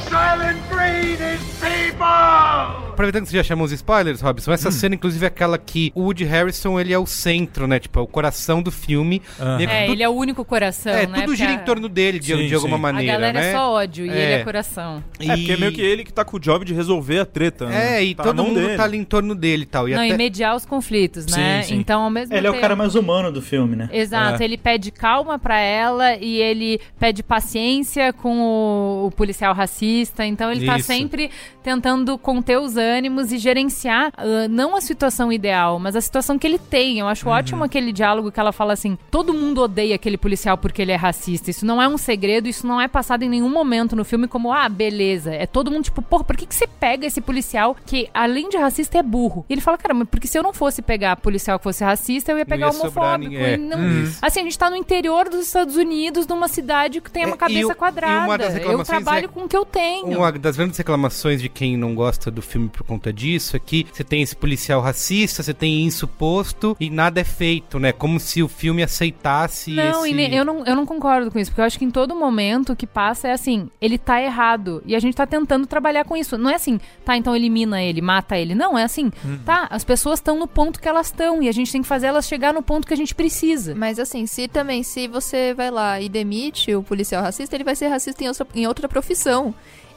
Silent 0.00 0.58
breed 0.70 1.20
is 1.20 1.40
people! 1.60 2.86
Aproveitando 2.96 3.24
que 3.24 3.30
você 3.30 3.36
já 3.36 3.42
chamou 3.42 3.66
os 3.66 3.72
spoilers, 3.72 4.22
Robson, 4.22 4.50
Hum. 4.50 4.54
essa 4.54 4.70
cena, 4.70 4.94
inclusive, 4.94 5.22
é 5.24 5.28
aquela 5.28 5.58
que 5.58 5.92
o 5.94 6.02
Woody 6.04 6.24
Harrison, 6.24 6.80
ele 6.80 6.94
é 6.94 6.98
o 6.98 7.04
centro, 7.04 7.66
né? 7.66 7.78
Tipo, 7.78 7.98
é 7.98 8.02
o 8.02 8.06
coração 8.06 8.62
do 8.62 8.70
filme. 8.70 9.20
Que 9.58 9.64
É, 9.64 9.82
tudo- 9.82 9.92
ele 9.92 10.02
é 10.02 10.08
o 10.08 10.12
único 10.12 10.42
coração, 10.46 10.92
é, 10.94 11.06
né? 11.06 11.20
tudo 11.20 11.34
gira 11.36 11.52
em 11.52 11.58
torno 11.58 11.90
dele, 11.90 12.18
de, 12.18 12.34
Sim, 12.34 12.46
de 12.46 12.54
alguma 12.54 12.76
sim. 12.76 12.82
maneira, 12.82 13.12
A 13.12 13.16
galera 13.16 13.38
né? 13.40 13.50
é 13.50 13.52
só 13.52 13.70
ódio 13.72 14.06
e 14.06 14.08
ele 14.08 14.32
é 14.32 14.44
coração. 14.44 15.04
É, 15.20 15.26
porque 15.36 15.52
é 15.52 15.56
meio 15.58 15.72
que 15.72 15.80
ele 15.82 16.04
que 16.04 16.12
tá 16.12 16.24
com 16.24 16.38
o 16.38 16.40
job 16.40 16.64
de 16.64 16.72
resolver 16.72 17.18
a 17.20 17.26
treta, 17.26 17.66
né? 17.66 17.96
É, 17.98 18.02
e 18.04 18.14
Tá 18.14 18.22
todo 18.22 18.42
mundo 18.42 18.60
dele. 18.60 18.76
tá 18.76 18.84
ali 18.84 18.96
em 18.96 19.04
torno 19.04 19.34
dele 19.34 19.64
e 19.64 19.66
tal. 19.66 19.86
E 19.88 19.92
Não, 19.94 19.98
até... 20.02 20.08
e 20.14 20.16
mediar 20.16 20.56
os 20.56 20.64
conflitos, 20.64 21.26
né? 21.26 21.60
Sim, 21.62 21.68
sim. 21.74 21.80
Então, 21.80 22.00
ao 22.02 22.08
mesmo 22.10 22.34
Ele 22.34 22.46
é 22.46 22.50
tempo... 22.50 22.58
o 22.58 22.60
cara 22.62 22.74
mais 22.74 22.94
humano 22.94 23.30
do 23.30 23.42
filme, 23.42 23.76
né? 23.76 23.90
Exato, 23.92 24.40
É. 24.42 24.44
ele 24.46 24.56
pede 24.56 24.90
calma 24.90 25.38
pra 25.38 25.58
ela 25.58 26.16
e 26.16 26.40
ele 26.40 26.80
pede 26.98 27.22
paciência 27.22 28.10
com 28.14 28.40
o, 28.40 29.06
o 29.08 29.10
policial 29.10 29.45
racista. 29.54 30.24
Então 30.24 30.50
ele 30.50 30.64
tá 30.66 30.78
Isso. 30.78 30.86
sempre 30.86 31.30
tentando 31.62 32.16
conter 32.16 32.58
os 32.58 32.76
ânimos 32.76 33.32
e 33.32 33.38
gerenciar 33.38 34.12
ah, 34.16 34.46
não 34.48 34.76
a 34.76 34.80
situação 34.80 35.32
ideal, 35.32 35.78
mas 35.78 35.96
a 35.96 36.00
situação 36.00 36.38
que 36.38 36.46
ele 36.46 36.58
tem. 36.58 36.98
Eu 36.98 37.06
Uhum. 37.06 37.10
acho 37.12 37.28
ótimo 37.28 37.64
aquele 37.64 37.92
diálogo 37.92 38.30
que 38.32 38.38
ela 38.40 38.52
fala 38.52 38.72
assim: 38.72 38.96
todo 39.10 39.32
mundo 39.34 39.62
odeia 39.62 39.94
aquele 39.94 40.16
policial 40.16 40.56
porque 40.56 40.82
ele 40.82 40.92
é 40.92 40.96
racista. 40.96 41.50
Isso 41.50 41.64
não 41.66 41.80
é 41.82 41.88
um 41.88 41.98
segredo, 41.98 42.48
isso 42.48 42.66
não 42.66 42.80
é 42.80 42.88
passado 42.88 43.22
em 43.22 43.28
nenhum 43.28 43.48
momento 43.50 43.96
no 43.96 44.04
filme 44.04 44.26
como, 44.28 44.52
ah, 44.52 44.68
beleza. 44.68 45.32
É 45.34 45.46
todo 45.46 45.70
mundo 45.70 45.84
tipo, 45.84 46.02
porra, 46.02 46.24
por 46.24 46.36
que, 46.36 46.46
que 46.46 46.54
você 46.54 46.66
pega 46.66 47.06
esse 47.06 47.20
policial 47.20 47.76
que, 47.86 48.08
além 48.14 48.48
de 48.48 48.56
racista, 48.56 48.98
é 48.98 49.02
burro? 49.02 49.44
E 49.48 49.52
ele 49.54 49.60
fala, 49.60 49.76
cara, 49.78 49.94
mas 49.94 50.08
porque 50.08 50.26
se 50.26 50.38
eu 50.38 50.42
não 50.42 50.52
fosse 50.52 50.82
pegar 50.82 51.16
policial 51.16 51.58
que 51.58 51.64
fosse 51.64 51.82
racista, 51.84 52.32
eu 52.32 52.38
ia 52.38 52.46
pegar 52.46 52.66
ia 52.66 52.72
homofóbico. 52.72 53.32
E 53.34 53.56
não- 53.56 53.76
Uhum. 53.78 54.10
Assim, 54.22 54.40
a 54.40 54.42
gente 54.44 54.58
tá 54.58 54.70
no 54.70 54.76
interior 54.76 55.28
dos 55.28 55.46
Estados 55.46 55.76
Unidos, 55.76 56.26
numa 56.26 56.48
cidade 56.48 57.00
que 57.00 57.10
tem 57.10 57.22
É, 57.24 57.26
uma 57.26 57.36
e 57.36 57.38
cabeça 57.38 57.72
e 57.72 57.74
quadrada. 57.74 58.24
uma 58.26 58.38
das 58.38 58.48
eu 58.48 58.54
reclamações 58.54 58.88
trabalho 58.88 59.24
é- 59.26 59.28
com 59.36 59.44
o 59.44 59.48
que 59.48 59.56
eu 59.56 59.66
tenho. 59.66 60.16
Uma 60.16 60.32
das 60.32 60.56
grandes 60.56 60.78
reclamações 60.78 61.42
de 61.42 61.48
quem 61.50 61.76
não 61.76 61.94
gosta 61.94 62.30
do 62.30 62.40
filme 62.40 62.70
por 62.70 62.82
conta 62.84 63.12
disso 63.12 63.54
é 63.54 63.58
que 63.58 63.86
você 63.92 64.02
tem 64.02 64.22
esse 64.22 64.34
policial 64.34 64.80
racista, 64.80 65.42
você 65.42 65.52
tem 65.52 65.86
isso 65.86 66.08
posto 66.08 66.74
e 66.80 66.88
nada 66.88 67.20
é 67.20 67.24
feito, 67.24 67.78
né? 67.78 67.92
Como 67.92 68.18
se 68.18 68.42
o 68.42 68.48
filme 68.48 68.82
aceitasse 68.82 69.72
Não, 69.72 70.06
esse... 70.06 70.16
e 70.16 70.34
eu 70.34 70.42
não, 70.44 70.64
eu 70.64 70.74
não 70.74 70.86
concordo 70.86 71.30
com 71.30 71.38
isso, 71.38 71.50
porque 71.50 71.60
eu 71.60 71.66
acho 71.66 71.78
que 71.78 71.84
em 71.84 71.90
todo 71.90 72.16
momento 72.16 72.72
o 72.72 72.76
que 72.76 72.86
passa 72.86 73.28
é 73.28 73.32
assim, 73.32 73.68
ele 73.78 73.98
tá 73.98 74.22
errado. 74.22 74.82
E 74.86 74.96
a 74.96 74.98
gente 74.98 75.14
tá 75.14 75.26
tentando 75.26 75.66
trabalhar 75.66 76.04
com 76.04 76.16
isso. 76.16 76.38
Não 76.38 76.48
é 76.48 76.54
assim, 76.54 76.80
tá, 77.04 77.14
então 77.14 77.36
elimina 77.36 77.82
ele, 77.82 78.00
mata 78.00 78.38
ele. 78.38 78.54
Não, 78.54 78.78
é 78.78 78.84
assim, 78.84 79.10
Uhum. 79.22 79.38
tá, 79.44 79.66
as 79.70 79.84
pessoas 79.84 80.18
estão 80.18 80.38
no 80.38 80.46
ponto 80.46 80.80
que 80.80 80.88
elas 80.88 81.08
estão 81.08 81.42
e 81.42 81.48
a 81.48 81.52
gente 81.52 81.70
tem 81.70 81.82
que 81.82 81.88
fazer 81.88 82.06
elas 82.06 82.26
chegar 82.26 82.54
no 82.54 82.62
ponto 82.62 82.86
que 82.86 82.94
a 82.94 82.96
gente 82.96 83.14
precisa. 83.14 83.74
Mas 83.74 83.98
assim, 83.98 84.24
se 84.26 84.48
também, 84.48 84.82
se 84.82 85.06
você 85.06 85.52
vai 85.52 85.70
lá 85.70 86.00
e 86.00 86.08
demite 86.08 86.74
o 86.74 86.82
policial 86.82 87.22
racista, 87.22 87.54
ele 87.54 87.64
vai 87.64 87.76
ser 87.76 87.88
racista 87.88 88.24
em 88.24 88.28
outra, 88.28 88.46
em 88.54 88.66
outra 88.66 88.88
profissão. 88.88 89.25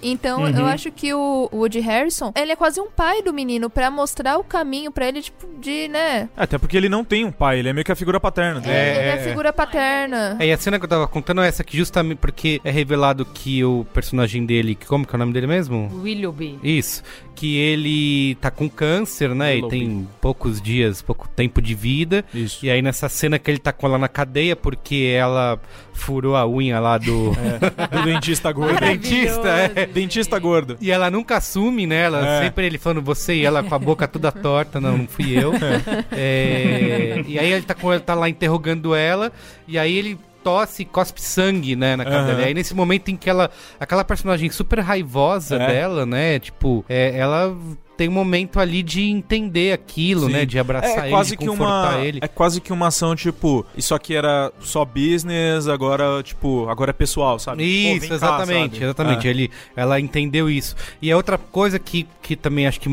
Então, 0.02 0.44
Uhum. 0.44 0.58
eu 0.60 0.66
acho 0.66 0.90
que 0.94 1.14
o 1.14 1.50
Woody 1.52 1.82
Harrison, 1.82 2.32
ele 2.34 2.54
é 2.54 2.56
quase 2.56 2.80
um 2.80 2.88
pai 2.90 3.22
do 3.22 3.34
menino 3.34 3.70
pra 3.70 3.92
mostrar 3.92 4.38
o 4.38 4.44
caminho 4.46 4.94
pra 4.94 5.06
ele, 5.06 5.22
tipo, 5.22 5.46
de, 5.60 5.90
né? 5.90 6.30
Até 6.38 6.58
porque 6.58 6.78
ele 6.78 6.88
não 6.88 7.04
tem 7.04 7.26
um 7.26 7.32
pai, 7.34 7.60
ele 7.60 7.68
é 7.68 7.74
meio 7.74 7.84
que 7.84 7.92
a 7.92 7.96
figura 7.98 8.18
paterna. 8.18 8.62
dele. 8.62 8.74
ele 8.74 8.98
é, 9.00 9.08
é, 9.10 9.14
a 9.16 9.18
figura 9.18 9.52
paterna. 9.52 10.38
É, 10.40 10.48
e 10.48 10.54
a 10.54 10.58
cena 10.58 10.80
que 10.80 10.86
eu 10.86 10.90
tava 10.90 11.06
contando 11.06 11.42
é 11.42 11.50
essa, 11.50 11.66
que 11.66 11.76
justamente 11.76 12.18
porque 12.20 12.62
é 12.64 12.72
revelado 12.72 13.26
que 13.26 13.62
o 13.66 13.86
personagem 13.94 14.46
dele, 14.46 14.74
que 14.74 14.86
como 14.86 15.06
que 15.06 15.14
é 15.14 15.18
o 15.18 15.20
nome 15.20 15.34
dele 15.34 15.48
mesmo? 15.48 15.92
Willoughby. 16.02 16.58
Isso, 16.64 17.04
que 17.36 17.58
ele 17.58 18.36
tá 18.36 18.50
com 18.50 18.70
câncer, 18.70 19.36
né? 19.36 19.56
Willoughby. 19.56 19.76
E 19.76 19.80
tem 19.80 20.08
poucos 20.22 20.62
dias, 20.62 21.02
pouco 21.02 21.28
tempo 21.28 21.62
de 21.62 21.76
vida. 21.76 22.24
Isso. 22.34 22.66
E 22.66 22.72
aí 22.72 22.82
nessa 22.82 23.10
cena 23.10 23.38
que 23.38 23.52
ele 23.52 23.60
tá 23.60 23.74
com 23.74 23.86
ela 23.86 23.98
na 23.98 24.08
cadeia 24.08 24.56
porque 24.56 25.14
ela 25.14 25.60
furou 26.00 26.36
a 26.36 26.48
unha 26.48 26.80
lá 26.80 26.98
do, 26.98 27.32
Do 27.32 28.04
dentista 28.06 28.52
gordo. 28.52 28.74
do 28.74 28.80
dentista, 28.80 29.48
é. 29.76 29.86
Dentista 29.86 30.40
gordo. 30.40 30.78
E 30.82 30.90
ela 30.92 31.12
nunca 31.12 31.38
assume, 31.38 31.86
né? 31.86 32.04
Ela 32.06 32.26
É. 32.28 32.44
sempre 32.44 32.66
ele 32.66 32.78
falando 32.78 33.02
você 33.02 33.36
e 33.36 33.46
ela 33.46 33.62
com 33.62 33.76
a 33.76 33.80
boca 33.80 34.08
toda 34.08 34.32
torta, 34.32 34.80
não, 34.82 34.98
não 34.98 35.08
fui 35.08 35.38
eu. 35.38 35.52
É, 36.12 37.24
e 37.28 37.38
aí 37.38 37.52
ele 37.52 37.64
tá 37.64 37.74
com 37.74 37.92
ele 37.94 38.02
tá 38.02 38.14
lá 38.16 38.30
interrogando 38.30 38.96
ela 38.96 39.32
e 39.68 39.78
aí 39.78 39.96
ele 39.98 40.18
tosse 40.44 40.84
e 40.84 40.86
cospe 40.86 41.22
sangue, 41.22 41.76
né, 41.76 41.96
na 41.96 42.06
cara 42.06 42.20
Aham. 42.20 42.28
dela. 42.28 42.42
E 42.42 42.46
aí 42.46 42.54
nesse 42.54 42.74
momento 42.74 43.10
em 43.10 43.18
que 43.18 43.30
ela 43.30 43.50
aquela 43.80 44.04
personagem 44.04 44.50
super 44.50 44.80
raivosa 44.80 45.58
É. 45.58 45.68
dela, 45.68 46.06
né, 46.06 46.40
tipo, 46.40 46.84
é, 46.88 47.18
ela 47.18 47.56
tem 48.00 48.08
um 48.08 48.14
momento 48.14 48.62
ali 48.62 48.82
de 48.82 49.02
entender 49.02 49.74
aquilo, 49.74 50.28
Sim. 50.28 50.32
né, 50.32 50.46
de 50.46 50.58
abraçar 50.58 51.00
é 51.00 51.02
ele, 51.02 51.10
quase 51.10 51.32
de 51.32 51.38
que 51.38 51.46
confortar 51.46 51.96
uma 51.98 52.06
ele. 52.06 52.20
é 52.22 52.28
quase 52.30 52.62
que 52.62 52.72
uma 52.72 52.88
ação 52.88 53.14
tipo 53.14 53.66
isso 53.76 53.94
aqui 53.94 54.16
era 54.16 54.54
só 54.62 54.86
business 54.86 55.68
agora 55.68 56.24
tipo 56.24 56.70
agora 56.70 56.92
é 56.92 56.94
pessoal 56.94 57.38
sabe 57.38 57.58
Pô, 57.60 57.64
vem 57.64 57.98
Isso, 57.98 58.08
cá, 58.08 58.16
exatamente, 58.16 58.74
sabe? 58.76 58.86
exatamente. 58.86 59.28
É. 59.28 59.32
Ele, 59.32 59.52
ela 59.76 60.00
entendeu 60.00 60.50
isso. 60.50 60.76
E 61.02 61.12
é 61.12 61.16
outra 61.16 61.38
coisa 61.38 61.78
que, 61.78 62.08
que 62.22 62.36
também 62.36 62.68
acho 62.68 62.80
que. 62.80 62.90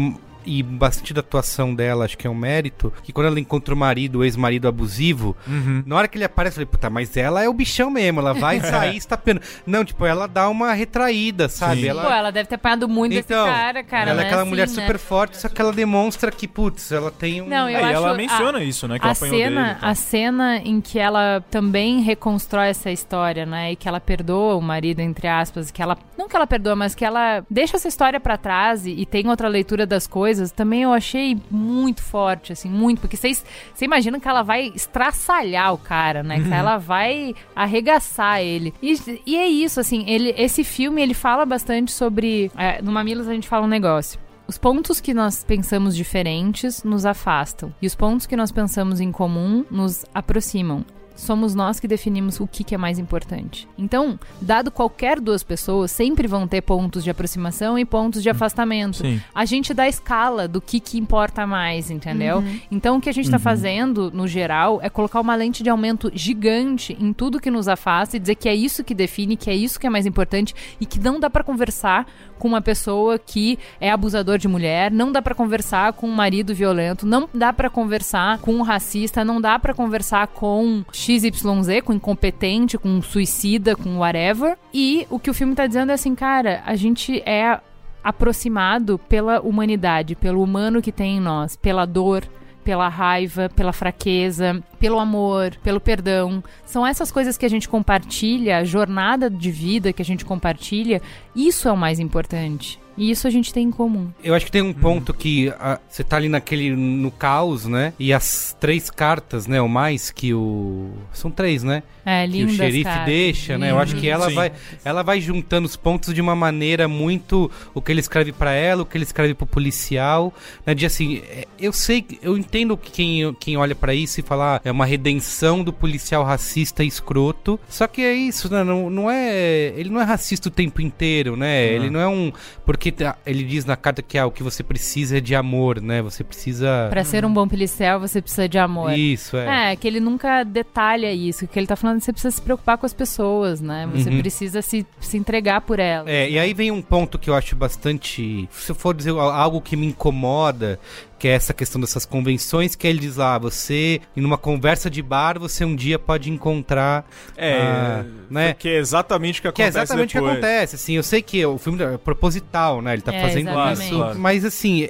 E 0.46 0.62
bastante 0.62 1.12
da 1.12 1.20
atuação 1.20 1.74
dela, 1.74 2.04
acho 2.04 2.16
que 2.16 2.26
é 2.26 2.30
um 2.30 2.34
mérito. 2.34 2.92
Que 3.02 3.12
quando 3.12 3.26
ela 3.26 3.40
encontra 3.40 3.74
o 3.74 3.76
marido, 3.76 4.20
o 4.20 4.24
ex-marido 4.24 4.68
abusivo, 4.68 5.36
Uhum. 5.46 5.82
na 5.84 5.96
hora 5.96 6.06
que 6.08 6.16
ele 6.16 6.24
aparece, 6.24 6.54
eu 6.54 6.58
falei, 6.58 6.66
puta, 6.66 6.88
mas 6.88 7.16
ela 7.16 7.42
é 7.42 7.48
o 7.48 7.52
bichão 7.52 7.90
mesmo, 7.90 8.20
ela 8.20 8.32
vai 8.32 8.60
sair 8.94 8.96
estapeando. 8.96 9.40
Não, 9.66 9.84
tipo, 9.84 10.06
ela 10.06 10.26
dá 10.28 10.48
uma 10.48 10.72
retraída, 10.72 11.48
sabe? 11.48 11.82
Sim. 11.82 11.88
Ela, 11.88 12.02
Pô, 12.04 12.10
ela 12.10 12.30
deve 12.30 12.48
ter 12.48 12.54
apanhado 12.54 12.88
muito 12.88 13.14
então, 13.14 13.44
desse 13.44 13.56
cara, 13.56 13.82
cara. 13.82 14.10
ela 14.10 14.20
é 14.20 14.22
né? 14.22 14.26
aquela 14.28 14.42
Assim, 14.42 14.50
mulher 14.50 14.68
né? 14.68 14.72
super 14.74 14.98
forte, 14.98 15.36
só 15.36 15.48
que 15.48 15.60
ela 15.60 15.72
demonstra 15.72 16.30
que, 16.30 16.46
putz, 16.46 16.92
ela 16.92 17.10
tem 17.10 17.42
um. 17.42 17.48
Não, 17.48 17.68
eu 17.68 17.76
É, 17.78 17.82
acho 17.82 17.92
ela 17.94 18.10
a- 18.12 18.14
menciona 18.14 18.62
isso, 18.62 18.86
né, 18.86 18.98
que 18.98 19.04
ela 19.04 19.12
a 19.12 19.20
dele 19.20 19.36
cena, 19.36 19.72
e 19.76 19.80
tal. 19.80 19.90
a 19.90 19.94
cena 19.94 20.56
em 20.58 20.80
que 20.80 20.98
ela 20.98 21.44
também 21.50 22.00
reconstrói 22.02 22.68
essa 22.68 22.90
história, 22.90 23.44
né, 23.44 23.72
e 23.72 23.76
que 23.76 23.88
ela 23.88 24.00
perdoa 24.00 24.54
o 24.56 24.60
marido 24.62 25.00
entre 25.00 25.26
aspas, 25.26 25.70
que 25.70 25.82
ela 25.82 25.96
não 26.16 26.28
que 26.28 26.36
ela 26.36 26.46
perdoa, 26.46 26.74
mas 26.76 26.94
que 26.94 27.04
ela 27.04 27.44
deixa 27.50 27.76
essa 27.76 27.88
história 27.88 28.18
pra 28.20 28.36
trás 28.36 28.86
e, 28.86 28.90
e 28.90 29.06
tem 29.06 29.28
outra 29.28 29.48
leitura 29.48 29.86
das 29.86 30.06
coisas, 30.06 30.35
também 30.54 30.82
eu 30.82 30.92
achei 30.92 31.38
muito 31.50 32.02
forte, 32.02 32.52
assim, 32.52 32.68
muito, 32.68 33.00
porque 33.00 33.16
vocês 33.16 33.44
você 33.74 33.84
imagina 33.84 34.20
que 34.20 34.28
ela 34.28 34.42
vai 34.42 34.72
estraçalhar 34.74 35.72
o 35.72 35.78
cara, 35.78 36.22
né, 36.22 36.40
que 36.40 36.52
ela 36.52 36.78
vai 36.78 37.34
arregaçar 37.54 38.40
ele. 38.40 38.72
E, 38.82 39.20
e 39.26 39.36
é 39.36 39.46
isso, 39.46 39.80
assim, 39.80 40.04
ele 40.08 40.34
esse 40.36 40.64
filme 40.64 41.02
ele 41.02 41.14
fala 41.14 41.44
bastante 41.44 41.92
sobre, 41.92 42.50
é, 42.56 42.80
no 42.82 42.92
Mamilos 42.92 43.28
a 43.28 43.32
gente 43.32 43.48
fala 43.48 43.66
um 43.66 43.68
negócio. 43.68 44.18
Os 44.48 44.56
pontos 44.56 45.00
que 45.00 45.12
nós 45.12 45.42
pensamos 45.42 45.96
diferentes 45.96 46.84
nos 46.84 47.04
afastam. 47.04 47.74
E 47.82 47.86
os 47.86 47.96
pontos 47.96 48.26
que 48.26 48.36
nós 48.36 48.52
pensamos 48.52 49.00
em 49.00 49.10
comum 49.10 49.64
nos 49.68 50.04
aproximam. 50.14 50.84
Somos 51.16 51.54
nós 51.54 51.80
que 51.80 51.88
definimos 51.88 52.38
o 52.38 52.46
que, 52.46 52.62
que 52.62 52.74
é 52.74 52.78
mais 52.78 52.98
importante. 52.98 53.66
Então, 53.76 54.18
dado 54.40 54.70
qualquer 54.70 55.20
duas 55.20 55.42
pessoas, 55.42 55.90
sempre 55.90 56.28
vão 56.28 56.46
ter 56.46 56.60
pontos 56.60 57.02
de 57.02 57.10
aproximação 57.10 57.78
e 57.78 57.84
pontos 57.84 58.22
de 58.22 58.30
afastamento. 58.30 58.98
Sim. 58.98 59.20
A 59.34 59.44
gente 59.44 59.72
dá 59.74 59.88
escala 59.88 60.46
do 60.46 60.60
que, 60.60 60.78
que 60.78 60.98
importa 60.98 61.46
mais, 61.46 61.90
entendeu? 61.90 62.38
Uhum. 62.38 62.60
Então, 62.70 62.98
o 62.98 63.00
que 63.00 63.08
a 63.08 63.12
gente 63.12 63.30
tá 63.30 63.38
fazendo, 63.38 64.10
no 64.10 64.28
geral, 64.28 64.78
é 64.82 64.90
colocar 64.90 65.20
uma 65.20 65.34
lente 65.34 65.62
de 65.62 65.70
aumento 65.70 66.10
gigante 66.14 66.96
em 67.00 67.12
tudo 67.12 67.40
que 67.40 67.50
nos 67.50 67.66
afasta 67.66 68.16
e 68.16 68.20
dizer 68.20 68.34
que 68.34 68.48
é 68.48 68.54
isso 68.54 68.84
que 68.84 68.94
define, 68.94 69.36
que 69.36 69.50
é 69.50 69.54
isso 69.54 69.80
que 69.80 69.86
é 69.86 69.90
mais 69.90 70.06
importante 70.06 70.54
e 70.80 70.86
que 70.86 71.00
não 71.00 71.18
dá 71.18 71.30
pra 71.30 71.42
conversar 71.42 72.06
com 72.38 72.48
uma 72.48 72.60
pessoa 72.60 73.18
que 73.18 73.58
é 73.80 73.90
abusador 73.90 74.38
de 74.38 74.48
mulher, 74.48 74.90
não 74.90 75.10
dá 75.10 75.22
pra 75.22 75.34
conversar 75.34 75.92
com 75.94 76.06
um 76.08 76.14
marido 76.14 76.54
violento, 76.54 77.06
não 77.06 77.28
dá 77.32 77.52
pra 77.52 77.70
conversar 77.70 78.38
com 78.38 78.52
um 78.54 78.62
racista, 78.62 79.24
não 79.24 79.40
dá 79.40 79.58
pra 79.58 79.74
conversar 79.74 80.26
com 80.28 80.84
XYZ, 81.06 81.82
com 81.84 81.92
incompetente, 81.92 82.76
com 82.76 83.00
suicida, 83.00 83.76
com 83.76 83.98
whatever. 83.98 84.58
E 84.74 85.06
o 85.08 85.18
que 85.18 85.30
o 85.30 85.34
filme 85.34 85.54
tá 85.54 85.66
dizendo 85.66 85.90
é 85.90 85.94
assim, 85.94 86.14
cara, 86.14 86.62
a 86.66 86.74
gente 86.74 87.22
é 87.24 87.60
aproximado 88.02 88.98
pela 88.98 89.40
humanidade, 89.40 90.14
pelo 90.14 90.42
humano 90.42 90.82
que 90.82 90.92
tem 90.92 91.18
em 91.18 91.20
nós, 91.20 91.56
pela 91.56 91.86
dor, 91.86 92.24
pela 92.64 92.88
raiva, 92.88 93.48
pela 93.54 93.72
fraqueza, 93.72 94.60
pelo 94.80 94.98
amor, 94.98 95.56
pelo 95.62 95.80
perdão. 95.80 96.42
São 96.64 96.84
essas 96.84 97.12
coisas 97.12 97.36
que 97.36 97.46
a 97.46 97.48
gente 97.48 97.68
compartilha, 97.68 98.58
a 98.58 98.64
jornada 98.64 99.30
de 99.30 99.50
vida 99.52 99.92
que 99.92 100.02
a 100.02 100.04
gente 100.04 100.24
compartilha, 100.24 101.00
isso 101.34 101.68
é 101.68 101.72
o 101.72 101.76
mais 101.76 102.00
importante. 102.00 102.80
E 102.96 103.10
isso 103.10 103.26
a 103.26 103.30
gente 103.30 103.52
tem 103.52 103.64
em 103.66 103.70
comum. 103.70 104.08
Eu 104.22 104.34
acho 104.34 104.46
que 104.46 104.52
tem 104.52 104.62
um 104.62 104.72
ponto 104.72 105.12
que 105.12 105.52
a, 105.58 105.78
você 105.88 106.02
tá 106.02 106.16
ali 106.16 106.28
naquele 106.28 106.74
no 106.74 107.10
caos, 107.10 107.66
né? 107.66 107.92
E 107.98 108.12
as 108.12 108.56
três 108.58 108.90
cartas, 108.90 109.46
né, 109.46 109.60
ou 109.60 109.68
mais 109.68 110.10
que 110.10 110.32
o 110.32 110.90
são 111.12 111.30
três, 111.30 111.62
né? 111.62 111.82
É, 112.06 112.24
que 112.24 112.32
lindas, 112.32 112.54
o 112.54 112.56
xerife 112.56 112.84
cara. 112.84 113.04
deixa, 113.04 113.58
né? 113.58 113.70
Eu 113.72 113.78
acho 113.80 113.96
que 113.96 114.08
ela 114.08 114.28
Sim. 114.28 114.34
vai 114.36 114.52
ela 114.84 115.02
vai 115.02 115.20
juntando 115.20 115.66
os 115.66 115.74
pontos 115.76 116.14
de 116.14 116.20
uma 116.20 116.36
maneira 116.36 116.86
muito 116.86 117.50
o 117.74 117.82
que 117.82 117.90
ele 117.92 117.98
escreve 118.00 118.30
pra 118.32 118.52
ela, 118.52 118.82
o 118.82 118.86
que 118.86 118.96
ele 118.96 119.02
escreve 119.04 119.34
pro 119.34 119.44
policial, 119.46 120.32
né? 120.64 120.72
De 120.74 120.86
assim, 120.86 121.20
é, 121.28 121.44
eu 121.58 121.72
sei, 121.72 122.02
que- 122.02 122.18
eu 122.22 122.38
entendo 122.38 122.76
que 122.76 122.90
quem 122.92 123.34
quem 123.40 123.56
olha 123.56 123.74
pra 123.74 123.92
isso 123.92 124.20
e 124.20 124.22
fala, 124.22 124.56
ah, 124.56 124.60
é 124.64 124.70
uma 124.70 124.86
redenção 124.86 125.64
do 125.64 125.72
policial 125.72 126.22
racista 126.22 126.84
e 126.84 126.86
escroto. 126.86 127.58
Só 127.68 127.86
que 127.88 128.00
é 128.02 128.14
isso, 128.14 128.48
né? 128.52 128.62
Não, 128.62 128.88
não 128.88 129.10
é, 129.10 129.72
ele 129.76 129.90
não 129.90 130.00
é 130.00 130.04
racista 130.04 130.48
o 130.48 130.52
tempo 130.52 130.80
inteiro, 130.80 131.36
né? 131.36 131.66
Ele 131.66 131.90
não 131.90 131.98
é 132.00 132.06
um 132.08 132.32
porque 132.64 132.92
tá- 132.92 133.16
ele 133.26 133.42
diz 133.42 133.64
na 133.64 133.76
carta 133.76 134.00
que 134.02 134.16
ah, 134.16 134.26
o 134.26 134.30
que 134.30 134.42
você 134.42 134.62
precisa 134.62 135.18
é 135.18 135.20
de 135.20 135.34
amor, 135.34 135.80
né? 135.80 136.00
Você 136.02 136.22
precisa 136.22 136.86
Pra 136.90 137.02
ser 137.04 137.24
um 137.24 137.32
bom 137.32 137.48
policial, 137.48 137.98
você 137.98 138.22
precisa 138.22 138.48
de 138.48 138.58
amor. 138.58 138.92
Isso, 138.96 139.36
é. 139.36 139.72
É, 139.72 139.76
que 139.76 139.86
ele 139.88 139.98
nunca 140.00 140.44
detalha 140.44 141.12
isso. 141.12 141.46
Que 141.48 141.58
ele 141.58 141.66
tá 141.66 141.74
falando 141.76 141.95
que 142.00 142.04
você 142.06 142.12
precisa 142.12 142.30
se 142.36 142.42
preocupar 142.42 142.78
com 142.78 142.86
as 142.86 142.92
pessoas, 142.92 143.60
né? 143.60 143.88
Você 143.94 144.10
Uhum. 144.10 144.18
precisa 144.20 144.62
se, 144.62 144.86
se 145.00 145.16
entregar 145.16 145.60
por 145.62 145.78
elas. 145.78 146.08
É, 146.08 146.28
e 146.30 146.38
aí 146.38 146.52
vem 146.54 146.70
um 146.70 146.82
ponto 146.82 147.18
que 147.18 147.30
eu 147.30 147.34
acho 147.34 147.54
bastante. 147.56 148.48
Se 148.52 148.70
eu 148.70 148.74
for 148.74 148.94
dizer 148.94 149.10
algo 149.10 149.60
que 149.60 149.76
me 149.76 149.86
incomoda, 149.86 150.78
que 151.18 151.28
é 151.28 151.32
essa 151.32 151.54
questão 151.54 151.80
dessas 151.80 152.04
convenções, 152.04 152.74
que 152.74 152.86
ele 152.86 152.98
diz 152.98 153.16
lá, 153.16 153.38
você, 153.38 154.00
em 154.16 154.24
uma 154.24 154.36
conversa 154.38 154.90
de 154.90 155.00
bar, 155.02 155.38
você 155.38 155.64
um 155.64 155.74
dia 155.74 155.98
pode 155.98 156.30
encontrar. 156.30 157.04
É, 157.36 157.60
ah, 157.62 158.04
né? 158.30 158.52
que 158.54 158.68
é 158.68 158.76
exatamente 158.78 159.40
o 159.40 159.42
que 159.42 159.52
Que 159.52 159.62
é 159.62 159.66
acontece 159.66 159.84
exatamente 159.84 160.08
o 160.10 160.12
que 160.12 160.14
depois. 160.18 160.32
acontece, 160.32 160.74
assim, 160.76 160.92
eu 160.94 161.02
sei 161.02 161.22
que 161.22 161.44
o 161.46 161.58
filme 161.58 161.82
é 161.82 161.96
proposital, 161.98 162.82
né, 162.82 162.92
ele 162.94 163.02
tá 163.02 163.14
É, 163.14 163.20
fazendo 163.22 163.48
exatamente. 163.50 163.82
isso, 163.86 163.96
Claro. 163.96 164.18
mas 164.18 164.44
assim, 164.44 164.88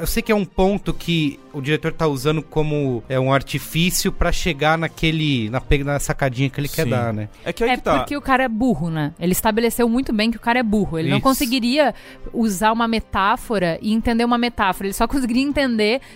eu 0.00 0.06
sei 0.06 0.22
que 0.22 0.32
é 0.32 0.34
um 0.34 0.44
ponto 0.44 0.92
que 0.94 1.38
o 1.52 1.60
diretor 1.60 1.92
tá 1.92 2.06
usando 2.06 2.42
como 2.42 3.02
é 3.08 3.18
um 3.18 3.32
artifício 3.32 4.12
pra 4.12 4.30
chegar 4.30 4.78
naquele, 4.78 5.50
na, 5.50 5.60
na 5.84 5.98
sacadinha 5.98 6.48
que 6.48 6.60
ele 6.60 6.68
quer 6.68 6.84
Sim. 6.84 6.90
dar, 6.90 7.12
né. 7.12 7.28
É 7.44 7.52
que 7.52 7.64
aí 7.64 7.70
É 7.70 7.76
que 7.76 7.82
tá. 7.82 7.98
porque 7.98 8.16
o 8.16 8.20
cara 8.20 8.44
é 8.44 8.48
burro, 8.48 8.88
né? 8.88 9.12
Ele 9.18 9.32
estabeleceu 9.32 9.88
muito 9.88 10.12
bem 10.12 10.30
que 10.30 10.36
o 10.36 10.40
cara 10.40 10.60
é 10.60 10.62
burro. 10.62 10.98
Ele 10.98 11.10
não 11.10 11.16
Isso. 11.18 11.24
conseguiria 11.24 11.92
usar 12.32 12.70
uma 12.72 12.86
metáfora 12.86 13.78
e 13.82 13.92
entender 13.92 14.24
uma 14.24 14.38
metáfora. 14.38 14.86
Ele 14.86 14.94
só 14.94 15.08
conseguiria 15.08 15.42
entender 15.42 15.59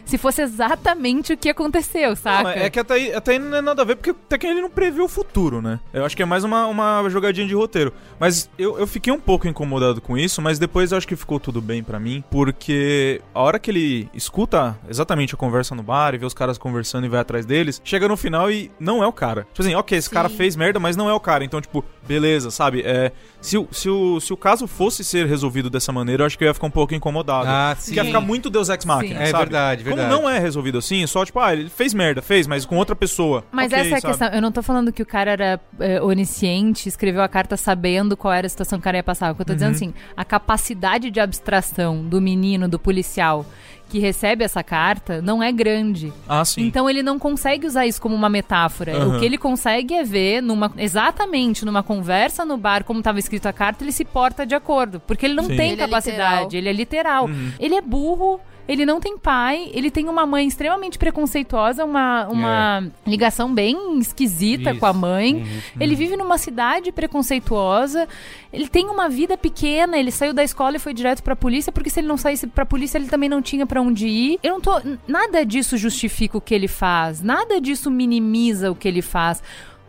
se 0.04 0.16
fosse 0.18 0.42
exatamente 0.42 1.33
o 1.33 1.37
que 1.37 1.48
aconteceu, 1.48 2.11
Não, 2.11 2.16
saca? 2.16 2.50
é 2.59 2.70
que 2.70 2.78
até 2.80 2.94
aí, 2.94 3.12
até 3.14 3.33
aí 3.33 3.38
não 3.38 3.57
é 3.57 3.61
nada 3.61 3.83
a 3.83 3.85
ver, 3.85 3.96
porque 3.96 4.11
até 4.11 4.38
que 4.38 4.46
ele 4.46 4.61
não 4.61 4.70
previu 4.70 5.04
o 5.04 5.09
futuro, 5.09 5.61
né? 5.61 5.78
Eu 5.92 6.04
acho 6.04 6.16
que 6.16 6.22
é 6.22 6.26
mais 6.26 6.44
uma, 6.44 6.66
uma 6.66 7.09
jogadinha 7.09 7.46
de 7.46 7.54
roteiro. 7.54 7.92
Mas 8.18 8.48
eu, 8.59 8.78
eu 8.78 8.87
fiquei 8.87 9.12
um 9.12 9.18
pouco 9.20 9.46
incomodado 9.48 10.00
com 10.00 10.16
isso, 10.16 10.40
mas 10.42 10.59
depois 10.59 10.92
eu 10.92 10.98
acho 10.98 11.07
que 11.09 11.16
ficou 11.16 11.38
tudo 11.40 11.61
bem 11.61 11.83
pra 11.83 11.98
mim, 12.00 12.22
porque 12.30 13.20
a 13.35 13.40
hora 13.42 13.59
que 13.59 13.70
ele 13.70 14.09
escuta 14.14 14.76
exatamente 14.88 15.35
a 15.35 15.37
conversa 15.37 15.74
no 15.74 15.83
bar 15.83 16.14
e 16.14 16.18
vê 16.18 16.26
os 16.26 16.35
caras 16.35 16.59
conversando 16.59 17.04
e 17.07 17.09
vai 17.09 17.20
atrás 17.20 17.44
deles, 17.46 17.80
chega 17.85 18.07
no 18.09 18.16
final 18.16 18.50
e 18.50 18.70
não 18.78 19.02
é 19.02 19.07
o 19.07 19.12
cara. 19.12 19.42
Tipo 19.52 19.62
assim, 19.62 19.74
ok, 19.74 19.98
esse 19.98 20.09
Sim. 20.09 20.14
cara 20.14 20.28
fez 20.28 20.57
merda, 20.57 20.78
mas 20.80 20.96
não 20.96 21.09
é 21.09 21.12
o 21.14 21.20
cara. 21.20 21.44
Então, 21.44 21.61
tipo, 21.61 21.85
beleza, 22.07 22.50
sabe? 22.50 22.83
É, 22.85 23.12
se, 23.40 23.57
o- 23.59 23.68
se, 23.70 23.88
o, 23.90 24.20
se 24.20 24.33
o 24.33 24.37
caso 24.37 24.66
fosse 24.66 25.02
ser 25.04 25.26
resolvido 25.26 25.68
dessa 25.70 25.92
maneira, 25.92 26.22
eu 26.22 26.26
acho 26.26 26.37
que 26.38 26.44
eu 26.44 26.48
ia 26.48 26.54
ficar 26.54 26.66
um 26.66 26.70
pouco 26.70 26.94
incomodado. 26.94 27.46
Ah, 27.48 27.72
Porque 27.76 27.90
sim. 27.90 27.94
ia 27.96 28.04
ficar 28.04 28.20
muito 28.20 28.48
Deus 28.50 28.68
Ex 28.68 28.85
Machina, 28.85 29.20
É 29.22 29.30
sabe? 29.38 29.44
verdade, 29.51 29.85
verdade. 29.85 30.09
Como 30.11 30.23
não 30.23 30.29
é 30.31 30.38
resolvido 30.38 30.79
assim, 30.79 31.07
só 31.07 31.25
tipo, 31.25 31.38
ah, 31.40 31.53
ele 31.53 31.68
fez 31.68 31.92
merda, 31.94 32.23
fez, 32.23 32.47
mas 32.47 32.64
com 32.64 32.77
outra 32.77 32.97
pessoa. 32.97 33.44
Mas 33.53 33.73
Ok, 33.73 33.79
essa 33.79 33.88
é 33.94 33.99
a 33.99 34.01
sabe? 34.01 34.12
questão. 34.12 34.29
Eu 34.29 34.42
não 34.42 34.53
tô 34.53 34.62
falando 34.62 34.92
que 34.92 35.03
o 35.03 35.07
cara 35.07 35.31
era 35.33 35.61
é, 35.81 36.01
onisciente, 36.03 36.88
escreveu 36.88 37.23
a 37.23 37.29
carta 37.29 37.57
sabendo 37.57 38.16
qual 38.16 38.33
era 38.33 38.47
a 38.47 38.51
situação 38.51 38.79
que 38.79 38.83
o 38.83 38.85
cara 38.85 38.97
ia 38.99 39.03
passar. 39.03 39.33
O 39.33 39.35
que 39.35 39.42
eu 39.42 39.47
tô 39.47 39.53
Uhum. 39.53 39.57
dizendo 39.57 39.75
assim, 39.75 39.94
a 40.16 40.25
capacidade 40.25 41.11
de 41.11 41.20
abstração 41.20 42.03
do 42.03 42.20
menino, 42.20 42.68
do 42.68 42.79
policial 42.79 43.44
que 43.87 43.99
recebe 43.99 44.42
essa 44.42 44.62
carta 44.62 45.20
não 45.23 45.42
é 45.42 45.53
grande. 45.53 46.12
Ah, 46.29 46.44
sim. 46.44 46.62
Então 46.62 46.88
ele 46.88 47.03
não 47.03 47.18
consegue 47.18 47.66
usar 47.66 47.87
isso 47.87 48.01
como 48.01 48.14
uma 48.14 48.29
metáfora. 48.31 48.97
Aham. 48.97 49.16
O 49.16 49.20
que 49.20 49.25
ele 49.27 49.37
consegue 49.38 49.94
é 49.94 50.03
ver 50.03 50.40
numa 50.40 50.73
exatamente 50.79 51.64
numa 51.64 51.83
conversa 51.83 52.44
no 52.44 52.57
bar 52.57 52.83
como 52.83 53.01
estava 53.01 53.18
escrito 53.18 53.47
a 53.47 53.53
carta, 53.53 53.85
ele 53.85 53.92
se 53.92 54.05
porta 54.05 54.47
de 54.47 54.55
acordo, 54.55 55.01
porque 55.01 55.27
ele 55.27 55.35
não 55.35 55.44
Sim. 55.44 55.57
tem 55.57 55.73
Ele 55.73 55.83
é 55.83 55.85
capacidade, 55.85 56.44
literal. 56.44 56.49
ele 56.55 56.68
é 56.68 56.73
literal. 56.73 57.25
Uhum. 57.27 57.53
Ele 57.61 57.75
é 57.75 57.81
burro, 57.83 58.40
ele 58.66 58.87
não 58.87 59.00
tem 59.00 59.18
pai, 59.18 59.70
ele 59.72 59.90
tem 59.90 60.09
uma 60.09 60.24
mãe 60.24 60.46
extremamente 60.46 60.98
preconceituosa, 60.98 61.85
uma, 61.85 62.27
uma 62.29 62.90
ligação 63.07 63.53
bem 63.53 63.98
esquisita 63.98 64.70
Isso. 64.70 64.81
com 64.81 64.87
a 64.87 64.92
mãe. 64.92 65.35
Uhum. 65.37 65.61
Ele 65.81 65.94
vive 65.94 66.16
numa 66.16 66.38
cidade 66.38 66.90
preconceituosa, 66.90 68.09
ele 68.53 68.68
tem 68.68 68.88
uma 68.88 69.09
vida 69.09 69.37
pequena, 69.37 69.98
ele 69.98 70.11
saiu 70.11 70.33
da 70.33 70.42
escola 70.42 70.77
e 70.77 70.81
foi 70.81 70.94
direto 70.94 71.22
pra 71.22 71.37
polícia, 71.37 71.70
porque 71.70 71.90
se 71.90 72.00
ele 72.00 72.09
não 72.09 72.16
saísse 72.16 72.46
pra 72.46 72.64
polícia, 72.64 72.98
ele 72.98 73.09
também 73.09 73.29
não 73.29 73.42
tinha 73.42 73.66
pra 73.66 73.83
onde 73.83 74.09
ir. 74.09 74.38
Eu 74.42 74.55
não 74.55 74.61
tô. 74.61 74.81
Nada 75.07 75.44
disso 75.44 75.77
justifica 75.77 76.38
o 76.38 76.40
que 76.40 76.55
ele 76.55 76.68
faz, 76.68 77.22
nada 77.22 77.61
disso 77.61 77.90
minimiza 77.90 78.70
o 78.70 78.74
que 78.74 78.88
ele 78.88 79.03
faz. 79.03 79.42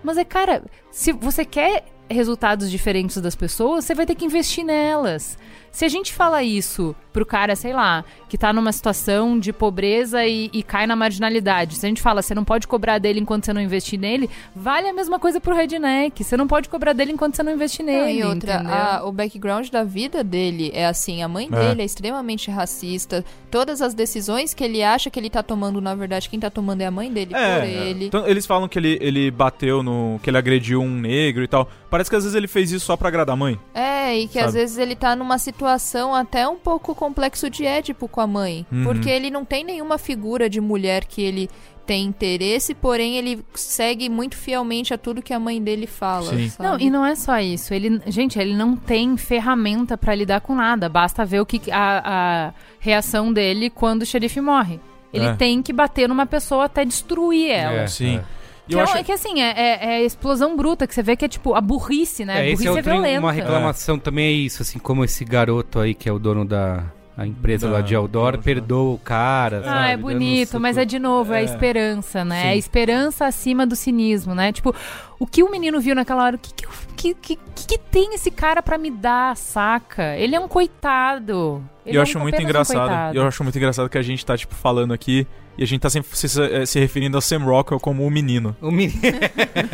Mas 0.03 0.17
é, 0.17 0.23
cara, 0.23 0.63
se 0.91 1.11
você 1.11 1.43
quer 1.43 1.85
resultados 2.09 2.69
diferentes 2.69 3.17
das 3.17 3.35
pessoas, 3.35 3.85
você 3.85 3.95
vai 3.95 4.05
ter 4.05 4.15
que 4.15 4.25
investir 4.25 4.63
nelas. 4.63 5.37
Se 5.75 5.83
a 5.83 5.89
gente 5.89 6.13
fala 6.13 6.41
isso 6.41 6.95
pro 7.11 7.25
cara, 7.25 7.53
sei 7.55 7.73
lá, 7.73 8.03
que 8.29 8.37
tá 8.37 8.51
numa 8.53 8.71
situação 8.71 9.37
de 9.37 9.51
pobreza 9.51 10.25
e, 10.25 10.49
e 10.53 10.63
cai 10.63 10.87
na 10.87 10.95
marginalidade, 10.97 11.75
se 11.75 11.85
a 11.85 11.89
gente 11.89 12.01
fala, 12.01 12.21
você 12.21 12.33
não 12.33 12.45
pode 12.45 12.65
cobrar 12.65 12.97
dele 12.97 13.19
enquanto 13.19 13.43
você 13.45 13.51
não 13.53 13.59
investir 13.61 13.99
nele, 13.99 14.29
vale 14.55 14.87
a 14.87 14.93
mesma 14.93 15.19
coisa 15.19 15.39
pro 15.41 15.53
redneck. 15.55 16.23
Você 16.23 16.37
não 16.37 16.47
pode 16.47 16.69
cobrar 16.69 16.93
dele 16.93 17.11
enquanto 17.11 17.35
você 17.35 17.43
não 17.43 17.51
investir 17.53 17.85
Não, 17.85 17.91
nele. 17.93 18.19
e 18.19 18.23
outra, 18.23 18.61
a- 18.65 19.05
o 19.05 19.11
background 19.11 19.67
da 19.69 19.83
vida 19.83 20.23
dele 20.23 20.71
é 20.73 20.85
assim, 20.85 21.21
a 21.23 21.27
mãe 21.27 21.49
É. 21.51 21.55
dele 21.59 21.81
é 21.81 21.85
extremamente 21.85 22.49
racista, 22.49 23.23
todas 23.51 23.81
as 23.81 23.93
decisões 23.93 24.53
que 24.53 24.63
ele 24.63 24.81
acha 24.81 25.09
que 25.09 25.19
ele 25.19 25.29
tá 25.29 25.43
tomando, 25.43 25.81
na 25.81 25.93
verdade, 25.93 26.29
quem 26.29 26.39
tá 26.39 26.49
tomando 26.49 26.79
é 26.81 26.85
a 26.85 26.91
mãe 26.91 27.11
dele 27.11 27.33
É, 27.35 27.59
por 27.59 27.67
ele. 27.67 28.05
então, 28.07 28.25
eles 28.27 28.45
falam 28.45 28.67
que 28.69 28.79
ele, 28.79 28.97
ele 29.01 29.29
bateu 29.29 29.83
no. 29.83 30.19
que 30.23 30.29
ele 30.29 30.37
agrediu 30.37 30.81
um 30.81 30.89
negro 31.01 31.43
e 31.43 31.47
tal. 31.49 31.69
Parece 31.89 32.09
que 32.09 32.15
às 32.15 32.23
vezes 32.23 32.35
ele 32.35 32.47
fez 32.47 32.71
isso 32.71 32.85
só 32.85 32.95
pra 32.97 33.07
agradar 33.09 33.33
a 33.33 33.37
mãe. 33.37 33.57
É, 33.73 34.17
e 34.17 34.27
que 34.27 34.33
Sabe? 34.35 34.45
às 34.47 34.53
vezes 34.53 34.77
ele 34.77 34.95
tá 34.95 35.15
numa 35.15 35.37
situação 35.37 35.64
até 35.67 36.47
um 36.47 36.55
pouco 36.57 36.93
complexo 36.95 37.49
de 37.49 37.65
Édipo 37.65 38.07
com 38.07 38.21
a 38.21 38.27
mãe. 38.27 38.65
Uhum. 38.71 38.83
Porque 38.83 39.09
ele 39.09 39.29
não 39.29 39.43
tem 39.45 39.63
nenhuma 39.63 39.97
figura 39.97 40.49
de 40.49 40.59
mulher 40.61 41.05
que 41.05 41.21
ele 41.21 41.49
tem 41.85 42.03
interesse, 42.05 42.73
porém 42.73 43.15
ele 43.17 43.45
segue 43.53 44.09
muito 44.09 44.35
fielmente 44.35 44.91
a 44.93 44.97
tudo 44.97 45.21
que 45.21 45.31
a 45.33 45.39
mãe 45.39 45.61
dele 45.61 45.85
fala. 45.85 46.31
Não, 46.59 46.79
e 46.79 46.89
não 46.89 47.05
é 47.05 47.15
só 47.15 47.39
isso. 47.39 47.73
Ele, 47.73 48.01
gente, 48.07 48.39
ele 48.39 48.55
não 48.55 48.75
tem 48.75 49.15
ferramenta 49.17 49.95
pra 49.95 50.15
lidar 50.15 50.41
com 50.41 50.55
nada. 50.55 50.89
Basta 50.89 51.23
ver 51.23 51.41
o 51.41 51.45
que 51.45 51.61
a, 51.71 52.47
a 52.49 52.53
reação 52.79 53.31
dele 53.31 53.69
quando 53.69 54.01
o 54.01 54.05
xerife 54.05 54.41
morre. 54.41 54.79
Ele 55.13 55.27
É. 55.27 55.33
tem 55.35 55.61
que 55.61 55.71
bater 55.71 56.09
numa 56.09 56.25
pessoa 56.25 56.65
até 56.65 56.83
destruir 56.83 57.51
ela. 57.51 57.81
É, 57.81 57.87
Sim. 57.87 58.17
é. 58.17 58.23
E 58.67 58.69
Que 58.69 58.75
eu 58.75 58.79
é, 58.79 58.83
acho. 58.83 58.97
é 58.97 59.03
que 59.03 59.11
assim, 59.11 59.41
é, 59.41 59.51
é- 59.55 59.85
é 59.97 60.03
explosão 60.05 60.55
bruta, 60.55 60.87
que 60.87 60.93
você 60.95 61.03
vê 61.03 61.15
que 61.15 61.23
é 61.25 61.27
tipo 61.27 61.53
a 61.53 61.61
burrice, 61.61 62.25
né? 62.25 62.37
É, 62.37 62.41
a 62.41 62.45
esse 62.49 62.63
burrice 62.63 62.67
é 62.67 62.69
é, 62.69 62.71
outro, 62.77 62.91
violenta. 62.91 63.19
uma 63.19 63.31
reclamação 63.31 63.99
também 63.99 64.25
é 64.25 64.31
isso, 64.31 64.61
assim, 64.61 64.79
como 64.79 65.03
esse 65.05 65.23
garoto 65.23 65.79
aí 65.79 65.93
que 65.93 66.09
é 66.09 66.11
o 66.11 66.17
dono 66.19 66.43
da 66.45 66.83
a 67.17 67.25
empresa 67.25 67.67
Da- 67.67 67.75
lá 67.75 67.81
de 67.81 67.93
Eldor 67.95 68.33
da- 68.35 68.37
perdoa 68.43 68.93
o 68.95 68.97
cara, 68.97 69.63
sabe? 69.63 69.77
Ah, 69.77 69.87
é 69.87 69.91
dando 69.95 70.01
bonito, 70.01 70.59
mas 70.59 70.77
é 70.77 70.83
de 70.83 70.99
novo, 70.99 71.31
é, 71.31 71.37
a 71.37 71.41
É. 71.41 71.43
esperança, 71.45 72.25
né? 72.25 72.41
Sim. 72.41 72.47
É 72.47 72.49
a 72.49 72.55
esperança 72.57 73.25
acima 73.25 73.65
do 73.65 73.73
cinismo, 73.73 74.35
né? 74.35 74.51
Tipo, 74.51 74.75
o 75.17 75.25
que 75.25 75.41
o 75.41 75.49
menino 75.49 75.79
viu 75.79 75.95
naquela 75.95 76.23
hora, 76.25 76.35
o 76.35 76.39
que 76.39 76.51
que, 76.53 76.65
que, 77.13 77.35
que, 77.35 77.67
que, 77.67 77.77
tem 77.77 78.13
esse 78.15 78.29
cara 78.31 78.61
pra 78.61 78.77
me 78.77 78.91
dar, 78.91 79.37
saca? 79.37 80.17
Ele 80.17 80.35
é 80.35 80.39
um 80.39 80.47
coitado. 80.49 81.63
Ele 81.85 81.95
eu 81.97 82.01
é 82.01 82.03
acho 82.03 82.17
um- 82.17 82.21
muito 82.23 82.37
um 82.37 82.41
engraçado. 82.41 82.79
coitado. 82.79 83.17
eu 83.17 83.25
acho 83.27 83.43
muito 83.43 83.57
engraçado 83.57 83.87
que 83.89 83.97
a 83.97 84.01
gente 84.01 84.25
tá, 84.25 84.35
tipo, 84.37 84.53
falando 84.55 84.93
aqui 84.93 85.25
e 85.57 85.63
a 85.63 85.67
gente 85.67 85.81
tá 85.81 85.89
sempre 85.89 86.09
se, 86.17 86.27
se- 86.29 86.65
se 86.65 86.79
referindo 86.79 87.17
a 87.17 87.21
Sam 87.21 87.39
Rockwell 87.43 87.79
como 87.79 88.05
o 88.05 88.11
menino. 88.11 88.55
O 88.61 88.71
menino. 88.71 89.01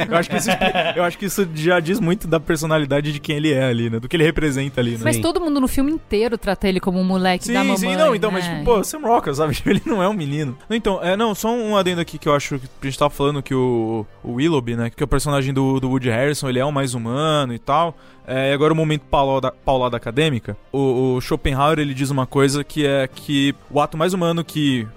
Eu 0.10 0.18
acho, 0.18 0.30
que 0.30 0.38
isso, 0.38 0.50
eu 0.96 1.04
acho 1.04 1.18
que 1.18 1.26
isso 1.26 1.48
já 1.56 1.80
diz 1.80 2.00
muito 2.00 2.28
da 2.28 2.40
personalidade 2.40 3.12
de 3.12 3.20
quem 3.20 3.38
ele 3.38 3.52
é 3.54 3.64
ali, 3.66 3.90
né? 3.90 4.00
Do 4.00 4.08
que 4.08 4.16
ele 4.16 4.24
representa 4.24 4.80
ali, 4.82 4.92
né? 4.92 5.00
Mas 5.04 5.18
todo 5.20 5.40
mundo 5.42 5.60
no 5.60 5.68
filme 5.68 5.92
inteiro 5.92 6.38
trata 6.38 6.68
ele 6.68 6.80
como 6.80 7.00
um 7.00 7.04
moleque 7.04 7.48
da 7.52 7.62
Sim, 7.62 7.68
mamãe. 7.68 7.78
sim, 7.78 7.96
não, 7.96 8.16
então, 8.16 8.32
mas 8.32 8.46
né? 8.46 8.60
tipo, 8.60 8.66
pô, 8.66 8.84
Sam 8.84 9.00
Rockwell, 9.00 9.36
sabe? 9.36 9.54
Tipo, 9.62 9.70
Ele 9.70 9.82
não 9.86 10.02
é 10.02 10.08
um 10.08 10.14
menino. 10.14 10.58
Então, 10.70 11.00
é, 11.04 11.16
não, 11.18 11.34
só 11.36 11.52
um 11.54 11.76
adendo 11.78 12.02
aqui 12.02 12.18
que 12.18 12.28
eu 12.28 12.34
acho 12.36 12.58
que 12.60 12.68
a 12.82 12.86
gente 12.86 12.98
tava 12.98 13.10
falando 13.10 13.42
que 13.44 13.54
o, 13.54 14.06
o 14.24 14.34
Willoughby, 14.34 14.76
né, 14.76 14.90
que 14.90 15.02
é 15.02 15.06
o 15.06 15.08
personagem 15.08 15.54
do, 15.54 15.80
do 15.80 15.90
Woody 15.90 16.10
Harrison, 16.10 16.48
ele 16.50 16.60
é 16.60 16.66
o 16.66 16.72
mais 16.72 16.94
humano 16.94 17.54
e 17.54 17.60
tal. 17.60 17.96
É, 18.26 18.52
e 18.52 18.54
agora 18.54 18.72
o 18.72 18.76
momento 18.76 19.02
paulada, 19.02 19.52
paulada 19.66 19.98
acadêmica. 19.98 20.56
O, 20.72 21.16
o 21.16 21.22
Schopenhauer, 21.22 21.80
ele 21.80 21.94
diz 21.94 22.10
uma 22.12 22.26
coisa 22.26 22.64
que 22.64 22.86
é 22.86 23.08
que 23.08 23.54
o 23.70 23.80
ato 23.82 23.98
mais 23.98 24.14
humano 24.14 24.44
que 24.44 24.88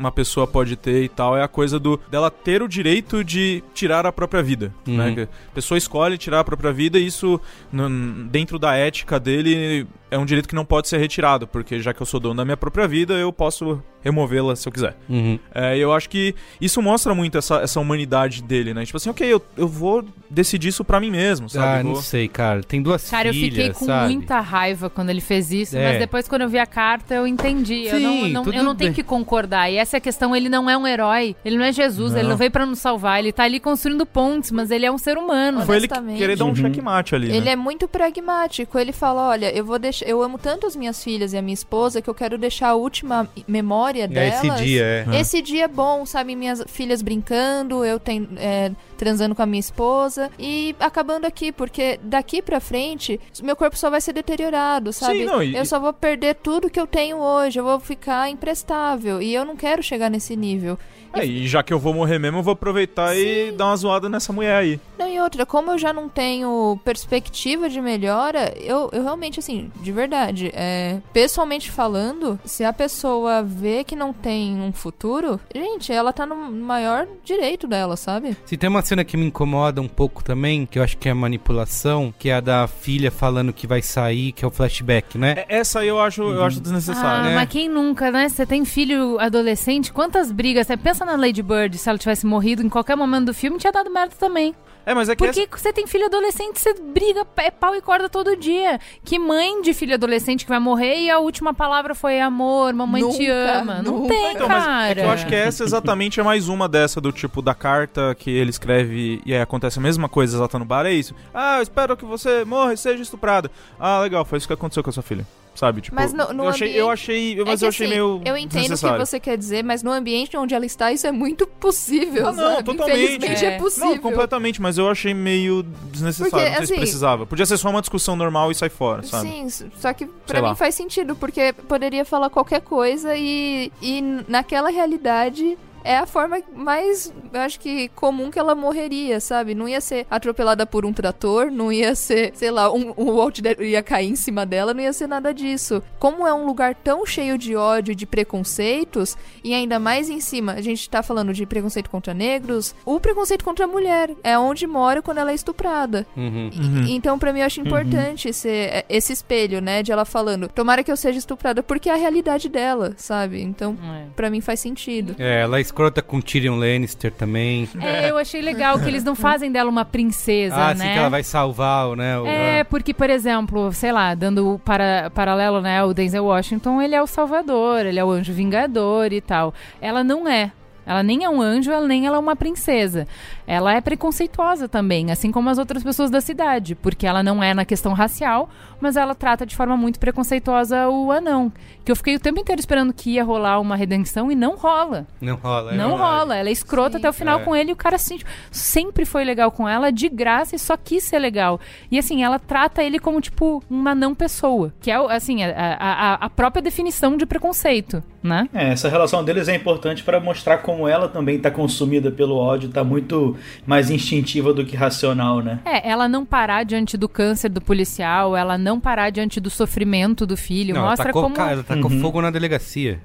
uma 0.00 0.10
pessoa 0.10 0.46
pode 0.46 0.76
ter 0.76 1.04
e 1.04 1.08
tal 1.08 1.36
é 1.36 1.42
a 1.42 1.48
coisa 1.48 1.78
do 1.78 2.00
dela 2.10 2.30
ter 2.30 2.62
o 2.62 2.66
direito 2.68 3.22
de 3.22 3.62
tirar 3.74 4.06
a 4.06 4.10
própria 4.12 4.42
vida, 4.42 4.72
né? 4.86 5.08
Uhum. 5.08 5.14
Que 5.14 5.20
A 5.22 5.28
pessoa 5.54 5.76
escolhe 5.76 6.16
tirar 6.16 6.40
a 6.40 6.44
própria 6.44 6.72
vida 6.72 6.98
e 6.98 7.06
isso 7.06 7.38
no- 7.70 8.24
dentro 8.24 8.58
da 8.58 8.74
ética 8.74 9.20
dele 9.20 9.86
é 10.10 10.18
um 10.18 10.24
direito 10.24 10.48
que 10.48 10.54
não 10.56 10.64
pode 10.64 10.88
ser 10.88 10.98
retirado, 10.98 11.46
porque 11.46 11.78
já 11.80 11.94
que 11.94 12.00
eu 12.02 12.06
sou 12.06 12.18
dono 12.18 12.34
da 12.34 12.44
minha 12.44 12.56
própria 12.56 12.88
vida, 12.88 13.14
eu 13.14 13.32
posso 13.32 13.80
removê-la 14.02 14.56
se 14.56 14.66
eu 14.66 14.72
quiser. 14.72 14.96
Uhum. 15.08 15.38
É, 15.54 15.76
eu 15.78 15.92
acho 15.92 16.08
que 16.08 16.34
isso 16.60 16.80
mostra 16.82 17.14
muito 17.14 17.38
essa, 17.38 17.56
essa 17.60 17.78
humanidade 17.78 18.42
dele, 18.42 18.72
né? 18.74 18.84
Tipo 18.84 18.96
assim, 18.96 19.10
ok, 19.10 19.24
eu, 19.32 19.40
eu 19.56 19.68
vou 19.68 20.04
decidir 20.28 20.68
isso 20.68 20.84
pra 20.84 20.98
mim 20.98 21.10
mesmo, 21.10 21.48
sabe? 21.48 21.80
Ah, 21.80 21.82
Vou- 21.82 21.92
não 21.94 22.02
sei, 22.02 22.26
cara. 22.26 22.62
Tem 22.62 22.82
duas 22.82 23.08
Cara, 23.08 23.28
eu 23.28 23.34
filhas, 23.34 23.50
fiquei 23.54 23.72
com 23.72 23.84
sabe? 23.84 24.12
muita 24.14 24.40
raiva 24.40 24.88
quando 24.90 25.10
ele 25.10 25.20
fez 25.20 25.52
isso, 25.52 25.76
É. 25.76 25.90
mas 25.90 25.98
depois 26.00 26.26
quando 26.26 26.42
eu 26.42 26.48
vi 26.48 26.58
a 26.58 26.66
carta 26.66 27.14
eu 27.14 27.26
entendi. 27.26 27.84
eu 27.84 27.98
Sim, 27.98 28.02
não, 28.02 28.28
não- 28.30 28.42
tudo 28.42 28.56
eu 28.56 28.64
não 28.64 28.74
tenho 28.74 28.92
que 28.94 29.02
concordar. 29.04 29.70
E 29.70 29.76
essa 29.76 29.89
é 29.96 29.98
a 29.98 30.00
questão, 30.00 30.34
ele 30.34 30.48
não 30.48 30.68
é 30.68 30.76
um 30.76 30.86
herói, 30.86 31.34
ele 31.44 31.56
não 31.56 31.64
é 31.64 31.72
Jesus, 31.72 32.12
ele 32.14 32.22
Não. 32.24 32.30
não 32.30 32.36
veio 32.36 32.50
pra 32.50 32.64
nos 32.66 32.78
salvar, 32.78 33.18
ele 33.18 33.32
tá 33.32 33.44
ali 33.44 33.58
construindo 33.60 34.04
pontes, 34.06 34.50
mas 34.50 34.70
ele 34.70 34.86
é 34.86 34.90
um 34.92 34.98
ser 34.98 35.16
humano. 35.18 35.64
Foi 35.66 35.76
ele 35.76 35.88
querer 36.16 36.36
dar 36.36 36.44
um 36.44 36.48
Uhum. 36.48 36.54
checkmate 36.56 37.14
ali, 37.14 37.28
Ele 37.28 37.40
né? 37.46 37.52
é 37.52 37.56
muito 37.56 37.86
pragmático. 37.88 38.78
Ele 38.78 38.92
fala: 38.92 39.28
olha, 39.28 39.50
eu 39.56 39.64
vou 39.64 39.78
deixar. 39.78 40.06
Eu 40.06 40.22
amo 40.22 40.38
tanto 40.38 40.66
as 40.66 40.74
minhas 40.76 41.02
filhas 41.02 41.32
e 41.32 41.36
a 41.38 41.42
minha 41.42 41.54
esposa 41.54 42.00
que 42.02 42.08
eu 42.10 42.14
quero 42.14 42.36
deixar 42.38 42.68
a 42.68 42.74
última 42.74 43.28
memória 43.46 44.04
É 44.04 44.08
delas. 44.08 44.44
esse 44.44 44.64
dia, 44.64 44.82
é. 45.10 45.20
Esse 45.20 45.42
dia 45.42 45.64
é 45.64 45.68
bom, 45.68 46.04
sabe? 46.06 46.34
Minhas 46.36 46.62
filhas 46.66 47.02
brincando, 47.02 47.84
eu 47.84 47.98
ten- 47.98 48.28
é, 48.36 48.70
transando 49.00 49.34
com 49.34 49.40
a 49.40 49.46
minha 49.46 49.58
esposa 49.60 50.30
e 50.38 50.76
acabando 50.78 51.24
aqui, 51.24 51.50
porque 51.50 51.98
daqui 52.02 52.42
pra 52.42 52.60
frente 52.60 53.18
meu 53.42 53.56
corpo 53.56 53.74
só 53.74 53.88
vai 53.88 53.98
ser 53.98 54.12
deteriorado, 54.12 54.92
sabe? 54.92 55.24
não, 55.24 55.42
e- 55.42 55.56
Eu 55.56 55.64
só 55.64 55.80
vou 55.80 55.90
perder 55.90 56.34
tudo 56.34 56.68
que 56.68 56.78
eu 56.78 56.86
tenho 56.86 57.16
hoje, 57.16 57.58
eu 57.58 57.64
vou 57.64 57.80
ficar 57.80 58.28
imprestável 58.28 59.22
e 59.22 59.32
eu 59.34 59.42
não 59.46 59.56
quero 59.56 59.82
chegar 59.82 60.10
nesse 60.10 60.36
nível. 60.36 60.78
É, 61.12 61.24
e 61.24 61.46
já 61.46 61.62
que 61.62 61.72
eu 61.72 61.78
vou 61.78 61.92
morrer 61.92 62.18
mesmo, 62.18 62.38
eu 62.38 62.42
vou 62.42 62.52
aproveitar 62.52 63.16
e 63.16 63.52
dar 63.52 63.66
uma 63.66 63.76
zoada 63.76 64.08
nessa 64.08 64.32
mulher 64.32 64.56
aí. 64.56 64.80
Não, 64.98 65.08
e 65.08 65.20
outra, 65.20 65.44
como 65.44 65.72
eu 65.72 65.78
já 65.78 65.92
não 65.92 66.08
tenho 66.08 66.78
perspectiva 66.84 67.68
de 67.68 67.80
melhora, 67.80 68.54
eu, 68.60 68.90
eu 68.92 69.02
realmente, 69.02 69.40
assim, 69.40 69.70
de 69.80 69.92
verdade, 69.92 70.50
é, 70.54 70.98
pessoalmente 71.12 71.70
falando, 71.70 72.38
se 72.44 72.64
a 72.64 72.72
pessoa 72.72 73.42
vê 73.42 73.82
que 73.82 73.96
não 73.96 74.12
tem 74.12 74.60
um 74.60 74.72
futuro, 74.72 75.40
gente, 75.54 75.92
ela 75.92 76.12
tá 76.12 76.24
no 76.26 76.36
maior 76.52 77.06
direito 77.24 77.66
dela, 77.66 77.96
sabe? 77.96 78.36
Se 78.44 78.56
tem 78.56 78.68
uma 78.68 78.82
cena 78.82 79.04
que 79.04 79.16
me 79.16 79.26
incomoda 79.26 79.80
um 79.80 79.88
pouco 79.88 80.22
também, 80.22 80.66
que 80.66 80.78
eu 80.78 80.82
acho 80.82 80.96
que 80.96 81.08
é 81.08 81.14
manipulação, 81.14 82.12
que 82.18 82.28
é 82.28 82.34
a 82.34 82.40
da 82.40 82.66
filha 82.66 83.10
falando 83.10 83.52
que 83.52 83.66
vai 83.66 83.82
sair, 83.82 84.32
que 84.32 84.44
é 84.44 84.48
o 84.48 84.50
flashback, 84.50 85.18
né? 85.18 85.34
É, 85.48 85.60
Essa 85.60 85.80
aí 85.80 85.88
eu 85.88 86.00
acho, 86.00 86.22
eu 86.22 86.44
acho 86.44 86.60
desnecessária. 86.60 87.20
Ah, 87.20 87.22
né? 87.22 87.34
mas 87.34 87.48
quem 87.48 87.68
nunca, 87.68 88.10
né? 88.10 88.28
Você 88.28 88.46
tem 88.46 88.64
filho 88.64 89.18
adolescente, 89.18 89.92
quantas 89.92 90.30
brigas? 90.30 90.66
Você 90.66 90.76
pensa 90.76 90.99
na 91.04 91.16
Lady 91.16 91.42
Bird, 91.42 91.76
se 91.78 91.88
ela 91.88 91.98
tivesse 91.98 92.26
morrido 92.26 92.62
em 92.62 92.68
qualquer 92.68 92.96
momento 92.96 93.26
do 93.26 93.34
filme, 93.34 93.58
tinha 93.58 93.72
dado 93.72 93.90
merda 93.90 94.14
também. 94.18 94.54
É, 94.86 94.94
mas 94.94 95.08
é 95.10 95.14
que 95.14 95.22
Porque 95.24 95.46
você 95.50 95.72
tem 95.72 95.86
filho 95.86 96.06
adolescente, 96.06 96.58
você 96.58 96.72
briga 96.72 97.26
é 97.36 97.50
pau 97.50 97.76
e 97.76 97.82
corda 97.82 98.08
todo 98.08 98.34
dia. 98.34 98.80
Que 99.04 99.18
mãe 99.18 99.60
de 99.60 99.74
filho 99.74 99.94
adolescente 99.94 100.44
que 100.44 100.48
vai 100.48 100.58
morrer 100.58 100.96
e 101.00 101.10
a 101.10 101.18
última 101.18 101.52
palavra 101.52 101.94
foi 101.94 102.18
amor, 102.18 102.72
mamãe 102.72 103.02
te 103.10 103.28
Nunca, 103.28 103.52
ama. 103.60 103.82
Não 103.82 103.98
nunca. 103.98 104.08
tem, 104.14 104.32
Então, 104.32 104.48
mas 104.48 104.64
cara. 104.64 104.90
é 104.90 104.94
que 104.94 105.00
eu 105.02 105.10
acho 105.10 105.26
que 105.26 105.34
essa 105.34 105.62
exatamente 105.64 106.18
é 106.18 106.22
mais 106.22 106.48
uma 106.48 106.66
dessa, 106.66 107.00
do 107.00 107.12
tipo 107.12 107.42
da 107.42 107.54
carta 107.54 108.14
que 108.18 108.30
ele 108.30 108.50
escreve 108.50 109.20
e 109.24 109.34
aí 109.34 109.40
acontece 109.42 109.78
a 109.78 109.82
mesma 109.82 110.08
coisa, 110.08 110.38
ela 110.38 110.48
tá 110.48 110.58
no 110.58 110.64
bar, 110.64 110.86
é 110.86 110.92
isso. 110.92 111.14
Ah, 111.32 111.58
eu 111.58 111.62
espero 111.62 111.96
que 111.96 112.04
você 112.06 112.44
morra 112.44 112.72
e 112.72 112.76
seja 112.78 113.02
estuprada. 113.02 113.50
Ah, 113.78 114.00
legal, 114.00 114.24
foi 114.24 114.38
isso 114.38 114.46
que 114.46 114.54
aconteceu 114.54 114.82
com 114.82 114.90
a 114.90 114.92
sua 114.92 115.02
filha. 115.02 115.26
Sabe? 115.60 115.82
Tipo, 115.82 115.94
Mas 115.94 116.10
no- 116.14 116.32
no 116.32 116.44
eu, 116.44 116.48
achei, 116.48 116.68
eu 116.68 116.84
ambiente- 116.86 116.92
achei. 116.92 117.32
É 117.40 117.44
Mas 117.44 117.58
que, 117.60 117.64
eu 117.66 117.68
achei 117.68 117.86
assim, 117.86 117.94
meio. 117.94 118.22
Eu 118.24 118.34
entendo 118.34 118.72
o 118.74 118.78
que 118.78 118.98
você 118.98 119.20
quer 119.20 119.36
dizer, 119.36 119.62
mas 119.62 119.82
no 119.82 119.90
ambiente 119.92 120.34
onde 120.34 120.54
ela 120.54 120.64
está, 120.64 120.90
isso 120.90 121.06
é 121.06 121.12
muito 121.12 121.46
possível, 121.46 122.28
Ah, 122.28 122.32
não, 122.32 122.50
sabe? 122.54 122.64
totalmente. 122.64 122.98
Infelizmente 122.98 123.44
é, 123.44 123.48
É. 123.48 123.58
possível. 123.58 123.90
Não, 123.90 123.98
completamente, 123.98 124.58
mas 124.62 124.78
eu 124.78 124.88
achei 124.88 125.12
meio 125.12 125.62
desnecessário. 125.92 126.30
Porque, 126.30 126.48
não 126.48 126.56
sei 126.56 126.66
se 126.66 126.72
assim, 126.72 126.80
precisava. 126.80 127.26
Podia 127.26 127.44
ser 127.44 127.58
só 127.58 127.68
uma 127.68 127.82
discussão 127.82 128.16
normal 128.16 128.50
e 128.50 128.54
sair 128.54 128.70
fora, 128.70 129.02
sabe? 129.02 129.28
Sim, 129.28 129.68
só 129.78 129.92
que 129.92 130.06
Sei 130.06 130.12
pra 130.26 130.40
mim 130.40 130.48
lá. 130.48 130.54
faz 130.54 130.74
sentido, 130.74 131.14
porque 131.14 131.52
poderia 131.52 132.06
falar 132.06 132.30
qualquer 132.30 132.62
coisa 132.62 133.14
e, 133.14 133.70
e 133.82 134.00
naquela 134.26 134.70
realidade 134.70 135.58
é 135.84 135.96
a 135.96 136.06
forma 136.06 136.40
mais, 136.54 137.12
eu 137.32 137.40
acho 137.40 137.58
que 137.60 137.88
comum 137.90 138.30
que 138.30 138.38
ela 138.38 138.54
morreria, 138.54 139.20
sabe? 139.20 139.54
Não 139.54 139.68
ia 139.68 139.80
ser 139.80 140.06
atropelada 140.10 140.66
por 140.66 140.84
um 140.84 140.92
trator, 140.92 141.50
não 141.50 141.72
ia 141.72 141.94
ser, 141.94 142.32
sei 142.34 142.50
lá, 142.50 142.72
um, 142.72 142.92
um 142.96 143.14
Walt 143.16 143.38
ia 143.60 143.82
cair 143.82 144.08
em 144.10 144.16
cima 144.16 144.44
dela, 144.46 144.72
não 144.74 144.82
ia 144.82 144.92
ser 144.92 145.06
nada 145.06 145.32
disso. 145.32 145.82
Como 145.98 146.26
é 146.26 146.32
um 146.34 146.46
lugar 146.46 146.74
tão 146.74 147.04
cheio 147.06 147.36
de 147.38 147.54
ódio 147.56 147.92
e 147.92 147.94
de 147.94 148.06
preconceitos, 148.06 149.16
e 149.44 149.54
ainda 149.54 149.78
mais 149.78 150.08
em 150.10 150.20
cima, 150.20 150.52
a 150.52 150.60
gente 150.60 150.88
tá 150.88 151.02
falando 151.02 151.32
de 151.32 151.46
preconceito 151.46 151.90
contra 151.90 152.12
negros, 152.14 152.74
o 152.84 152.98
preconceito 153.00 153.44
contra 153.44 153.64
a 153.64 153.68
mulher 153.68 154.10
é 154.22 154.38
onde 154.38 154.66
mora 154.66 155.02
quando 155.02 155.18
ela 155.18 155.30
é 155.30 155.34
estuprada. 155.34 156.06
Uhum. 156.16 156.50
E- 156.86 156.92
Então, 156.94 157.18
pra 157.18 157.32
mim, 157.32 157.40
eu 157.40 157.46
acho 157.46 157.60
importante 157.60 158.32
ser 158.32 158.84
esse 158.88 159.12
espelho, 159.12 159.60
né? 159.60 159.82
De 159.82 159.92
ela 159.92 160.04
falando, 160.04 160.48
tomara 160.48 160.82
que 160.82 160.90
eu 160.90 160.96
seja 160.96 161.18
estuprada, 161.18 161.62
porque 161.62 161.88
é 161.88 161.92
a 161.92 161.96
realidade 161.96 162.48
dela, 162.48 162.92
sabe? 162.96 163.40
Então, 163.40 163.76
É. 163.82 164.06
pra 164.16 164.28
mim 164.30 164.40
faz 164.40 164.60
sentido. 164.60 165.14
É, 165.18 165.40
ela 165.42 165.58
é 165.58 165.60
escrota 165.70 166.02
com 166.02 166.20
Tyrion 166.20 166.56
Lannister 166.56 167.12
também. 167.12 167.68
É, 167.80 168.10
eu 168.10 168.18
achei 168.18 168.42
legal 168.42 168.78
que 168.78 168.86
eles 168.88 169.04
não 169.04 169.14
fazem 169.14 169.50
dela 169.50 169.70
uma 169.70 169.84
princesa, 169.84 170.54
ah, 170.54 170.74
né? 170.74 170.84
assim 170.84 170.92
que 170.92 170.98
ela 170.98 171.08
vai 171.08 171.22
salvar, 171.22 171.96
né? 171.96 172.18
o- 172.18 172.26
É, 172.26 172.64
porque, 172.64 172.92
por 172.92 173.08
exemplo, 173.08 173.72
sei 173.72 173.92
lá, 173.92 174.14
dando 174.14 174.54
o 174.54 174.58
para, 174.58 175.10
paralelo, 175.14 175.60
né? 175.60 175.82
O 175.84 175.94
Denzel 175.94 176.24
Washington, 176.24 176.82
ele 176.82 176.94
é 176.94 177.00
o 177.02 177.06
salvador, 177.06 177.86
ele 177.86 177.98
é 177.98 178.04
o 178.04 178.10
anjo 178.10 178.32
vingador 178.32 179.12
e 179.12 179.20
tal. 179.20 179.54
Ela 179.80 180.02
não 180.04 180.28
é. 180.28 180.50
Ela 180.86 181.02
nem 181.04 181.22
é 181.24 181.28
um 181.30 181.40
anjo, 181.40 181.70
nem 181.86 182.06
ela 182.06 182.16
é 182.16 182.18
uma 182.20 182.34
princesa. 182.34 183.06
Ela 183.52 183.74
é 183.74 183.80
preconceituosa 183.80 184.68
também, 184.68 185.10
assim 185.10 185.32
como 185.32 185.50
as 185.50 185.58
outras 185.58 185.82
pessoas 185.82 186.08
da 186.08 186.20
cidade, 186.20 186.76
porque 186.76 187.04
ela 187.04 187.20
não 187.20 187.42
é 187.42 187.52
na 187.52 187.64
questão 187.64 187.92
racial, 187.92 188.48
mas 188.80 188.96
ela 188.96 189.12
trata 189.12 189.44
de 189.44 189.56
forma 189.56 189.76
muito 189.76 189.98
preconceituosa 189.98 190.88
o 190.88 191.10
anão. 191.10 191.52
Que 191.84 191.90
eu 191.90 191.96
fiquei 191.96 192.14
o 192.14 192.20
tempo 192.20 192.38
inteiro 192.38 192.60
esperando 192.60 192.92
que 192.92 193.10
ia 193.14 193.24
rolar 193.24 193.58
uma 193.58 193.74
redenção 193.74 194.30
e 194.30 194.36
não 194.36 194.54
rola. 194.54 195.04
Não 195.20 195.34
rola. 195.34 195.72
é 195.72 195.76
Não 195.76 195.88
verdade. 195.90 196.10
rola, 196.12 196.36
ela 196.36 196.48
é 196.48 196.52
escrota 196.52 196.98
até 196.98 197.08
o 197.08 197.12
final 197.12 197.40
É. 197.40 197.42
com 197.42 197.56
ele 197.56 197.70
e 197.70 197.72
o 197.72 197.76
cara 197.76 197.96
assim, 197.96 198.20
sempre 198.52 199.04
foi 199.04 199.24
legal 199.24 199.50
com 199.50 199.68
ela, 199.68 199.90
de 199.90 200.08
graça 200.08 200.54
e 200.54 200.58
só 200.58 200.76
quis 200.76 201.02
ser 201.02 201.18
legal. 201.18 201.58
E 201.90 201.98
assim, 201.98 202.22
ela 202.22 202.38
trata 202.38 202.84
ele 202.84 203.00
como, 203.00 203.20
tipo, 203.20 203.62
uma 203.68 203.94
não 203.96 204.14
pessoa, 204.14 204.72
que 204.80 204.90
é, 204.92 204.94
assim, 204.94 205.42
a, 205.42 205.76
a, 205.78 206.14
a 206.26 206.30
própria 206.30 206.62
definição 206.62 207.16
de 207.16 207.26
preconceito, 207.26 208.00
né? 208.22 208.48
É, 208.54 208.68
essa 208.70 208.88
relação 208.88 209.24
deles 209.24 209.48
é 209.48 209.56
importante 209.56 210.04
pra 210.04 210.20
mostrar 210.20 210.58
como 210.58 210.86
ela 210.86 211.08
também 211.08 211.38
tá 211.40 211.50
consumida 211.50 212.12
pelo 212.12 212.36
ódio, 212.36 212.68
tá 212.68 212.84
muito 212.84 213.36
mais 213.66 213.90
instintiva 213.90 214.52
do 214.52 214.64
que 214.64 214.76
racional, 214.76 215.40
né? 215.40 215.60
É, 215.64 215.88
ela 215.88 216.08
não 216.08 216.24
parar 216.24 216.64
diante 216.64 216.96
do 216.96 217.08
câncer 217.08 217.48
do 217.48 217.60
policial, 217.60 218.36
ela 218.36 218.56
não 218.58 218.80
parar 218.80 219.10
diante 219.10 219.40
do 219.40 219.50
sofrimento 219.50 220.26
do 220.26 220.36
filho, 220.36 220.74
Não, 220.74 220.80
ela 220.80 220.90
mostra 220.90 221.06
tacou, 221.06 221.22
como... 221.22 221.36
ela 221.40 221.62
tacou 221.62 221.90
Uhum. 221.90 222.00
fogo 222.00 222.20
na 222.22 222.30
delegacia. 222.30 223.00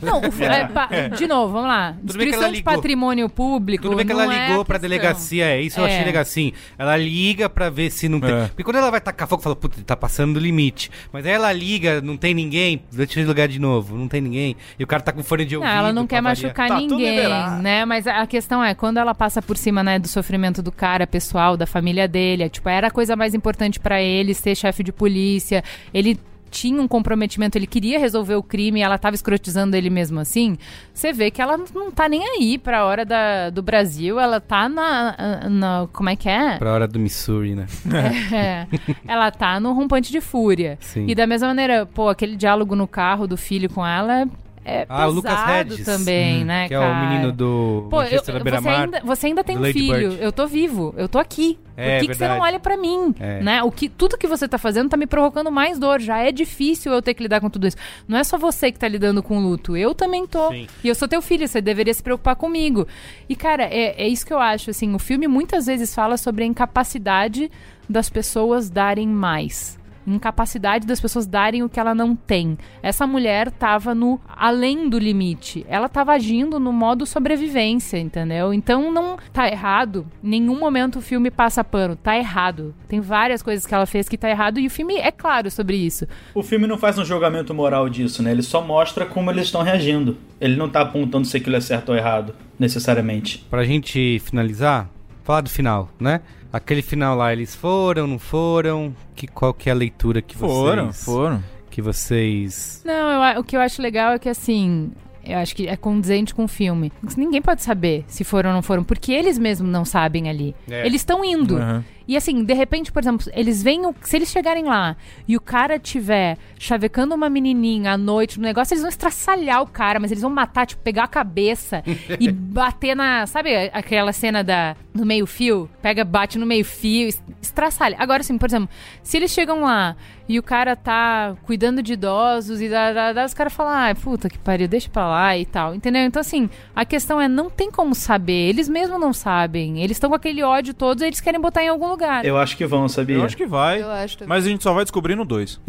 Não, 0.00 0.20
o 0.26 0.32
fi- 0.32 0.44
é, 0.44 0.64
pa- 0.66 0.88
de 1.16 1.26
novo, 1.26 1.52
vamos 1.52 1.68
lá. 1.68 1.94
Tudo 2.06 2.22
ela 2.22 2.50
de 2.50 2.62
patrimônio 2.62 3.28
público. 3.28 3.82
Tudo 3.84 3.96
bem 3.96 4.06
que 4.06 4.12
ela 4.12 4.24
não 4.24 4.32
é 4.32 4.46
ligou 4.48 4.62
a 4.62 4.64
pra 4.64 4.78
delegacia, 4.78 5.44
é 5.46 5.60
isso 5.60 5.78
eu 5.80 5.84
achei 5.84 5.98
É. 5.98 6.04
legal 6.04 6.22
assim. 6.22 6.52
Ela 6.78 6.96
liga 6.96 7.48
pra 7.48 7.68
ver 7.68 7.90
se 7.90 8.08
não 8.08 8.20
tem. 8.20 8.30
É. 8.32 8.46
Porque 8.48 8.64
quando 8.64 8.76
ela 8.76 8.90
vai 8.90 9.00
tacar 9.00 9.28
fogo, 9.28 9.42
fala, 9.42 9.54
puta, 9.56 9.80
tá 9.84 9.96
passando 9.96 10.34
do 10.34 10.40
limite. 10.40 10.90
Mas 11.12 11.26
aí 11.26 11.32
ela 11.32 11.52
liga, 11.52 12.00
não 12.00 12.16
tem 12.16 12.32
ninguém, 12.32 12.82
deixa 12.92 13.20
eu 13.20 13.26
ligar 13.26 13.48
de 13.48 13.58
novo, 13.58 13.96
não 13.96 14.08
tem 14.08 14.20
ninguém. 14.20 14.56
E 14.78 14.84
o 14.84 14.86
cara 14.86 15.02
tá 15.02 15.12
com 15.12 15.22
fone 15.22 15.44
de 15.44 15.54
Não, 15.56 15.62
ouvido. 15.62 15.76
ela 15.78 15.92
não 15.92 16.06
quer 16.06 16.20
machucar 16.22 16.68
Tá 16.68 16.76
ninguém, 16.76 17.28
né? 17.60 17.84
Mas 17.84 18.06
a 18.06 18.20
a 18.20 18.26
questão 18.26 18.62
é, 18.62 18.74
quando 18.74 18.98
ela 18.98 19.14
passa 19.14 19.40
por 19.42 19.56
cima, 19.56 19.82
né, 19.82 19.98
do 19.98 20.06
sofrimento 20.06 20.62
do 20.62 20.70
cara 20.70 21.06
pessoal, 21.06 21.56
da 21.56 21.66
família 21.66 22.06
dele, 22.06 22.42
é, 22.44 22.48
tipo, 22.48 22.68
era 22.68 22.88
a 22.88 22.90
coisa 22.90 23.16
mais 23.16 23.34
importante 23.34 23.80
pra 23.80 24.00
ele 24.00 24.34
ser 24.34 24.54
chefe 24.54 24.82
de 24.84 24.92
polícia. 24.92 25.64
Ele 25.92 26.18
tinha 26.50 26.80
um 26.80 26.88
comprometimento, 26.88 27.56
ele 27.56 27.66
queria 27.66 27.98
resolver 27.98 28.34
o 28.34 28.42
crime, 28.42 28.80
e 28.80 28.82
ela 28.82 28.98
tava 28.98 29.14
escrotizando 29.14 29.76
ele 29.76 29.88
mesmo 29.88 30.18
assim. 30.20 30.58
Você 30.92 31.12
vê 31.12 31.30
que 31.30 31.40
ela 31.40 31.56
não 31.74 31.90
tá 31.90 32.08
nem 32.08 32.22
aí 32.26 32.58
pra 32.58 32.84
hora 32.84 33.04
da, 33.04 33.50
do 33.50 33.62
Brasil, 33.62 34.18
ela 34.18 34.40
tá 34.40 34.68
na, 34.68 35.48
na 35.48 35.88
como 35.92 36.08
é 36.10 36.16
que 36.16 36.28
é? 36.28 36.58
Pra 36.58 36.72
hora 36.72 36.88
do 36.88 36.98
Missouri, 36.98 37.54
né? 37.54 37.66
É, 38.32 38.66
ela 39.06 39.30
tá 39.30 39.58
no 39.58 39.72
rompante 39.72 40.10
de 40.12 40.20
fúria. 40.20 40.78
Sim. 40.80 41.06
E 41.08 41.14
da 41.14 41.26
mesma 41.26 41.48
maneira, 41.48 41.86
pô, 41.86 42.08
aquele 42.08 42.36
diálogo 42.36 42.74
no 42.74 42.86
carro 42.86 43.26
do 43.26 43.36
filho 43.36 43.68
com 43.68 43.84
ela 43.86 44.28
é 44.70 44.86
Ah, 44.88 45.08
o 45.08 45.10
Lucas 45.10 45.32
pesado 45.34 45.72
Hedges. 45.74 45.84
também, 45.86 46.42
Hum, 46.42 46.46
né, 46.46 46.68
Que 46.68 46.74
é 46.74 46.78
cara? 46.78 46.92
o 46.92 47.08
menino 47.08 47.32
do 47.32 47.86
Pô, 47.90 48.02
eu, 48.02 48.22
você, 48.22 48.32
ainda, 48.68 49.00
você 49.04 49.26
ainda 49.26 49.44
tem 49.44 49.58
um 49.58 49.64
filho, 49.64 50.10
Bird. 50.10 50.22
eu 50.22 50.32
tô 50.32 50.46
vivo, 50.46 50.94
eu 50.96 51.08
tô 51.08 51.18
aqui. 51.18 51.58
É, 51.76 51.94
Por 51.96 52.00
que, 52.02 52.06
que 52.08 52.14
você 52.18 52.28
não 52.28 52.40
olha 52.40 52.60
pra 52.60 52.76
mim? 52.76 53.14
É. 53.18 53.40
Né? 53.42 53.62
O 53.62 53.70
que, 53.70 53.88
tudo 53.88 54.18
que 54.18 54.26
você 54.26 54.46
tá 54.46 54.58
fazendo 54.58 54.90
tá 54.90 54.98
me 54.98 55.06
provocando 55.06 55.50
mais 55.50 55.78
dor. 55.78 55.98
Já 55.98 56.18
é 56.18 56.30
difícil 56.30 56.92
eu 56.92 57.00
ter 57.00 57.14
que 57.14 57.22
lidar 57.22 57.40
com 57.40 57.48
tudo 57.48 57.66
isso. 57.66 57.76
Não 58.06 58.18
é 58.18 58.24
só 58.24 58.36
você 58.36 58.70
que 58.70 58.78
tá 58.78 58.86
lidando 58.86 59.22
com 59.22 59.38
o 59.38 59.40
luto. 59.40 59.74
Eu 59.76 59.94
também 59.94 60.26
tô. 60.26 60.50
Sim. 60.50 60.66
E 60.84 60.88
eu 60.88 60.94
sou 60.94 61.08
teu 61.08 61.22
filho, 61.22 61.48
você 61.48 61.62
deveria 61.62 61.94
se 61.94 62.02
preocupar 62.02 62.36
comigo. 62.36 62.86
E, 63.28 63.34
cara, 63.34 63.62
é, 63.64 63.94
é 64.02 64.06
isso 64.06 64.26
que 64.26 64.32
eu 64.32 64.38
acho. 64.38 64.68
Assim, 64.70 64.94
o 64.94 64.98
filme 64.98 65.26
muitas 65.26 65.64
vezes 65.64 65.94
fala 65.94 66.18
sobre 66.18 66.44
a 66.44 66.46
incapacidade 66.46 67.50
das 67.88 68.10
pessoas 68.10 68.68
darem 68.68 69.08
mais. 69.08 69.79
Incapacidade 70.14 70.86
das 70.86 71.00
pessoas 71.00 71.26
darem 71.26 71.62
o 71.62 71.68
que 71.68 71.80
ela 71.80 71.94
não 71.94 72.14
tem. 72.14 72.56
Essa 72.82 73.06
mulher 73.06 73.50
tava 73.50 73.94
no 73.94 74.20
além 74.28 74.88
do 74.88 74.98
limite. 74.98 75.64
Ela 75.68 75.88
tava 75.88 76.12
agindo 76.12 76.58
no 76.58 76.72
modo 76.72 77.06
sobrevivência, 77.06 77.98
entendeu? 77.98 78.52
Então 78.52 78.92
não 78.92 79.16
tá 79.32 79.48
errado. 79.48 80.06
Em 80.22 80.30
nenhum 80.30 80.58
momento 80.58 80.98
o 80.98 81.02
filme 81.02 81.30
passa 81.30 81.64
pano. 81.64 81.96
Tá 81.96 82.16
errado. 82.16 82.74
Tem 82.88 83.00
várias 83.00 83.42
coisas 83.42 83.66
que 83.66 83.74
ela 83.74 83.86
fez 83.86 84.08
que 84.08 84.18
tá 84.18 84.28
errado 84.28 84.58
e 84.58 84.66
o 84.66 84.70
filme 84.70 84.96
é 84.96 85.10
claro 85.10 85.50
sobre 85.50 85.76
isso. 85.76 86.06
O 86.34 86.42
filme 86.42 86.66
não 86.66 86.78
faz 86.78 86.98
um 86.98 87.04
julgamento 87.04 87.54
moral 87.54 87.88
disso, 87.88 88.22
né? 88.22 88.30
Ele 88.30 88.42
só 88.42 88.60
mostra 88.60 89.06
como 89.06 89.30
eles 89.30 89.44
estão 89.44 89.62
reagindo. 89.62 90.16
Ele 90.40 90.56
não 90.56 90.68
tá 90.68 90.80
apontando 90.80 91.26
se 91.26 91.36
aquilo 91.36 91.56
é 91.56 91.60
certo 91.60 91.90
ou 91.90 91.96
errado, 91.96 92.34
necessariamente. 92.58 93.46
Pra 93.50 93.64
gente 93.64 94.18
finalizar, 94.20 94.88
falar 95.22 95.40
do 95.42 95.50
final, 95.50 95.88
né? 95.98 96.20
Aquele 96.52 96.82
final 96.82 97.16
lá, 97.16 97.32
eles 97.32 97.54
foram, 97.54 98.06
não 98.06 98.18
foram? 98.18 98.94
Que, 99.14 99.26
qual 99.26 99.54
que 99.54 99.68
é 99.68 99.72
a 99.72 99.76
leitura 99.76 100.20
que 100.20 100.36
Foram, 100.36 100.86
vocês... 100.86 101.04
foram. 101.04 101.44
Que 101.70 101.80
vocês... 101.80 102.82
Não, 102.84 103.32
eu 103.34 103.40
o 103.40 103.44
que 103.44 103.56
eu 103.56 103.60
acho 103.60 103.80
legal 103.80 104.12
é 104.12 104.18
que 104.18 104.28
assim. 104.28 104.90
Eu 105.24 105.38
acho 105.38 105.54
que 105.54 105.68
é 105.68 105.76
condizente 105.76 106.34
com 106.34 106.44
o 106.44 106.48
filme. 106.48 106.90
Ninguém 107.16 107.42
pode 107.42 107.62
saber 107.62 108.04
se 108.08 108.24
foram 108.24 108.50
ou 108.50 108.54
não 108.56 108.62
foram, 108.62 108.82
porque 108.82 109.12
eles 109.12 109.38
mesmos 109.38 109.70
não 109.70 109.84
sabem 109.84 110.28
ali. 110.28 110.56
É. 110.68 110.84
Eles 110.84 111.02
estão 111.02 111.24
indo. 111.24 111.56
Uhum. 111.56 111.84
E 112.08 112.16
assim, 112.16 112.42
de 112.44 112.54
repente, 112.54 112.90
por 112.90 113.02
exemplo, 113.02 113.26
eles 113.34 113.62
vêm. 113.62 113.80
Se 114.02 114.16
eles 114.16 114.30
chegarem 114.30 114.64
lá 114.64 114.96
e 115.28 115.36
o 115.36 115.40
cara 115.40 115.78
tiver 115.78 116.36
chavecando 116.58 117.14
uma 117.14 117.30
menininha 117.30 117.92
à 117.92 117.96
noite 117.98 118.38
no 118.38 118.44
negócio, 118.44 118.72
eles 118.74 118.82
vão 118.82 118.88
estraçalhar 118.88 119.62
o 119.62 119.66
cara, 119.66 119.98
mas 120.00 120.10
eles 120.10 120.22
vão 120.22 120.30
matar, 120.30 120.66
tipo, 120.66 120.82
pegar 120.82 121.04
a 121.04 121.08
cabeça 121.08 121.82
e 122.18 122.30
bater 122.32 122.94
na. 122.96 123.26
Sabe 123.26 123.70
aquela 123.72 124.12
cena 124.12 124.42
da, 124.42 124.76
do 124.94 125.06
meio-fio? 125.06 125.68
Pega, 125.80 126.04
bate 126.04 126.38
no 126.38 126.46
meio-fio, 126.46 127.08
es- 127.08 127.22
estraçalha. 127.40 127.96
Agora, 127.98 128.20
assim, 128.20 128.36
por 128.38 128.48
exemplo, 128.48 128.68
se 129.02 129.16
eles 129.16 129.30
chegam 129.30 129.60
lá 129.62 129.96
e 130.28 130.38
o 130.38 130.42
cara 130.42 130.76
tá 130.76 131.34
cuidando 131.44 131.82
de 131.82 131.94
idosos 131.94 132.60
e 132.60 132.68
dá, 132.68 132.92
dá, 132.92 133.12
dá, 133.12 133.24
os 133.24 133.34
caras 133.34 133.52
falam, 133.52 133.72
ai, 133.72 133.94
puta 133.94 134.28
que 134.28 134.38
pariu, 134.38 134.68
deixa 134.68 134.88
pra 134.88 135.08
lá 135.08 135.36
e 135.36 135.44
tal. 135.44 135.74
Entendeu? 135.74 136.02
Então, 136.02 136.20
assim, 136.20 136.48
a 136.74 136.84
questão 136.84 137.20
é, 137.20 137.26
não 137.28 137.50
tem 137.50 137.70
como 137.70 137.94
saber. 137.94 138.48
Eles 138.50 138.68
mesmos 138.68 139.00
não 139.00 139.12
sabem. 139.12 139.80
Eles 139.82 139.96
estão 139.96 140.10
com 140.10 140.16
aquele 140.16 140.42
ódio 140.42 140.72
todo 140.74 141.02
e 141.02 141.06
eles 141.06 141.20
querem 141.20 141.40
botar 141.40 141.64
em 141.64 141.68
algum 141.68 141.89
lugar. 141.90 142.24
Eu 142.24 142.38
acho 142.38 142.56
que 142.56 142.66
vão, 142.66 142.88
sabia? 142.88 143.16
Eu 143.16 143.24
acho 143.24 143.36
que 143.36 143.46
vai. 143.46 143.82
Eu 143.82 143.90
acho. 143.90 144.18
Mas 144.26 144.46
a 144.46 144.48
gente 144.48 144.62
só 144.62 144.72
vai 144.72 144.84
descobrir 144.84 145.14
no 145.14 145.24
2. 145.24 145.60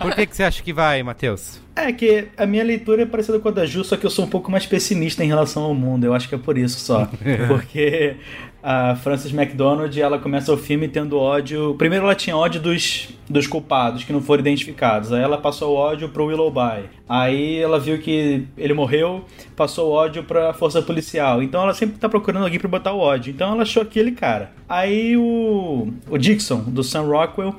Por 0.00 0.14
que, 0.14 0.26
que 0.26 0.36
você 0.36 0.44
acha 0.44 0.62
que 0.62 0.72
vai, 0.72 1.02
Matheus? 1.02 1.60
É 1.76 1.92
que 1.92 2.28
a 2.38 2.46
minha 2.46 2.64
leitura 2.64 3.02
é 3.02 3.06
parecida 3.06 3.38
com 3.38 3.48
a 3.48 3.50
da 3.50 3.66
Ju, 3.66 3.84
só 3.84 3.98
que 3.98 4.06
eu 4.06 4.10
sou 4.10 4.24
um 4.24 4.28
pouco 4.28 4.50
mais 4.50 4.64
pessimista 4.64 5.22
em 5.22 5.28
relação 5.28 5.62
ao 5.62 5.74
mundo. 5.74 6.04
Eu 6.04 6.14
acho 6.14 6.26
que 6.26 6.34
é 6.34 6.38
por 6.38 6.56
isso 6.56 6.80
só. 6.80 7.06
Porque 7.46 8.16
a 8.62 8.96
Frances 8.96 9.32
McDonald, 9.32 10.00
ela 10.00 10.18
começa 10.18 10.52
o 10.52 10.56
filme 10.56 10.88
tendo 10.88 11.18
ódio. 11.18 11.76
Primeiro 11.76 12.04
ela 12.04 12.14
tinha 12.14 12.36
ódio 12.36 12.60
dos, 12.60 13.10
dos 13.28 13.46
culpados 13.46 14.04
que 14.04 14.12
não 14.12 14.22
foram 14.22 14.40
identificados. 14.40 15.12
Aí 15.12 15.22
ela 15.22 15.38
passou 15.38 15.72
o 15.72 15.76
ódio 15.76 16.08
pro 16.08 16.24
Willoughby. 16.24 16.88
Aí 17.08 17.58
ela 17.58 17.78
viu 17.78 17.98
que 17.98 18.44
ele 18.56 18.72
morreu, 18.72 19.24
passou 19.54 19.90
o 19.90 19.92
ódio 19.92 20.24
pra 20.24 20.54
força 20.54 20.80
policial. 20.80 21.42
Então 21.42 21.62
ela 21.62 21.74
sempre 21.74 21.98
tá 21.98 22.08
procurando 22.08 22.42
alguém 22.42 22.58
pra 22.58 22.68
botar 22.68 22.92
o 22.92 22.98
ódio. 22.98 23.30
Então 23.30 23.52
ela 23.52 23.62
achou 23.62 23.82
aquele 23.82 24.12
cara. 24.12 24.50
Aí 24.68 25.16
o, 25.16 25.92
o 26.08 26.18
Dixon, 26.18 26.64
do 26.66 26.82
Sam 26.82 27.02
Rockwell, 27.02 27.54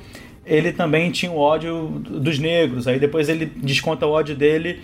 ele 0.47 0.71
também 0.71 1.11
tinha 1.11 1.31
o 1.31 1.37
ódio 1.37 1.89
dos 1.99 2.39
negros. 2.39 2.87
Aí 2.87 2.99
depois 2.99 3.29
ele 3.29 3.45
desconta 3.45 4.05
o 4.05 4.11
ódio 4.11 4.35
dele 4.35 4.81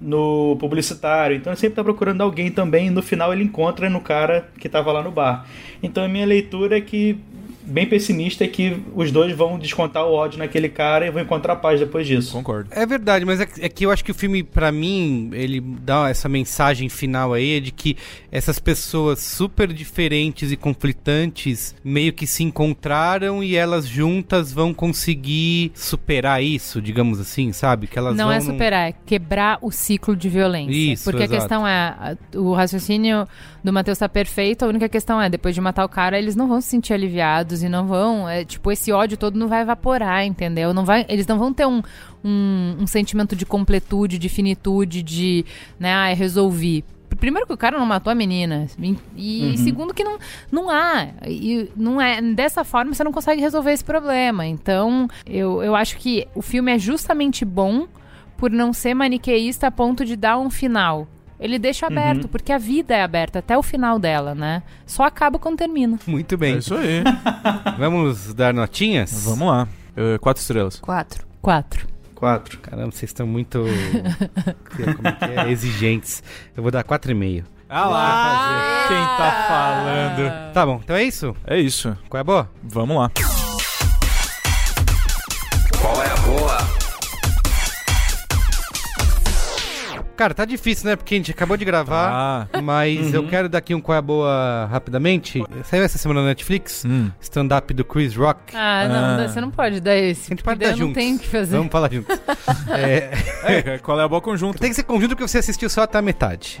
no 0.00 0.56
publicitário. 0.58 1.36
Então 1.36 1.52
ele 1.52 1.60
sempre 1.60 1.76
tá 1.76 1.84
procurando 1.84 2.22
alguém 2.22 2.50
também. 2.50 2.86
E 2.86 2.90
no 2.90 3.02
final 3.02 3.32
ele 3.32 3.44
encontra 3.44 3.88
no 3.90 4.00
cara 4.00 4.48
que 4.58 4.68
tava 4.68 4.90
lá 4.90 5.02
no 5.02 5.10
bar. 5.10 5.46
Então 5.82 6.02
a 6.04 6.08
minha 6.08 6.26
leitura 6.26 6.78
é 6.78 6.80
que 6.80 7.18
bem 7.64 7.86
pessimista 7.86 8.44
é 8.44 8.48
que 8.48 8.82
os 8.94 9.10
dois 9.10 9.34
vão 9.36 9.58
descontar 9.58 10.04
o 10.06 10.12
ódio 10.12 10.38
naquele 10.38 10.68
cara 10.68 11.06
e 11.06 11.10
vão 11.10 11.22
encontrar 11.22 11.56
paz 11.56 11.78
depois 11.80 12.06
disso. 12.06 12.32
Concordo. 12.32 12.68
É 12.72 12.84
verdade, 12.86 13.24
mas 13.24 13.40
é 13.40 13.46
que, 13.46 13.64
é 13.64 13.68
que 13.68 13.86
eu 13.86 13.90
acho 13.90 14.04
que 14.04 14.10
o 14.10 14.14
filme, 14.14 14.42
pra 14.42 14.70
mim, 14.72 15.30
ele 15.32 15.60
dá 15.60 16.08
essa 16.08 16.28
mensagem 16.28 16.88
final 16.88 17.32
aí 17.32 17.56
é 17.56 17.60
de 17.60 17.70
que 17.72 17.96
essas 18.30 18.58
pessoas 18.58 19.20
super 19.20 19.72
diferentes 19.72 20.50
e 20.50 20.56
conflitantes 20.56 21.74
meio 21.84 22.12
que 22.12 22.26
se 22.26 22.42
encontraram 22.42 23.42
e 23.42 23.56
elas 23.56 23.86
juntas 23.86 24.52
vão 24.52 24.72
conseguir 24.72 25.72
superar 25.74 26.42
isso, 26.42 26.80
digamos 26.80 27.20
assim, 27.20 27.52
sabe? 27.52 27.86
Que 27.86 27.98
elas 27.98 28.16
não 28.16 28.26
vão 28.26 28.32
é 28.32 28.38
num- 28.38 28.44
superar, 28.52 28.88
é 28.88 28.94
quebrar 29.04 29.58
o 29.60 29.70
ciclo 29.70 30.14
de 30.16 30.28
violência. 30.28 30.72
Isso, 30.92 31.04
Porque 31.04 31.24
exato. 31.24 31.34
a 31.34 31.38
questão 31.40 31.66
é, 31.68 32.16
o 32.34 32.52
raciocínio 32.52 33.26
do 33.62 33.72
Matheus 33.72 33.98
tá 33.98 34.08
perfeito, 34.08 34.64
a 34.64 34.68
única 34.68 34.88
questão 34.88 35.20
é, 35.20 35.28
depois 35.28 35.54
de 35.54 35.60
matar 35.60 35.84
o 35.84 35.88
cara, 35.88 36.18
eles 36.18 36.34
não 36.34 36.48
vão 36.48 36.60
se 36.60 36.68
sentir 36.68 36.92
aliviados 36.94 37.51
e 37.60 37.68
não 37.68 37.86
vão, 37.88 38.28
é, 38.28 38.44
tipo, 38.44 38.70
esse 38.70 38.92
ódio 38.92 39.16
todo 39.18 39.36
não 39.36 39.48
vai 39.48 39.62
evaporar, 39.62 40.24
entendeu? 40.24 40.72
Não 40.72 40.84
vai, 40.84 41.04
eles 41.08 41.26
não 41.26 41.38
vão 41.38 41.52
ter 41.52 41.66
um, 41.66 41.82
um, 42.24 42.76
um 42.80 42.86
sentimento 42.86 43.34
de 43.34 43.44
completude, 43.44 44.16
de 44.18 44.28
finitude, 44.28 45.02
de, 45.02 45.44
né, 45.78 45.92
ah, 45.92 46.14
resolvi. 46.14 46.84
Primeiro 47.18 47.46
que 47.46 47.52
o 47.52 47.58
cara 47.58 47.78
não 47.78 47.84
matou 47.84 48.10
a 48.10 48.14
menina. 48.14 48.66
E, 49.16 49.50
Uhum. 49.50 49.56
segundo 49.58 49.92
que 49.94 50.02
não, 50.02 50.18
não 50.50 50.70
há. 50.70 51.08
E 51.26 51.68
não 51.76 52.00
é, 52.00 52.20
dessa 52.22 52.64
forma 52.64 52.94
você 52.94 53.04
não 53.04 53.12
consegue 53.12 53.40
resolver 53.40 53.72
esse 53.72 53.84
problema. 53.84 54.46
Então, 54.46 55.08
eu, 55.26 55.62
eu 55.62 55.76
acho 55.76 55.98
que 55.98 56.26
o 56.34 56.40
filme 56.40 56.72
é 56.72 56.78
justamente 56.78 57.44
bom 57.44 57.86
por 58.36 58.50
não 58.50 58.72
ser 58.72 58.94
maniqueísta 58.94 59.66
a 59.66 59.70
ponto 59.70 60.04
de 60.04 60.16
dar 60.16 60.38
um 60.38 60.48
final. 60.50 61.06
Ele 61.42 61.58
deixa 61.58 61.86
Uhum. 61.86 61.92
aberto, 61.98 62.28
porque 62.28 62.52
a 62.52 62.58
vida 62.58 62.94
é 62.94 63.02
aberta 63.02 63.40
até 63.40 63.58
o 63.58 63.62
final 63.62 63.98
dela, 63.98 64.34
né? 64.34 64.62
Só 64.86 65.02
acaba 65.02 65.38
quando 65.38 65.56
termina. 65.58 65.98
Muito 66.06 66.36
bem. 66.38 66.54
É 66.54 66.58
isso 66.58 66.74
aí. 66.74 67.02
Vamos 67.78 68.32
dar 68.32 68.54
notinhas? 68.54 69.24
Vamos 69.24 69.48
lá. 69.48 69.66
Eh, 69.96 70.18
quatro 70.18 70.40
estrelas. 70.40 70.78
Quatro. 70.78 71.26
Quatro. 71.42 71.86
Quatro. 72.14 72.58
Caramba, 72.60 72.92
vocês 72.92 73.10
estão 73.10 73.26
muito 73.26 73.64
como 74.96 75.08
é 75.08 75.12
que 75.12 75.24
é? 75.40 75.50
exigentes. 75.50 76.22
Eu 76.56 76.62
vou 76.62 76.70
dar 76.70 76.84
4,5. 76.84 77.44
Ah 77.68 77.86
lá, 77.86 78.84
quem 78.86 78.96
tá 78.98 79.46
falando? 79.48 80.52
Tá 80.52 80.66
bom, 80.66 80.80
então 80.84 80.94
é 80.94 81.02
isso? 81.04 81.34
É 81.46 81.58
isso. 81.58 81.96
Qual 82.08 82.18
é 82.18 82.20
a 82.20 82.24
boa? 82.24 82.50
Vamos 82.62 82.96
lá. 82.96 83.10
Cara, 90.16 90.34
tá 90.34 90.44
difícil, 90.44 90.88
né? 90.88 90.96
Porque 90.96 91.14
a 91.14 91.18
gente 91.18 91.30
acabou 91.30 91.56
de 91.56 91.64
gravar, 91.64 92.48
mas 92.62 93.12
eu 93.14 93.22
Uhum. 93.22 93.28
quero 93.28 93.48
dar 93.48 93.58
aqui 93.58 93.74
um 93.74 93.80
qual 93.80 93.96
é 93.96 93.98
a 93.98 94.02
boa 94.02 94.68
rapidamente. 94.70 95.42
Saiu 95.64 95.82
essa 95.82 95.98
semana 95.98 96.20
na 96.22 96.28
Netflix, 96.28 96.84
Hum. 96.84 97.10
stand-up 97.20 97.72
do 97.74 97.84
Chris 97.84 98.14
Rock. 98.14 98.54
Ah, 98.54 98.86
não, 98.88 99.24
Ah. 99.24 99.28
você 99.28 99.40
não 99.40 99.50
pode 99.50 99.80
dar 99.80 99.96
esse. 99.96 100.26
A 100.26 100.28
gente 100.34 100.42
pode 100.42 100.60
dar 100.60 100.66
eu 100.66 100.70
não 100.72 100.78
juntos. 100.78 100.94
tenho 100.94 101.16
o 101.16 101.18
que 101.18 101.28
fazer. 101.28 101.56
Vamos 101.56 101.72
falar 101.72 101.90
juntos. 101.92 102.18
é... 102.70 103.10
É, 103.44 103.78
qual 103.78 103.98
é 104.00 104.04
a 104.04 104.08
boa 104.08 104.20
conjunto? 104.20 104.58
Tem 104.58 104.70
que 104.70 104.76
ser 104.76 104.84
conjunto 104.84 105.10
porque 105.10 105.26
você 105.26 105.38
assistiu 105.38 105.68
só 105.68 105.82
até 105.82 105.98
a 105.98 106.02
metade. 106.02 106.60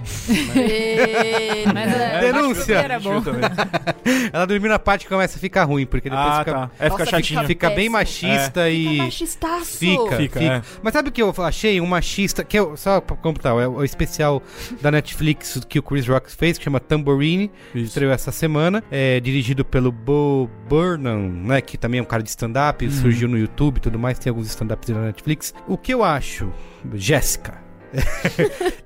Mas 1.72 1.92
é, 1.96 2.20
Denúncia! 2.32 2.74
Era 2.76 2.98
bom. 3.00 3.22
Ela 4.32 4.46
dormiu 4.46 4.68
na 4.70 4.78
parte 4.78 5.04
que 5.04 5.08
começa 5.08 5.36
a 5.36 5.40
ficar 5.40 5.64
ruim, 5.64 5.86
porque 5.86 6.08
depois 6.10 6.28
Ah, 6.28 6.38
fica, 6.40 6.52
tá. 6.52 6.70
É, 6.78 6.84
fica 6.84 6.98
Nossa, 6.98 7.06
chatinho. 7.06 7.44
Fica 7.46 7.70
bem 7.70 7.88
machista 7.88 8.68
e. 8.70 8.88
Fica 8.88 9.02
machistaço. 9.04 9.78
Fica, 9.78 10.16
Fica, 10.16 10.40
fica. 10.40 10.42
é. 10.42 10.62
Mas 10.82 10.92
sabe 10.92 11.08
o 11.08 11.12
que 11.12 11.22
eu 11.22 11.32
achei? 11.38 11.80
Um 11.80 11.86
machista. 11.86 12.42
Que 12.44 12.58
eu, 12.58 12.76
só 12.76 13.00
é 13.48 13.68
o 13.68 13.84
especial 13.84 14.42
da 14.80 14.90
Netflix 14.90 15.60
que 15.68 15.78
o 15.78 15.82
Chris 15.82 16.06
Rock 16.06 16.30
fez, 16.30 16.58
que 16.58 16.64
chama 16.64 16.80
Tambourine. 16.80 17.50
Isso. 17.74 17.86
Estreou 17.86 18.12
essa 18.12 18.32
semana. 18.32 18.82
É 18.90 19.20
dirigido 19.20 19.64
pelo 19.64 19.90
Bo 19.90 20.48
Burnham, 20.68 21.28
né? 21.28 21.60
Que 21.60 21.76
também 21.76 21.98
é 22.00 22.02
um 22.02 22.06
cara 22.06 22.22
de 22.22 22.28
stand-up, 22.28 22.88
surgiu 22.90 23.28
no 23.28 23.38
YouTube 23.38 23.78
e 23.78 23.80
tudo 23.80 23.98
mais. 23.98 24.18
Tem 24.18 24.30
alguns 24.30 24.48
stand-ups 24.48 24.88
na 24.88 25.06
Netflix. 25.06 25.54
O 25.66 25.76
que 25.76 25.92
eu 25.92 26.02
acho, 26.02 26.52
Jéssica. 26.94 27.71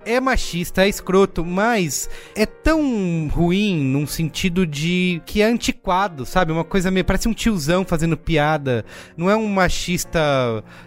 É 0.04 0.20
machista, 0.20 0.84
é 0.84 0.88
escroto, 0.88 1.44
mas 1.44 2.08
é 2.34 2.46
tão 2.46 3.28
ruim 3.32 3.82
num 3.82 4.06
sentido 4.06 4.66
de 4.66 5.20
que 5.26 5.40
é 5.42 5.46
antiquado, 5.46 6.24
sabe? 6.26 6.52
Uma 6.52 6.64
coisa 6.64 6.90
meio. 6.90 7.04
Parece 7.04 7.28
um 7.28 7.32
tiozão 7.34 7.84
fazendo 7.84 8.16
piada. 8.16 8.84
Não 9.16 9.30
é 9.30 9.36
um 9.36 9.46
machista. 9.48 10.18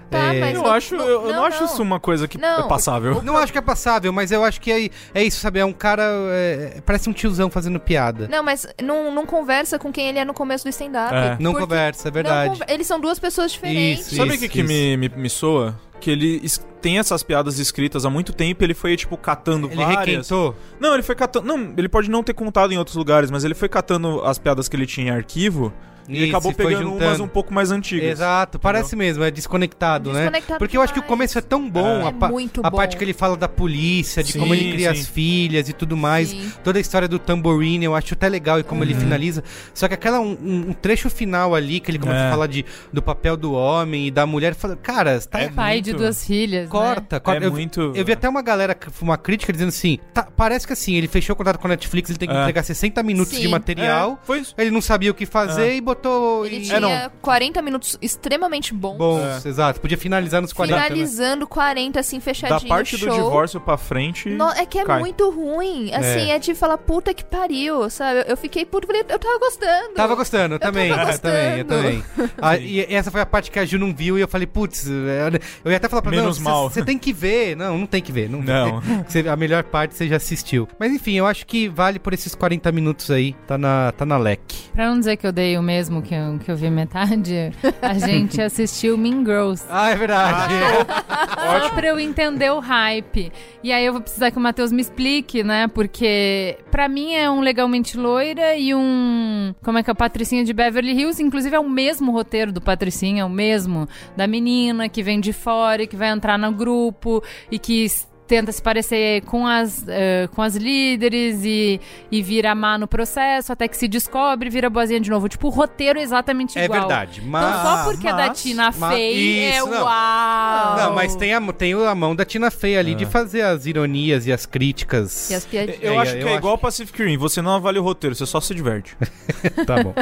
Tá, 0.09 0.33
é, 0.33 0.39
mas 0.39 0.55
Eu 0.55 0.63
não- 0.63 0.71
acho, 0.71 0.95
não- 0.95 1.07
eu, 1.07 1.21
não, 1.21 1.31
não, 1.33 1.45
acho 1.45 1.63
isso 1.65 1.83
uma 1.83 1.99
coisa 1.99 2.27
que 2.27 2.35
Não, 2.39 2.65
é 2.65 2.67
passável. 2.67 3.21
Não 3.21 3.37
acho 3.37 3.51
que 3.51 3.59
é 3.59 3.61
passável, 3.61 4.11
mas 4.11 4.31
eu 4.31 4.43
acho 4.43 4.59
que 4.59 4.71
é, 4.71 4.89
é 5.13 5.23
isso, 5.23 5.39
sabe? 5.39 5.59
É 5.59 5.65
um 5.65 5.71
cara. 5.73 6.01
é, 6.31 6.81
parece 6.83 7.07
um 7.09 7.13
tiozão 7.13 7.49
fazendo 7.49 7.79
piada. 7.79 8.27
Não, 8.27 8.41
mas 8.43 8.65
não, 8.81 9.13
não 9.13 9.25
conversa 9.25 9.77
com 9.77 9.91
quem 9.91 10.07
ele 10.09 10.17
é 10.17 10.25
no 10.25 10.33
começo 10.33 10.63
do 10.65 10.69
stand-up. 10.69 11.13
É. 11.13 11.37
Não 11.39 11.53
conversa, 11.53 12.07
é 12.07 12.11
verdade. 12.11 12.49
conver- 12.53 12.69
Eles 12.71 12.87
são 12.87 12.99
duas 12.99 13.19
pessoas 13.19 13.51
diferentes. 13.51 14.07
Isso, 14.07 14.15
Sabe 14.15 14.31
o 14.31 14.33
isso, 14.33 14.41
que, 14.43 14.49
que 14.49 14.63
me, 14.63 14.97
me, 14.97 15.09
me 15.09 15.29
soa? 15.29 15.79
Que 15.99 16.11
ele 16.11 16.41
tem 16.81 16.97
essas 16.97 17.21
piadas 17.23 17.59
escritas 17.59 18.05
há 18.05 18.09
muito 18.09 18.31
tempo 18.31 18.63
e 18.63 18.65
ele 18.65 18.73
foi, 18.73 18.95
tipo, 18.95 19.17
catando 19.17 19.67
Ele 19.67 19.75
várias. 19.75 19.99
requentou. 20.27 20.55
Não, 20.79 20.93
ele 20.93 21.03
foi 21.03 21.15
catando. 21.15 21.45
Não, 21.47 21.73
ele 21.77 21.89
pode 21.89 22.09
não 22.09 22.23
ter 22.23 22.33
contado 22.33 22.71
em 22.71 22.77
outros 22.77 22.95
lugares, 22.95 23.29
mas 23.29 23.43
ele 23.43 23.53
foi 23.53 23.67
catando 23.67 24.21
as 24.23 24.37
piadas 24.37 24.67
que 24.69 24.75
ele 24.75 24.85
tinha 24.85 25.07
em 25.07 25.15
arquivo 25.15 25.73
Isso, 26.09 26.29
acabou 26.29 26.51
e 26.51 26.55
foi 26.55 26.65
pegando 26.65 26.83
juntando. 26.89 27.05
umas 27.05 27.19
um 27.19 27.27
pouco 27.27 27.53
mais 27.53 27.71
antigas. 27.71 28.09
Exato, 28.11 28.57
parece 28.59 28.95
mesmo, 28.95 29.23
é 29.23 29.31
desconectado, 29.31 30.11
né? 30.11 30.19
Desconectado 30.21 30.59
Porque 30.59 30.77
eu 30.77 30.81
acho 30.81 30.93
que 30.93 30.99
o 30.99 31.03
começo 31.03 31.37
é 31.37 31.41
tão 31.41 31.69
bom, 31.69 32.01
É 32.01 32.07
a, 32.07 32.11
pa- 32.11 32.29
muito 32.29 32.61
a 32.63 32.69
bom. 32.69 32.77
parte 32.77 32.97
que 32.97 33.03
ele 33.03 33.13
fala 33.13 33.35
da 33.37 33.47
polícia, 33.47 34.23
de 34.23 34.31
Sim, 34.33 34.39
como 34.39 34.53
ele 34.55 34.71
cria 34.73 34.93
sim. 34.93 35.01
as 35.01 35.07
filhas 35.07 35.69
e 35.69 35.73
tudo 35.73 35.95
mais, 35.97 36.29
Sim. 36.29 36.51
toda 36.63 36.77
a 36.79 36.81
história 36.81 37.07
do 37.07 37.19
tambourine, 37.19 37.85
eu 37.85 37.95
acho 37.95 38.13
até 38.13 38.27
legal 38.29 38.59
e 38.59 38.63
como 38.63 38.83
ele 38.83 38.93
Uhum. 38.93 38.99
finaliza. 39.01 39.43
Só 39.73 39.87
que 39.87 39.93
aquela 39.93 40.19
um, 40.19 40.31
um- 40.69 40.73
trecho 40.73 41.09
final 41.09 41.53
ali 41.55 41.79
que 41.79 41.91
ele 41.91 41.99
começa 41.99 42.19
É. 42.21 42.27
a 42.27 42.31
falar 42.31 42.47
de, 42.47 42.65
do 42.91 43.01
papel 43.01 43.35
do 43.37 43.53
homem 43.53 44.07
e 44.07 44.11
da 44.11 44.25
mulher, 44.25 44.55
fala, 44.55 44.75
cara, 44.75 45.19
tá 45.21 45.39
É 45.39 45.49
Pai 45.49 45.81
de 45.81 45.91
muito- 45.91 46.01
duas 46.03 46.25
filhas. 46.25 46.63
né? 46.65 46.69
Corta, 46.69 47.19
corta. 47.19 47.43
É 47.43 47.47
eu, 47.47 47.51
muito- 47.51 47.93
eu 47.95 48.03
vi 48.05 48.11
até 48.13 48.27
uma 48.27 48.41
galera, 48.41 48.75
uma 49.01 49.17
crítica 49.17 49.51
dizendo 49.53 49.69
assim: 49.69 49.99
tá, 50.13 50.27
parece 50.35 50.65
que 50.65 50.73
assim, 50.73 50.95
ele 50.95 51.07
fechou 51.07 51.33
o 51.33 51.37
contrato 51.37 51.59
com 51.59 51.67
a 51.67 51.71
Netflix, 51.71 52.09
ele 52.09 52.17
tem 52.19 52.27
que 52.29 52.35
É. 52.35 52.39
entregar 52.41 52.63
60 52.63 53.03
minutos 53.03 53.33
Sim. 53.35 53.41
de 53.41 53.47
material. 53.47 54.19
É, 54.23 54.25
foi 54.25 54.39
isso. 54.39 54.55
Ele 54.57 54.71
não 54.71 54.81
sabia 54.81 55.11
o 55.11 55.13
que 55.13 55.25
fazer 55.25 55.67
É. 55.69 55.75
e 55.75 55.81
botou. 55.81 55.98
Ele 56.45 56.61
tinha 56.61 56.79
não. 56.79 57.11
40 57.21 57.61
minutos 57.61 57.97
extremamente 58.01 58.73
bons. 58.73 58.97
Bons, 58.97 59.45
exato. 59.45 59.79
Podia 59.81 59.97
finalizar 59.97 60.41
nos 60.41 60.53
40. 60.53 60.75
né? 60.77 60.83
Finalizando 60.87 61.47
40, 61.47 61.99
assim, 61.99 62.19
fechadinho. 62.19 62.59
Da 62.61 62.67
parte 62.67 62.97
do 62.97 63.05
show. 63.05 63.13
divórcio 63.13 63.59
pra 63.59 63.77
frente. 63.77 64.29
No- 64.29 64.49
é 64.51 64.65
que 64.65 64.79
é 64.79 64.85
cai. 64.85 64.99
muito 64.99 65.29
ruim. 65.29 65.93
Assim, 65.93 66.31
é. 66.31 66.39
de 66.39 66.55
falar, 66.55 66.77
puta 66.77 67.13
que 67.13 67.23
pariu, 67.23 67.89
sabe? 67.89 68.23
Eu 68.27 68.37
fiquei 68.37 68.65
puto, 68.65 68.87
falei, 68.87 69.03
eu 69.07 69.19
tava 69.19 69.39
gostando. 69.39 69.93
Tava 69.95 70.15
gostando, 70.15 70.55
eu 70.55 70.59
também. 70.59 70.93
tava 70.93 71.11
eu 71.11 71.19
também, 71.19 71.57
eu 71.59 71.65
também. 71.65 72.03
Ah, 72.41 72.57
e 72.57 72.81
essa 72.93 73.11
foi 73.11 73.21
a 73.21 73.25
parte 73.25 73.51
que 73.51 73.59
a 73.59 73.65
Ju 73.65 73.77
não 73.77 73.93
viu 73.93 74.17
e 74.17 74.21
eu 74.21 74.27
falei, 74.27 74.47
putz, 74.47 74.87
é, 74.87 75.29
eu 75.63 75.71
ia 75.71 75.77
até 75.77 75.89
falar 75.89 76.01
pra 76.01 76.11
Menos 76.11 76.37
não, 76.37 76.43
mal. 76.51 76.69
Você 76.69 76.83
tem 76.83 76.97
que 76.97 77.11
ver. 77.11 77.55
Não, 77.55 77.77
não 77.77 77.85
tem 77.85 78.01
que 78.01 78.11
ver. 78.11 78.29
Não. 78.29 78.41
Não. 78.41 78.81
Você- 79.07 79.27
a 79.27 79.35
melhor 79.35 79.63
parte 79.63 79.95
você 79.95 80.07
já 80.07 80.15
assistiu. 80.17 80.67
Mas 80.79 80.91
enfim, 80.93 81.13
eu 81.15 81.25
acho 81.25 81.45
que 81.45 81.67
vale 81.67 81.99
por 81.99 82.13
esses 82.13 82.33
40 82.35 82.71
minutos 82.71 83.09
aí. 83.11 83.33
Tá 83.47 83.57
na, 83.57 83.91
tá 83.97 84.05
na 84.05 84.17
leque. 84.17 84.69
Pra 84.73 84.87
não 84.89 84.97
dizer 84.99 85.17
que 85.17 85.25
eu 85.27 85.31
dei 85.31 85.57
o 85.57 85.61
mesmo 85.63 85.88
que 86.01 86.13
eu, 86.13 86.39
que 86.39 86.51
eu 86.51 86.55
vi 86.55 86.69
metade, 86.69 87.51
a 87.81 87.93
gente 87.95 88.39
assistiu 88.41 88.97
Mean 88.97 89.25
Girls. 89.25 89.65
Ah, 89.69 89.89
é 89.89 89.95
verdade. 89.95 90.53
Só 91.63 91.69
pra 91.71 91.87
eu 91.87 91.99
entender 91.99 92.51
o 92.51 92.59
hype. 92.59 93.31
E 93.63 93.71
aí 93.71 93.85
eu 93.85 93.93
vou 93.93 94.01
precisar 94.01 94.31
que 94.31 94.37
o 94.37 94.41
Matheus 94.41 94.71
me 94.71 94.81
explique, 94.81 95.43
né? 95.43 95.67
Porque 95.67 96.57
pra 96.69 96.87
mim 96.87 97.13
é 97.13 97.29
um 97.29 97.41
Legalmente 97.41 97.97
Loira 97.97 98.55
e 98.55 98.73
um... 98.73 99.53
Como 99.63 99.77
é 99.77 99.83
que 99.83 99.89
é? 99.89 99.93
O 99.93 99.95
Patricinha 99.95 100.43
de 100.45 100.53
Beverly 100.53 100.91
Hills. 100.91 101.21
Inclusive 101.21 101.55
é 101.55 101.59
o 101.59 101.69
mesmo 101.69 102.11
roteiro 102.11 102.51
do 102.51 102.61
Patricinha, 102.61 103.23
é 103.23 103.25
o 103.25 103.29
mesmo. 103.29 103.87
Da 104.15 104.27
menina 104.27 104.87
que 104.87 105.01
vem 105.01 105.19
de 105.19 105.33
fora 105.33 105.83
e 105.83 105.87
que 105.87 105.95
vai 105.95 106.09
entrar 106.09 106.37
no 106.37 106.51
grupo 106.51 107.23
e 107.51 107.57
que... 107.57 107.87
Tenta 108.29 108.51
se 108.51 108.61
parecer 108.61 109.23
com 109.23 109.47
as, 109.47 109.83
eh, 109.87 110.29
com 110.35 110.43
as 110.43 110.55
líderes 110.55 111.43
e, 111.43 111.81
e 112.11 112.21
vira 112.21 112.53
má 112.53 112.77
no 112.77 112.87
processo, 112.87 113.51
até 113.51 113.67
que 113.67 113.75
se 113.75 113.87
descobre 113.87 114.49
e 114.49 114.51
vira 114.51 114.69
boazinha 114.69 114.99
de 114.99 115.09
novo. 115.09 115.27
Tipo, 115.27 115.47
o 115.47 115.49
roteiro 115.49 115.97
é 115.97 116.03
exatamente 116.03 116.57
É 116.59 116.65
igual. 116.65 116.81
verdade. 116.81 117.21
Então, 117.21 117.31
Mas. 117.31 117.61
só 117.63 117.83
porque 117.85 118.07
é 118.07 118.11
da 118.11 118.27
mas- 118.27 118.41
Tina 118.43 118.71
mas- 118.77 118.93
Fey 118.93 119.45
é 119.45 119.59
não. 119.59 119.83
uau! 119.83 120.77
Não, 120.77 120.93
mas 120.93 121.15
tem 121.15 121.33
a, 121.33 121.41
tem 121.51 121.73
a 121.73 121.95
mão 121.95 122.15
da 122.15 122.23
Tina 122.23 122.51
Fey 122.51 122.77
ali 122.77 122.93
de 122.93 123.07
fazer 123.07 123.41
as 123.41 123.65
ironias 123.65 124.27
e 124.27 124.31
as 124.31 124.45
críticas. 124.45 125.31
E 125.31 125.33
as 125.33 125.45
piadinhas. 125.45 125.79
Eu 125.81 125.93
É, 125.93 125.97
acho 125.97 126.11
eu 126.15 126.19
que 126.19 126.25
é 126.25 126.29
acho- 126.29 126.37
igual 126.37 126.55
Pacific 126.57 127.03
Rim. 127.03 127.17
Você 127.17 127.41
não 127.41 127.55
avalia 127.55 127.81
o 127.81 127.83
roteiro, 127.83 128.15
você 128.15 128.27
só 128.27 128.39
se 128.39 128.53
diverte. 128.53 128.95
Tá 129.65 129.81
bom. 129.83 129.93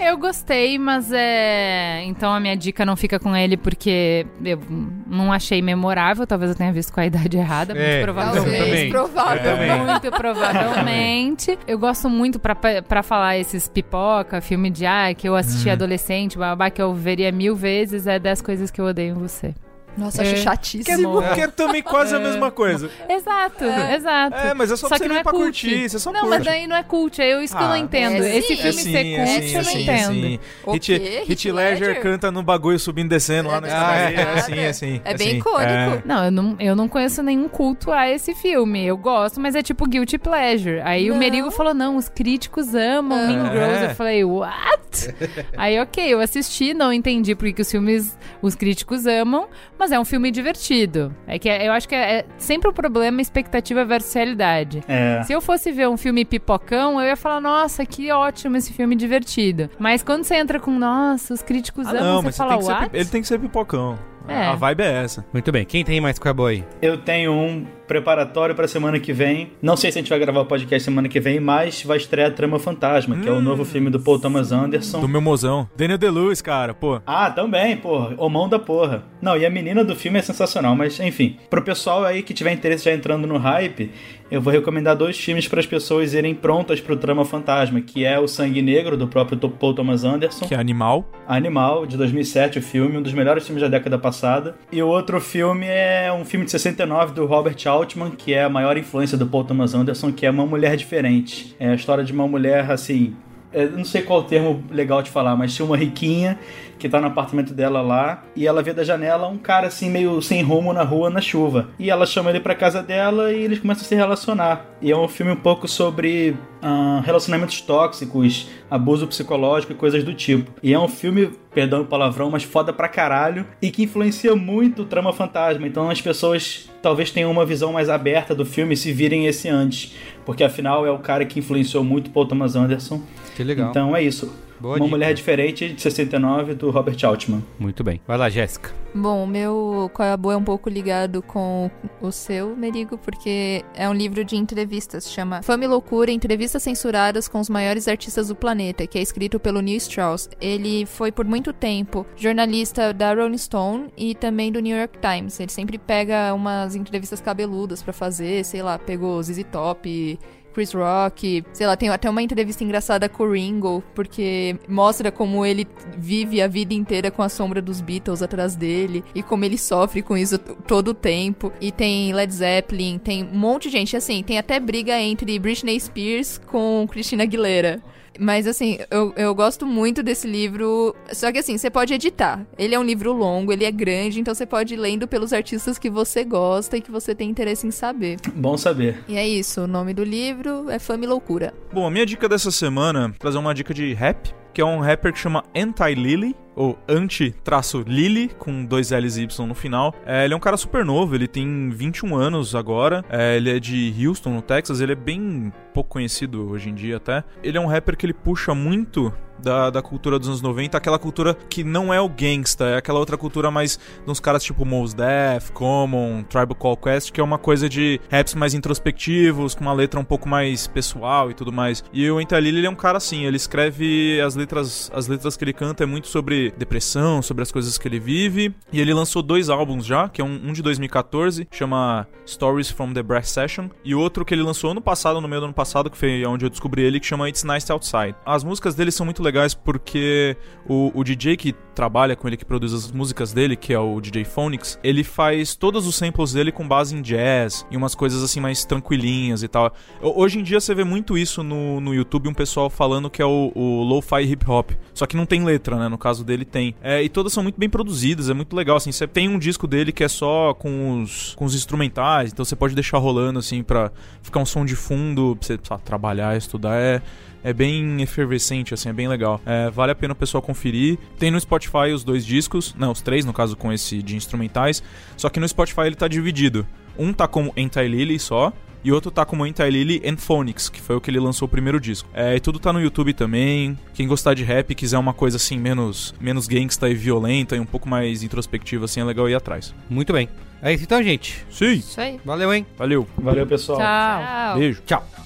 Eu 0.00 0.16
gostei, 0.16 0.78
mas 0.78 1.10
é. 1.12 2.02
Então 2.06 2.32
a 2.32 2.40
minha 2.40 2.56
dica 2.56 2.84
não 2.86 2.96
fica 2.96 3.18
com 3.18 3.36
ele 3.36 3.56
porque 3.56 4.26
eu 4.44 4.58
não 5.06 5.30
achei 5.32 5.60
memorável. 5.60 6.26
Talvez 6.26 6.50
eu 6.52 6.56
tenha 6.56 6.72
visto 6.72 6.92
com 6.92 7.00
a 7.00 7.06
idade 7.06 7.36
errada, 7.36 7.65
muito 7.74 7.86
É, 7.86 8.02
provavelmente. 8.02 8.58
eu 8.58 8.64
também. 8.64 8.90
provável. 8.90 9.56
Muito 9.86 10.10
provavelmente. 10.10 11.58
Eu 11.66 11.78
gosto 11.78 12.08
muito 12.08 12.38
pra, 12.38 12.54
pra 12.54 13.02
falar 13.02 13.38
esses 13.38 13.68
pipoca, 13.68 14.40
filme 14.40 14.70
de 14.70 14.86
ah, 14.86 15.12
que 15.14 15.28
eu 15.28 15.34
assisti 15.36 15.68
adolescente, 15.70 16.38
babá, 16.38 16.70
que 16.70 16.80
eu 16.80 16.92
veria 16.94 17.30
mil 17.32 17.54
vezes, 17.56 18.06
é 18.06 18.18
10 18.18 18.42
coisas 18.42 18.70
que 18.70 18.80
eu 18.80 18.86
odeio 18.86 19.14
em 19.14 19.18
você. 19.18 19.54
Nossa, 19.96 20.22
É. 20.22 20.24
acho 20.24 20.34
Que 20.34 20.40
é, 20.40 20.42
chatíssimo. 20.42 21.22
que 21.34 21.40
é 21.40 21.46
também 21.48 21.82
quase 21.82 22.14
a 22.14 22.18
mesma 22.18 22.50
coisa. 22.50 22.90
Exato, 23.08 23.64
exato. 23.64 24.36
É, 24.36 24.54
mas 24.54 24.70
é 24.70 24.76
só 24.76 24.88
pra 24.88 24.98
você 24.98 25.02
que 25.04 25.08
não 25.08 25.16
é 25.16 25.22
pra 25.22 25.32
cult. 25.32 25.44
curtir, 25.44 25.88
você 25.88 25.98
só 25.98 26.12
Não, 26.12 26.20
curte. 26.20 26.36
mas 26.36 26.44
daí 26.44 26.66
não 26.66 26.76
é 26.76 26.82
cult, 26.82 27.20
é 27.20 27.42
isso 27.42 27.56
que 27.56 27.62
eu 27.62 27.66
não 27.66 27.74
Ah, 27.74 27.78
entendo. 27.78 28.22
é 28.22 28.36
Esse 28.38 28.48
sim. 28.48 28.56
filme 28.56 28.72
sim, 28.72 28.92
ser 28.92 29.06
é 29.06 29.16
cult, 29.16 29.28
sim, 29.28 29.54
eu 29.54 29.60
é 29.60 29.62
não 29.62 29.70
sim, 29.72 29.82
entendo. 29.82 30.12
sim. 30.12 30.40
O 30.64 30.72
Hit? 30.72 30.92
Hit 30.92 31.48
Heath 31.48 31.54
Ledger 31.54 31.88
Ledger? 31.88 32.02
canta 32.02 32.30
no 32.30 32.42
bagulho 32.42 32.78
subindo 32.78 33.06
e 33.06 33.08
descendo 33.10 33.48
lá 33.48 33.60
na 33.60 33.66
É, 33.66 33.70
escadaria. 33.70 34.16
É 34.16 34.20
é, 34.20 34.38
assim, 34.38 34.54
é 34.58 34.68
assim. 34.68 35.00
é 35.04 35.14
bem 35.14 35.28
assim. 35.28 35.38
icônico. 35.38 36.02
Não, 36.04 36.24
eu 36.24 36.30
não, 36.30 36.56
eu 36.60 36.76
não 36.76 36.88
conheço 36.88 37.22
nenhum 37.22 37.48
culto 37.48 37.90
a 37.92 38.08
esse 38.08 38.34
filme. 38.34 38.84
Eu 38.84 38.96
gosto, 38.96 39.40
mas 39.40 39.54
é 39.54 39.62
tipo 39.62 39.86
Guilty 39.88 40.18
Pleasure. 40.18 40.80
Aí 40.84 41.08
Não. 41.08 41.16
o 41.16 41.18
Merigo 41.18 41.50
falou: 41.50 41.72
não, 41.74 41.96
os 41.96 42.08
críticos 42.08 42.74
amam 42.74 43.26
Mean 43.26 43.46
É. 43.48 43.52
Girls. 43.52 43.84
Eu 43.84 43.94
falei, 43.94 44.24
what? 44.24 45.14
Aí, 45.56 45.78
ok, 45.80 46.04
eu 46.12 46.20
assisti, 46.20 46.72
não 46.74 46.92
entendi 46.92 47.34
porque 47.34 47.52
que 47.54 47.62
os 47.62 47.70
filmes 47.70 48.16
os 48.42 48.54
críticos 48.54 49.06
amam, 49.06 49.46
mas 49.78 49.85
é 49.92 49.98
um 50.00 50.04
filme 50.04 50.30
divertido. 50.30 51.14
É 51.26 51.38
que 51.38 51.48
é- 51.48 51.66
eu 51.68 51.72
acho 51.72 51.88
que 51.88 51.94
é, 51.94 52.18
é 52.20 52.24
sempre 52.38 52.68
o 52.70 52.72
problema 52.72 53.20
expectativa 53.20 53.84
versus 53.84 54.12
realidade. 54.14 54.82
É. 54.88 55.22
Se 55.24 55.32
eu 55.32 55.40
fosse 55.40 55.70
ver 55.72 55.88
um 55.88 55.96
filme 55.96 56.24
pipocão, 56.24 57.00
eu 57.00 57.06
ia 57.08 57.16
falar, 57.16 57.40
nossa, 57.40 57.84
que 57.86 58.10
ótimo 58.10 58.56
esse 58.56 58.72
filme 58.72 58.94
divertido. 58.96 59.70
Mas 59.78 60.02
quando 60.02 60.24
você 60.24 60.36
entra 60.36 60.58
com, 60.60 60.70
nossa, 60.78 61.34
os 61.34 61.42
críticos 61.42 61.86
Ah, 61.86 61.90
amam, 61.90 62.02
não, 62.02 62.16
você 62.22 62.26
mas 62.26 62.34
você 62.34 62.38
fala, 62.38 62.50
tem 62.50 62.58
que 62.58 62.64
ser, 62.64 62.72
what? 62.72 62.90
pi- 62.90 62.96
ele 62.98 63.08
tem 63.08 63.20
que 63.22 63.28
ser 63.28 63.38
pipocão. 63.40 63.98
É. 64.28 64.46
A 64.46 64.54
vibe 64.56 64.80
é 64.82 65.04
essa. 65.04 65.24
Muito 65.32 65.52
bem. 65.52 65.64
Quem 65.64 65.84
tem 65.84 66.00
mais 66.00 66.18
Cowboy? 66.18 66.64
Eu 66.82 66.98
tenho 66.98 67.30
um 67.32 67.64
preparatório 67.86 68.54
pra 68.54 68.68
semana 68.68 68.98
que 68.98 69.12
vem. 69.12 69.52
Não 69.62 69.76
sei 69.76 69.90
se 69.90 69.98
a 69.98 70.02
gente 70.02 70.08
vai 70.10 70.18
gravar 70.18 70.40
o 70.40 70.46
podcast 70.46 70.84
semana 70.84 71.08
que 71.08 71.20
vem, 71.20 71.40
mas 71.40 71.82
vai 71.82 71.96
estrear 71.96 72.32
Trama 72.32 72.58
Fantasma, 72.58 73.16
que 73.16 73.28
é 73.28 73.32
o 73.32 73.40
novo 73.40 73.64
filme 73.64 73.90
do 73.90 74.00
Paul 74.00 74.18
Thomas 74.18 74.52
Anderson. 74.52 75.00
Do 75.00 75.08
meu 75.08 75.20
mozão. 75.20 75.68
Daniel 75.76 75.98
DeLuise, 75.98 76.42
cara, 76.42 76.74
pô. 76.74 77.00
Ah, 77.06 77.30
também, 77.30 77.76
porra. 77.76 78.14
O 78.18 78.28
mão 78.28 78.48
da 78.48 78.58
porra. 78.58 79.04
Não, 79.20 79.36
e 79.36 79.44
a 79.46 79.50
menina 79.50 79.84
do 79.84 79.96
filme 79.96 80.18
é 80.18 80.22
sensacional, 80.22 80.76
mas 80.76 80.98
enfim. 81.00 81.36
Pro 81.48 81.62
pessoal 81.62 82.04
aí 82.04 82.22
que 82.22 82.34
tiver 82.34 82.52
interesse 82.52 82.84
já 82.84 82.92
entrando 82.92 83.26
no 83.26 83.38
hype, 83.38 83.90
eu 84.30 84.40
vou 84.40 84.52
recomendar 84.52 84.96
dois 84.96 85.16
filmes 85.16 85.46
para 85.46 85.60
as 85.60 85.66
pessoas 85.66 86.12
irem 86.12 86.34
prontas 86.34 86.80
pro 86.80 86.96
Trama 86.96 87.24
Fantasma, 87.24 87.80
que 87.80 88.04
é 88.04 88.18
O 88.18 88.26
Sangue 88.26 88.60
Negro, 88.60 88.96
do 88.96 89.06
próprio 89.06 89.38
Paul 89.38 89.74
Thomas 89.74 90.02
Anderson. 90.04 90.46
Que 90.46 90.54
é 90.54 90.58
animal. 90.58 91.08
Animal, 91.28 91.86
de 91.86 91.96
2007, 91.96 92.58
o 92.58 92.62
filme, 92.62 92.96
um 92.98 93.02
dos 93.02 93.12
melhores 93.12 93.44
filmes 93.44 93.62
da 93.62 93.68
década 93.68 93.98
passada. 93.98 94.56
E 94.72 94.82
o 94.82 94.88
outro 94.88 95.20
filme 95.20 95.66
é 95.66 96.12
um 96.12 96.24
filme 96.24 96.44
de 96.44 96.50
69 96.50 97.14
do 97.14 97.24
Robert 97.24 97.56
Altman, 97.76 98.10
que 98.10 98.32
é 98.32 98.44
a 98.44 98.48
maior 98.48 98.76
influência 98.76 99.18
do 99.18 99.26
Paul 99.26 99.44
Thomas 99.44 99.74
Anderson, 99.74 100.12
que 100.12 100.24
é 100.24 100.30
Uma 100.30 100.46
Mulher 100.46 100.76
Diferente. 100.76 101.54
É 101.58 101.68
a 101.68 101.74
história 101.74 102.02
de 102.02 102.12
uma 102.12 102.26
mulher, 102.26 102.70
assim... 102.70 103.14
Eu 103.52 103.70
não 103.70 103.84
sei 103.84 104.02
qual 104.02 104.22
termo 104.24 104.62
legal 104.70 105.00
de 105.00 105.10
falar, 105.10 105.34
mas 105.34 105.54
tinha 105.54 105.64
uma 105.64 105.78
riquinha 105.78 106.38
que 106.78 106.88
tá 106.88 107.00
no 107.00 107.06
apartamento 107.06 107.54
dela 107.54 107.80
lá 107.80 108.22
e 108.34 108.46
ela 108.46 108.62
vê 108.62 108.72
da 108.72 108.84
janela 108.84 109.28
um 109.28 109.38
cara 109.38 109.68
assim 109.68 109.88
meio 109.88 110.20
sem 110.20 110.42
rumo 110.42 110.72
na 110.72 110.82
rua 110.82 111.08
na 111.08 111.20
chuva. 111.20 111.68
E 111.78 111.90
ela 111.90 112.04
chama 112.04 112.30
ele 112.30 112.40
pra 112.40 112.54
casa 112.54 112.82
dela 112.82 113.32
e 113.32 113.42
eles 113.42 113.58
começam 113.58 113.84
a 113.84 113.86
se 113.86 113.94
relacionar. 113.94 114.66
E 114.82 114.90
é 114.90 114.96
um 114.96 115.08
filme 115.08 115.32
um 115.32 115.36
pouco 115.36 115.66
sobre 115.66 116.36
ah, 116.60 117.00
relacionamentos 117.04 117.60
tóxicos, 117.60 118.48
abuso 118.70 119.06
psicológico 119.06 119.72
e 119.72 119.76
coisas 119.76 120.04
do 120.04 120.12
tipo. 120.12 120.50
E 120.62 120.74
é 120.74 120.78
um 120.78 120.88
filme, 120.88 121.30
perdão 121.56 121.80
o 121.80 121.86
palavrão, 121.86 122.30
mas 122.30 122.42
foda 122.42 122.70
pra 122.70 122.86
caralho 122.86 123.46
e 123.62 123.70
que 123.70 123.84
influencia 123.84 124.36
muito 124.36 124.82
o 124.82 124.84
trama 124.84 125.10
fantasma. 125.10 125.66
Então 125.66 125.88
as 125.88 126.02
pessoas 126.02 126.68
talvez 126.82 127.10
tenham 127.10 127.30
uma 127.30 127.46
visão 127.46 127.72
mais 127.72 127.88
aberta 127.88 128.34
do 128.34 128.44
filme 128.44 128.76
se 128.76 128.92
virem 128.92 129.26
esse 129.26 129.48
antes, 129.48 129.94
porque 130.26 130.44
afinal 130.44 130.84
é 130.84 130.90
o 130.90 130.98
cara 130.98 131.24
que 131.24 131.38
influenciou 131.38 131.82
muito 131.82 132.10
Paul 132.10 132.26
Thomas 132.26 132.56
Anderson. 132.56 133.00
Que 133.34 133.42
legal. 133.42 133.70
Então 133.70 133.96
é 133.96 134.02
isso. 134.02 134.30
Boa 134.66 134.78
Uma 134.78 134.84
dica. 134.84 134.96
Mulher 134.96 135.14
Diferente, 135.14 135.68
de 135.72 135.80
69, 135.80 136.54
do 136.54 136.70
Robert 136.70 136.96
Altman. 137.04 137.42
Muito 137.58 137.84
bem. 137.84 138.00
Vai 138.06 138.18
lá, 138.18 138.28
Jéssica. 138.28 138.74
Bom, 138.92 139.22
o 139.22 139.26
meu 139.26 139.90
Qual 139.94 140.08
é 140.08 140.12
a 140.12 140.16
Boa 140.16 140.34
é 140.34 140.36
um 140.36 140.42
pouco 140.42 140.68
ligado 140.68 141.22
com 141.22 141.70
o 142.00 142.10
seu, 142.10 142.56
Merigo, 142.56 142.98
porque 142.98 143.62
é 143.74 143.88
um 143.88 143.92
livro 143.92 144.24
de 144.24 144.36
entrevistas, 144.36 145.10
chama 145.12 145.42
Fama 145.42 145.64
e 145.64 145.68
Loucura, 145.68 146.10
Entrevistas 146.10 146.62
Censuradas 146.62 147.28
com 147.28 147.38
os 147.38 147.48
Maiores 147.48 147.86
Artistas 147.86 148.28
do 148.28 148.34
Planeta, 148.34 148.86
que 148.86 148.98
é 148.98 149.02
escrito 149.02 149.38
pelo 149.38 149.60
Neil 149.60 149.76
Strauss. 149.76 150.28
Ele 150.40 150.86
foi 150.86 151.12
por 151.12 151.26
muito 151.26 151.52
tempo 151.52 152.06
jornalista 152.16 152.92
da 152.92 153.14
Rolling 153.14 153.38
Stone 153.38 153.88
e 153.96 154.14
também 154.14 154.50
do 154.50 154.60
New 154.60 154.76
York 154.76 154.98
Times. 154.98 155.38
Ele 155.38 155.52
sempre 155.52 155.78
pega 155.78 156.32
umas 156.34 156.74
entrevistas 156.74 157.20
cabeludas 157.20 157.82
pra 157.82 157.92
fazer, 157.92 158.44
sei 158.44 158.62
lá, 158.62 158.78
pegou 158.78 159.22
ZZ 159.22 159.44
Top... 159.52 160.18
Chris 160.56 160.72
Rock, 160.72 161.44
sei 161.52 161.66
lá, 161.66 161.76
tem 161.76 161.90
até 161.90 162.08
uma 162.08 162.22
entrevista 162.22 162.64
engraçada 162.64 163.10
com 163.10 163.24
o 163.24 163.32
Ringo, 163.32 163.84
porque 163.94 164.56
mostra 164.66 165.12
como 165.12 165.44
ele 165.44 165.68
vive 165.98 166.40
a 166.40 166.48
vida 166.48 166.72
inteira 166.72 167.10
com 167.10 167.22
a 167.22 167.28
sombra 167.28 167.60
dos 167.60 167.82
Beatles 167.82 168.22
atrás 168.22 168.56
dele 168.56 169.04
e 169.14 169.22
como 169.22 169.44
ele 169.44 169.58
sofre 169.58 170.00
com 170.00 170.16
isso 170.16 170.38
todo 170.38 170.88
o 170.88 170.94
tempo. 170.94 171.52
E 171.60 171.70
tem 171.70 172.10
Led 172.14 172.32
Zeppelin, 172.32 172.96
tem 172.96 173.22
um 173.22 173.38
monte 173.38 173.64
de 173.64 173.72
gente, 173.72 173.94
assim, 173.98 174.22
tem 174.22 174.38
até 174.38 174.58
briga 174.58 174.98
entre 174.98 175.38
Britney 175.38 175.78
Spears 175.78 176.40
com 176.46 176.88
Christina 176.90 177.24
Aguilera. 177.24 177.82
Mas 178.18 178.46
assim, 178.46 178.78
eu, 178.90 179.12
eu 179.16 179.34
gosto 179.34 179.66
muito 179.66 180.02
desse 180.02 180.26
livro. 180.26 180.94
Só 181.12 181.30
que 181.32 181.38
assim, 181.38 181.56
você 181.56 181.70
pode 181.70 181.94
editar. 181.94 182.46
Ele 182.58 182.74
é 182.74 182.78
um 182.78 182.82
livro 182.82 183.12
longo, 183.12 183.52
ele 183.52 183.64
é 183.64 183.70
grande, 183.70 184.20
então 184.20 184.34
você 184.34 184.46
pode 184.46 184.74
ir 184.74 184.76
lendo 184.76 185.06
pelos 185.06 185.32
artistas 185.32 185.78
que 185.78 185.90
você 185.90 186.24
gosta 186.24 186.76
e 186.76 186.80
que 186.80 186.90
você 186.90 187.14
tem 187.14 187.30
interesse 187.30 187.66
em 187.66 187.70
saber. 187.70 188.18
Bom 188.34 188.56
saber. 188.56 189.02
E 189.08 189.16
é 189.16 189.26
isso, 189.26 189.62
o 189.62 189.66
nome 189.66 189.94
do 189.94 190.04
livro 190.04 190.70
é 190.70 190.78
Fama 190.78 191.04
e 191.04 191.06
Loucura. 191.06 191.52
Bom, 191.72 191.86
a 191.86 191.90
minha 191.90 192.06
dica 192.06 192.28
dessa 192.28 192.50
semana, 192.50 193.14
trazer 193.18 193.38
uma 193.38 193.54
dica 193.54 193.72
de 193.72 193.92
rap, 193.94 194.34
que 194.56 194.62
é 194.62 194.64
um 194.64 194.80
rapper 194.80 195.12
que 195.12 195.18
chama 195.18 195.44
Anti-Lily, 195.54 196.34
ou 196.54 196.78
anti-lily, 196.88 198.30
com 198.38 198.64
dois 198.64 198.90
L's 198.90 199.18
e 199.18 199.24
Y 199.24 199.46
no 199.46 199.54
final. 199.54 199.94
É, 200.06 200.24
ele 200.24 200.32
é 200.32 200.36
um 200.36 200.40
cara 200.40 200.56
super 200.56 200.82
novo, 200.82 201.14
ele 201.14 201.28
tem 201.28 201.68
21 201.68 202.16
anos 202.16 202.54
agora, 202.54 203.04
é, 203.10 203.36
ele 203.36 203.54
é 203.54 203.60
de 203.60 203.94
Houston, 204.00 204.30
no 204.30 204.40
Texas, 204.40 204.80
ele 204.80 204.92
é 204.92 204.96
bem 204.96 205.52
pouco 205.74 205.90
conhecido 205.90 206.48
hoje 206.48 206.70
em 206.70 206.74
dia 206.74 206.96
até. 206.96 207.22
Ele 207.42 207.58
é 207.58 207.60
um 207.60 207.66
rapper 207.66 207.98
que 207.98 208.06
ele 208.06 208.14
puxa 208.14 208.54
muito 208.54 209.12
da, 209.38 209.70
da 209.70 209.82
cultura 209.82 210.18
dos 210.18 210.28
anos 210.28 210.42
90, 210.42 210.76
aquela 210.76 210.98
cultura 210.98 211.36
que 211.48 211.62
não 211.62 211.92
é 211.92 212.00
o 212.00 212.08
gangsta, 212.08 212.64
é 212.66 212.76
aquela 212.76 212.98
outra 212.98 213.16
cultura 213.16 213.50
mais 213.50 213.78
uns 214.06 214.20
caras 214.20 214.42
tipo 214.42 214.64
Mos 214.64 214.94
Def, 214.94 215.50
Common, 215.52 216.22
Tribal 216.24 216.54
Call 216.54 216.76
Quest, 216.76 217.12
que 217.12 217.20
é 217.20 217.24
uma 217.24 217.38
coisa 217.38 217.68
de 217.68 218.00
raps 218.10 218.34
mais 218.34 218.54
introspectivos, 218.54 219.54
com 219.54 219.62
uma 219.62 219.72
letra 219.72 219.98
um 220.00 220.04
pouco 220.04 220.28
mais 220.28 220.66
pessoal 220.66 221.30
e 221.30 221.34
tudo 221.34 221.52
mais. 221.52 221.84
E 221.92 222.10
o 222.10 222.20
Entalili 222.20 222.58
ele 222.58 222.66
é 222.66 222.70
um 222.70 222.74
cara 222.74 222.98
assim, 222.98 223.24
ele 223.24 223.36
escreve 223.36 224.20
as 224.20 224.34
letras, 224.34 224.90
as 224.94 225.06
letras 225.06 225.36
que 225.36 225.44
ele 225.44 225.52
canta 225.52 225.84
é 225.84 225.86
muito 225.86 226.08
sobre 226.08 226.52
depressão, 226.56 227.22
sobre 227.22 227.42
as 227.42 227.52
coisas 227.52 227.78
que 227.78 227.86
ele 227.86 227.98
vive, 227.98 228.54
e 228.72 228.80
ele 228.80 228.92
lançou 228.94 229.22
dois 229.22 229.48
álbuns 229.48 229.84
já, 229.84 230.08
que 230.08 230.20
é 230.20 230.24
um, 230.24 230.48
um 230.48 230.52
de 230.52 230.62
2014, 230.62 231.48
chama 231.50 232.06
Stories 232.26 232.70
from 232.70 232.92
the 232.92 233.02
Brass 233.02 233.28
Session, 233.28 233.68
e 233.84 233.94
outro 233.94 234.24
que 234.24 234.34
ele 234.34 234.42
lançou 234.42 234.70
ano 234.70 234.80
passado, 234.80 235.20
no 235.20 235.28
meio 235.28 235.40
do 235.40 235.44
ano 235.44 235.54
passado, 235.54 235.90
que 235.90 235.96
foi 235.96 236.24
onde 236.26 236.44
eu 236.44 236.50
descobri 236.50 236.82
ele, 236.82 237.00
que 237.00 237.06
chama 237.06 237.28
It's 237.28 237.44
Nice 237.44 237.70
Outside. 237.70 238.14
As 238.24 238.42
músicas 238.42 238.74
dele 238.74 238.90
são 238.90 239.04
muito 239.04 239.22
legais 239.26 239.54
porque 239.54 240.36
o, 240.68 240.90
o 240.94 241.04
DJ 241.04 241.36
que 241.36 241.54
trabalha 241.74 242.16
com 242.16 242.26
ele, 242.26 242.38
que 242.38 242.44
produz 242.44 242.72
as 242.72 242.90
músicas 242.90 243.32
dele, 243.34 243.54
que 243.54 243.72
é 243.72 243.78
o 243.78 244.00
DJ 244.00 244.24
Phonics, 244.24 244.78
ele 244.82 245.04
faz 245.04 245.54
todos 245.54 245.86
os 245.86 245.94
samples 245.94 246.32
dele 246.32 246.50
com 246.50 246.66
base 246.66 246.96
em 246.96 247.02
jazz 247.02 247.66
e 247.70 247.76
umas 247.76 247.94
coisas 247.94 248.22
assim 248.22 248.40
mais 248.40 248.64
tranquilinhas 248.64 249.42
e 249.42 249.48
tal. 249.48 249.72
Hoje 250.00 250.38
em 250.38 250.42
dia 250.42 250.58
você 250.58 250.74
vê 250.74 250.84
muito 250.84 251.18
isso 251.18 251.42
no, 251.42 251.80
no 251.80 251.94
YouTube, 251.94 252.28
um 252.28 252.34
pessoal 252.34 252.70
falando 252.70 253.10
que 253.10 253.20
é 253.20 253.26
o, 253.26 253.52
o 253.54 253.82
lo-fi 253.82 254.22
hip 254.22 254.48
hop. 254.48 254.70
Só 254.94 255.06
que 255.06 255.16
não 255.16 255.26
tem 255.26 255.44
letra, 255.44 255.76
né? 255.76 255.88
No 255.88 255.98
caso 255.98 256.24
dele 256.24 256.46
tem. 256.46 256.74
É, 256.82 257.02
e 257.02 257.08
todas 257.08 257.32
são 257.32 257.42
muito 257.42 257.60
bem 257.60 257.68
produzidas, 257.68 258.30
é 258.30 258.34
muito 258.34 258.56
legal, 258.56 258.78
assim. 258.78 258.90
Você 258.90 259.06
tem 259.06 259.28
um 259.28 259.38
disco 259.38 259.66
dele 259.66 259.92
que 259.92 260.02
é 260.02 260.08
só 260.08 260.54
com 260.54 261.02
os, 261.02 261.34
com 261.34 261.44
os 261.44 261.54
instrumentais, 261.54 262.32
então 262.32 262.44
você 262.44 262.56
pode 262.56 262.74
deixar 262.74 262.98
rolando, 262.98 263.38
assim, 263.38 263.62
pra 263.62 263.92
ficar 264.22 264.40
um 264.40 264.46
som 264.46 264.64
de 264.64 264.74
fundo, 264.74 265.36
pra 265.36 265.46
você 265.46 265.58
sabe, 265.62 265.82
trabalhar, 265.82 266.36
estudar. 266.36 266.76
É, 266.76 267.02
é 267.42 267.52
bem 267.52 268.02
efervescente, 268.02 268.74
assim, 268.74 268.88
é 268.88 268.92
bem 268.92 269.08
legal. 269.08 269.40
É, 269.44 269.70
vale 269.70 269.92
a 269.92 269.94
pena 269.94 270.12
o 270.12 270.16
pessoal 270.16 270.42
conferir. 270.42 270.98
Tem 271.18 271.30
no 271.30 271.40
Spotify 271.40 271.92
os 271.94 272.04
dois 272.04 272.24
discos, 272.24 272.74
não, 272.78 272.92
os 272.92 273.00
três, 273.00 273.24
no 273.24 273.32
caso, 273.32 273.56
com 273.56 273.72
esse 273.72 274.02
de 274.02 274.16
instrumentais. 274.16 274.82
Só 275.16 275.28
que 275.28 275.40
no 275.40 275.48
Spotify 275.48 275.82
ele 275.82 275.96
tá 275.96 276.08
dividido. 276.08 276.66
Um 276.98 277.12
tá 277.12 277.28
como 277.28 277.52
Anti-Lily 277.56 278.18
só, 278.18 278.52
e 278.86 278.92
outro 278.92 279.10
tá 279.10 279.24
como 279.24 279.42
Anti-Lily 279.42 280.02
and 280.06 280.16
Phonics, 280.16 280.68
que 280.68 280.80
foi 280.80 280.94
o 280.94 281.00
que 281.00 281.10
ele 281.10 281.18
lançou 281.18 281.46
o 281.46 281.48
primeiro 281.48 281.80
disco. 281.80 282.08
É, 282.14 282.36
e 282.36 282.40
tudo 282.40 282.58
tá 282.58 282.72
no 282.72 282.80
YouTube 282.80 283.12
também. 283.12 283.76
Quem 283.92 284.06
gostar 284.06 284.32
de 284.32 284.44
rap 284.44 284.70
e 284.70 284.74
quiser 284.76 284.96
uma 284.96 285.12
coisa 285.12 285.38
assim 285.38 285.58
menos, 285.58 286.14
menos 286.20 286.46
gangsta 286.46 286.88
e 286.88 286.94
violenta 286.94 287.56
e 287.56 287.60
um 287.60 287.66
pouco 287.66 287.88
mais 287.88 288.22
introspectiva, 288.22 288.84
assim, 288.84 289.00
é 289.00 289.04
legal 289.04 289.28
ir 289.28 289.34
atrás. 289.34 289.74
Muito 289.90 290.12
bem. 290.12 290.28
É 290.62 290.72
isso 290.72 290.84
então, 290.84 291.02
gente. 291.02 291.44
Sim. 291.50 291.72
Isso 291.72 292.00
aí. 292.00 292.20
Valeu, 292.24 292.54
hein? 292.54 292.64
Valeu. 292.78 293.06
Valeu, 293.18 293.46
pessoal. 293.46 293.78
Tchau. 293.78 294.58
Beijo. 294.58 294.82
Tchau. 294.86 295.25